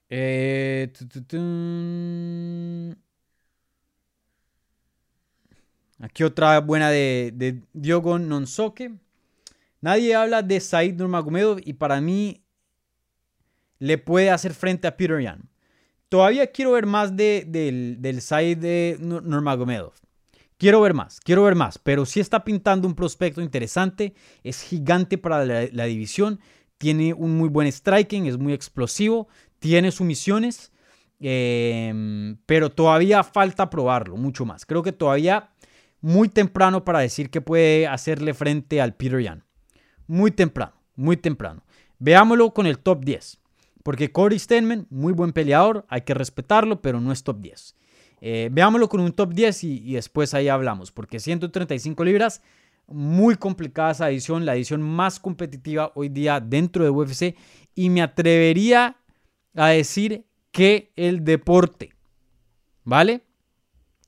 Eh, 0.10 0.92
Aquí 6.00 6.24
otra 6.24 6.60
buena 6.60 6.90
de, 6.90 7.32
de 7.34 7.64
Diogo 7.74 8.20
Nonsoke. 8.20 8.92
Nadie 9.82 10.16
habla 10.16 10.42
de 10.44 10.60
Said 10.60 10.96
Nurmagomedov 10.96 11.60
y 11.64 11.74
para 11.74 12.00
mí 12.00 12.44
le 13.80 13.98
puede 13.98 14.30
hacer 14.30 14.54
frente 14.54 14.88
a 14.88 14.96
Peter 14.96 15.20
Yan. 15.20 15.50
Todavía 16.08 16.52
quiero 16.52 16.74
ver 16.74 16.86
más 16.86 17.16
de, 17.16 17.46
del, 17.48 17.98
del 18.00 18.22
Said 18.22 18.60
de 18.60 18.98
Nurmagomedov. 19.00 19.94
Quiero 20.62 20.80
ver 20.82 20.94
más, 20.94 21.20
quiero 21.20 21.46
ver 21.46 21.56
más, 21.56 21.80
pero 21.80 22.06
sí 22.06 22.20
está 22.20 22.44
pintando 22.44 22.88
un 22.88 22.94
prospecto 22.94 23.42
interesante, 23.42 24.14
es 24.44 24.62
gigante 24.62 25.18
para 25.18 25.44
la, 25.44 25.86
división, 25.86 26.40
tiene 26.78 27.16
un 27.16 27.36
muy 27.36 27.50
buen 27.50 27.68
striking, 27.68 28.28
es 28.28 28.38
muy 28.38 28.54
explosivo, 28.54 29.28
tiene 29.58 29.92
sumisiones, 29.92 30.72
eh, 31.20 32.36
pero 32.46 32.70
todavía 32.70 33.24
falta 33.24 33.72
probarlo 33.72 34.18
mucho 34.18 34.46
más. 34.46 34.68
Creo 34.68 34.84
que 34.84 34.92
todavía 34.92 35.50
muy 36.00 36.30
temprano 36.30 36.86
para 36.86 37.00
decir 37.00 37.32
que 37.32 37.42
puede 37.42 37.88
hacerle 37.88 38.36
frente 38.36 38.82
al 38.82 38.94
Peter 38.94 39.20
Yan. 39.20 39.44
Muy 40.12 40.32
temprano, 40.32 40.74
muy 40.98 41.16
temprano. 41.16 41.64
Veámoslo 41.98 42.54
con 42.54 42.66
el 42.68 42.80
top 42.80 43.06
10. 43.06 43.40
Porque 43.82 44.12
Corey 44.12 44.38
Stenman, 44.38 44.86
muy 44.90 45.14
buen 45.14 45.32
peleador, 45.32 45.86
hay 45.88 46.02
que 46.02 46.14
respetarlo, 46.14 46.82
pero 46.82 47.00
no 47.00 47.14
es 47.14 47.24
top 47.24 47.40
10. 47.40 47.78
Eh, 48.20 48.50
veámoslo 48.52 48.90
con 48.90 49.00
un 49.00 49.14
top 49.14 49.34
10 49.34 49.64
y, 49.64 49.94
después 49.94 50.34
ahí 50.34 50.50
hablamos. 50.50 50.92
Porque 50.92 51.22
135 51.22 52.04
libras, 52.04 52.42
muy 52.88 53.36
complicada 53.36 53.92
esa 53.92 54.10
edición, 54.10 54.46
la 54.46 54.54
edición 54.54 54.82
más 54.82 55.18
competitiva 55.18 55.94
hoy 55.96 56.10
día 56.10 56.42
dentro 56.42 56.84
de 56.84 56.90
UFC. 56.90 57.38
Y 57.74 57.90
me 57.90 58.02
atrevería 58.02 58.98
a 59.56 59.68
decir 59.68 60.26
que 60.52 60.92
el 60.98 61.24
deporte, 61.24 61.94
¿vale? 62.84 63.22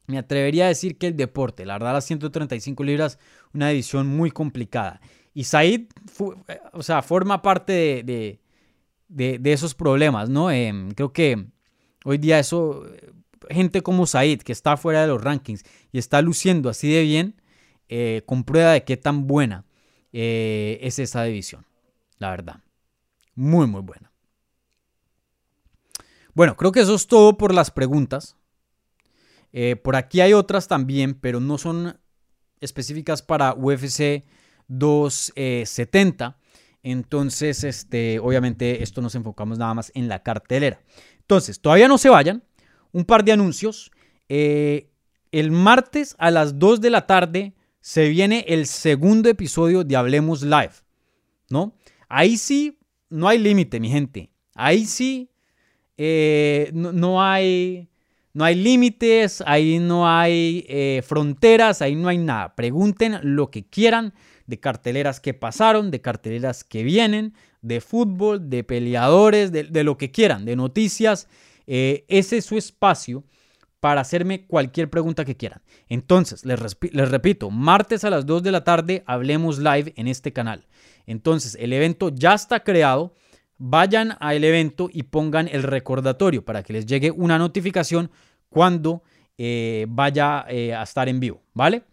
me 0.05 0.17
atrevería 0.17 0.65
a 0.65 0.67
decir 0.67 0.97
que 0.97 1.07
el 1.07 1.15
deporte. 1.15 1.65
La 1.65 1.75
verdad, 1.75 1.93
las 1.93 2.03
135 2.05 2.83
libras, 2.83 3.19
una 3.53 3.69
división 3.69 4.07
muy 4.07 4.31
complicada. 4.31 4.99
Y 5.33 5.45
Said, 5.45 5.87
o 6.73 6.83
sea, 6.83 7.01
forma 7.01 7.41
parte 7.41 8.03
de, 8.03 8.39
esos 9.43 9.73
problemas, 9.73 10.29
¿no? 10.29 10.51
Em, 10.51 10.91
creo 10.91 11.11
que 11.11 11.47
hoy 12.05 12.17
día 12.17 12.39
eso, 12.39 12.85
gente 13.49 13.81
como 13.81 14.05
Said, 14.05 14.41
que 14.41 14.51
está 14.51 14.77
fuera 14.77 15.01
de 15.01 15.07
los 15.07 15.23
rankings 15.23 15.63
y 15.91 15.97
está 15.97 16.21
luciendo 16.21 16.69
así 16.69 16.91
de 16.91 17.01
bien, 17.01 17.41
eh, 17.89 18.21
comprueba 18.25 18.71
de 18.71 18.83
qué 18.83 18.97
tan 18.97 19.27
buena 19.27 19.65
eh, 20.11 20.79
es 20.81 20.99
esa 20.99 21.23
división, 21.23 21.65
la 22.19 22.29
verdad. 22.29 22.61
Muy, 23.35 23.65
muy 23.65 23.81
buena. 23.81 24.11
Bueno, 26.35 26.55
creo 26.55 26.71
que 26.71 26.81
eso 26.81 26.95
es 26.95 27.07
todo 27.07 27.37
por 27.37 27.53
las 27.53 27.71
preguntas. 27.71 28.37
Eh, 29.51 29.75
por 29.75 29.95
aquí 29.95 30.21
hay 30.21 30.33
otras 30.33 30.67
también, 30.67 31.13
pero 31.13 31.39
no 31.39 31.57
son 31.57 31.99
específicas 32.59 33.21
para 33.21 33.53
UFC 33.53 34.23
270. 34.67 36.37
Entonces, 36.83 37.63
este, 37.63 38.19
obviamente, 38.19 38.83
esto 38.83 39.01
nos 39.01 39.15
enfocamos 39.15 39.57
nada 39.57 39.73
más 39.73 39.91
en 39.95 40.07
la 40.07 40.21
cartelera. 40.21 40.81
Entonces, 41.19 41.59
todavía 41.61 41.87
no 41.87 41.97
se 41.97 42.09
vayan. 42.09 42.43
Un 42.91 43.05
par 43.05 43.23
de 43.23 43.31
anuncios. 43.31 43.91
Eh, 44.29 44.89
el 45.31 45.51
martes 45.51 46.15
a 46.19 46.29
las 46.29 46.59
2 46.59 46.81
de 46.81 46.89
la 46.89 47.07
tarde 47.07 47.53
se 47.79 48.07
viene 48.09 48.45
el 48.47 48.67
segundo 48.67 49.29
episodio 49.29 49.83
de 49.83 49.95
Hablemos 49.95 50.43
Live. 50.43 50.73
¿No? 51.49 51.75
Ahí 52.09 52.37
sí, 52.37 52.79
no 53.09 53.27
hay 53.27 53.39
límite, 53.39 53.79
mi 53.79 53.89
gente. 53.89 54.31
Ahí 54.55 54.85
sí, 54.85 55.29
eh, 55.97 56.71
no, 56.73 57.23
hay 57.23 57.89
no 58.33 58.43
hay 58.43 58.55
límites, 58.55 59.43
ahí 59.45 59.79
no 59.79 60.07
hay 60.07 60.65
eh, 60.67 61.01
fronteras, 61.05 61.81
ahí 61.81 61.95
no 61.95 62.07
hay 62.07 62.17
nada. 62.17 62.55
Pregunten 62.55 63.19
lo 63.21 63.51
que 63.51 63.65
quieran 63.65 64.13
de 64.47 64.59
carteleras 64.59 65.19
que 65.19 65.33
pasaron, 65.33 65.91
de 65.91 66.01
carteleras 66.01 66.63
que 66.63 66.83
vienen, 66.83 67.33
de 67.61 67.81
fútbol, 67.81 68.49
de 68.49 68.63
peleadores, 68.63 69.51
de, 69.51 69.83
lo 69.83 69.97
que 69.97 70.11
quieran, 70.11 70.45
de 70.45 70.55
noticias. 70.55 71.27
Eh, 71.67 72.05
ese 72.07 72.37
es 72.37 72.45
su 72.45 72.57
espacio 72.57 73.23
para 73.79 74.01
hacerme 74.01 74.45
cualquier 74.45 74.89
pregunta 74.89 75.25
que 75.25 75.37
quieran. 75.37 75.61
Entonces, 75.89 76.45
les, 76.45 76.59
les, 76.91 77.09
repito, 77.09 77.49
martes 77.49 78.03
a 78.03 78.09
las 78.09 78.25
2 78.25 78.43
de 78.43 78.51
la 78.51 78.63
tarde 78.63 79.03
hablemos 79.05 79.59
live 79.59 79.93
en 79.95 80.07
este 80.07 80.33
canal. 80.33 80.67
Entonces, 81.05 81.57
el 81.59 81.73
evento 81.73 82.09
ya 82.09 82.33
está 82.33 82.63
creado 82.63 83.13
vayan 83.57 84.17
al 84.19 84.43
evento 84.43 84.89
y 84.91 85.03
pongan 85.03 85.47
el 85.47 85.63
recordatorio 85.63 86.43
para 86.43 86.63
que 86.63 86.73
les 86.73 86.85
llegue 86.85 87.11
una 87.11 87.37
notificación 87.37 88.11
cuando 88.49 89.03
eh, 89.37 89.85
vaya 89.89 90.45
eh, 90.49 90.73
a 90.73 90.83
estar 90.83 91.07
en 91.07 91.19
vivo, 91.19 91.41
¿vale? 91.53 91.83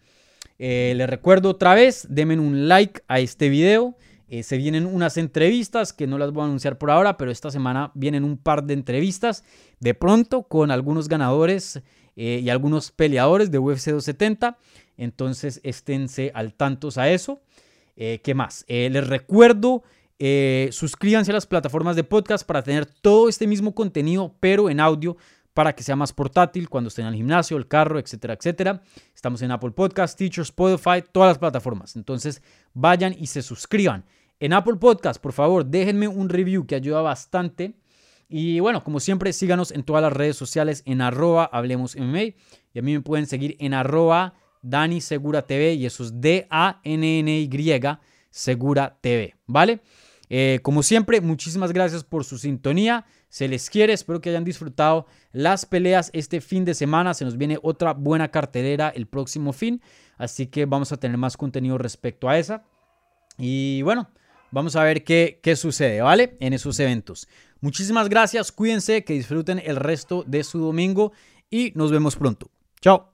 Eh, 0.63 0.93
les 0.95 1.09
recuerdo 1.09 1.49
otra 1.49 1.73
vez, 1.73 2.05
denme 2.07 2.37
un 2.37 2.67
like 2.67 3.01
a 3.07 3.19
este 3.19 3.49
video. 3.49 3.97
se 4.43 4.57
vienen 4.57 4.85
unas 4.85 5.17
entrevistas 5.17 5.91
que 5.91 6.05
no 6.05 6.19
las 6.19 6.31
voy 6.31 6.43
a 6.43 6.45
anunciar 6.45 6.77
por 6.77 6.91
ahora, 6.91 7.17
pero 7.17 7.31
esta 7.31 7.49
semana 7.49 7.91
vienen 7.95 8.23
un 8.23 8.37
par 8.37 8.63
de 8.63 8.75
entrevistas 8.75 9.43
de 9.79 9.95
pronto 9.95 10.43
con 10.43 10.69
algunos 10.69 11.09
ganadores 11.09 11.81
y 12.15 12.47
algunos 12.49 12.91
peleadores 12.91 13.49
de 13.49 13.57
UFC 13.57 13.89
270. 13.89 14.57
Entonces 14.97 15.59
esténse 15.63 16.31
al 16.33 16.53
tanto 16.53 16.89
a 16.95 17.09
eso. 17.09 17.41
¿Qué 17.95 18.33
más? 18.35 18.63
les 18.69 19.07
recuerdo 19.07 19.83
eh, 20.23 20.69
suscríbanse 20.71 21.31
a 21.31 21.33
las 21.33 21.47
plataformas 21.47 21.95
de 21.95 22.03
podcast 22.03 22.45
para 22.45 22.61
tener 22.61 22.85
todo 22.85 23.27
este 23.27 23.47
mismo 23.47 23.73
contenido, 23.73 24.35
pero 24.39 24.69
en 24.69 24.79
audio, 24.79 25.17
para 25.53 25.73
que 25.73 25.83
sea 25.83 25.95
más 25.95 26.13
portátil 26.13 26.69
cuando 26.69 26.87
estén 26.87 27.05
el 27.05 27.15
gimnasio, 27.15 27.57
el 27.57 27.67
carro, 27.67 27.99
etcétera, 27.99 28.33
etcétera. 28.33 28.81
Estamos 29.13 29.41
en 29.41 29.51
Apple 29.51 29.71
Podcast, 29.71 30.17
Teacher, 30.17 30.43
Spotify, 30.43 31.03
todas 31.11 31.29
las 31.29 31.37
plataformas. 31.37 31.95
Entonces, 31.95 32.41
vayan 32.73 33.15
y 33.17 33.27
se 33.27 33.41
suscriban. 33.41 34.05
En 34.39 34.53
Apple 34.53 34.77
Podcast, 34.77 35.21
por 35.21 35.33
favor, 35.33 35.65
déjenme 35.65 36.07
un 36.07 36.29
review 36.29 36.65
que 36.65 36.75
ayuda 36.75 37.01
bastante. 37.01 37.75
Y 38.27 38.59
bueno, 38.61 38.83
como 38.83 38.99
siempre, 38.99 39.33
síganos 39.33 39.71
en 39.71 39.83
todas 39.83 40.01
las 40.01 40.13
redes 40.13 40.37
sociales 40.37 40.83
en 40.85 41.01
arroba 41.01 41.45
Hablemos. 41.45 41.95
Y 41.95 41.99
a 41.99 42.81
mí 42.81 42.93
me 42.93 43.01
pueden 43.01 43.27
seguir 43.27 43.57
en 43.59 43.73
arroba 43.73 44.35
Dani 44.61 45.01
Segura 45.01 45.41
TV 45.41 45.73
y 45.73 45.85
eso 45.85 46.03
es 46.03 46.21
D-A-N-N-Y 46.21 47.49
Segura 48.29 48.97
TV, 49.01 49.35
¿vale? 49.45 49.81
Eh, 50.29 50.59
como 50.63 50.81
siempre, 50.81 51.19
muchísimas 51.19 51.73
gracias 51.73 52.05
por 52.05 52.23
su 52.23 52.37
sintonía. 52.37 53.05
Se 53.31 53.47
les 53.47 53.69
quiere, 53.69 53.93
espero 53.93 54.19
que 54.19 54.29
hayan 54.29 54.43
disfrutado 54.43 55.07
las 55.31 55.65
peleas 55.65 56.09
este 56.11 56.41
fin 56.41 56.65
de 56.65 56.73
semana. 56.73 57.13
Se 57.13 57.23
nos 57.23 57.37
viene 57.37 57.57
otra 57.63 57.93
buena 57.93 58.29
cartelera 58.29 58.89
el 58.89 59.07
próximo 59.07 59.53
fin, 59.53 59.81
así 60.17 60.47
que 60.47 60.65
vamos 60.65 60.91
a 60.91 60.97
tener 60.97 61.17
más 61.17 61.37
contenido 61.37 61.77
respecto 61.77 62.27
a 62.27 62.37
esa. 62.37 62.65
Y 63.37 63.83
bueno, 63.83 64.09
vamos 64.51 64.75
a 64.75 64.83
ver 64.83 65.05
qué, 65.05 65.39
qué 65.41 65.55
sucede, 65.55 66.01
¿vale? 66.01 66.35
En 66.41 66.51
esos 66.51 66.77
eventos. 66.81 67.29
Muchísimas 67.61 68.09
gracias, 68.09 68.51
cuídense, 68.51 69.05
que 69.05 69.13
disfruten 69.13 69.61
el 69.63 69.77
resto 69.77 70.25
de 70.27 70.43
su 70.43 70.59
domingo 70.59 71.13
y 71.49 71.71
nos 71.73 71.89
vemos 71.89 72.17
pronto. 72.17 72.51
Chao. 72.81 73.13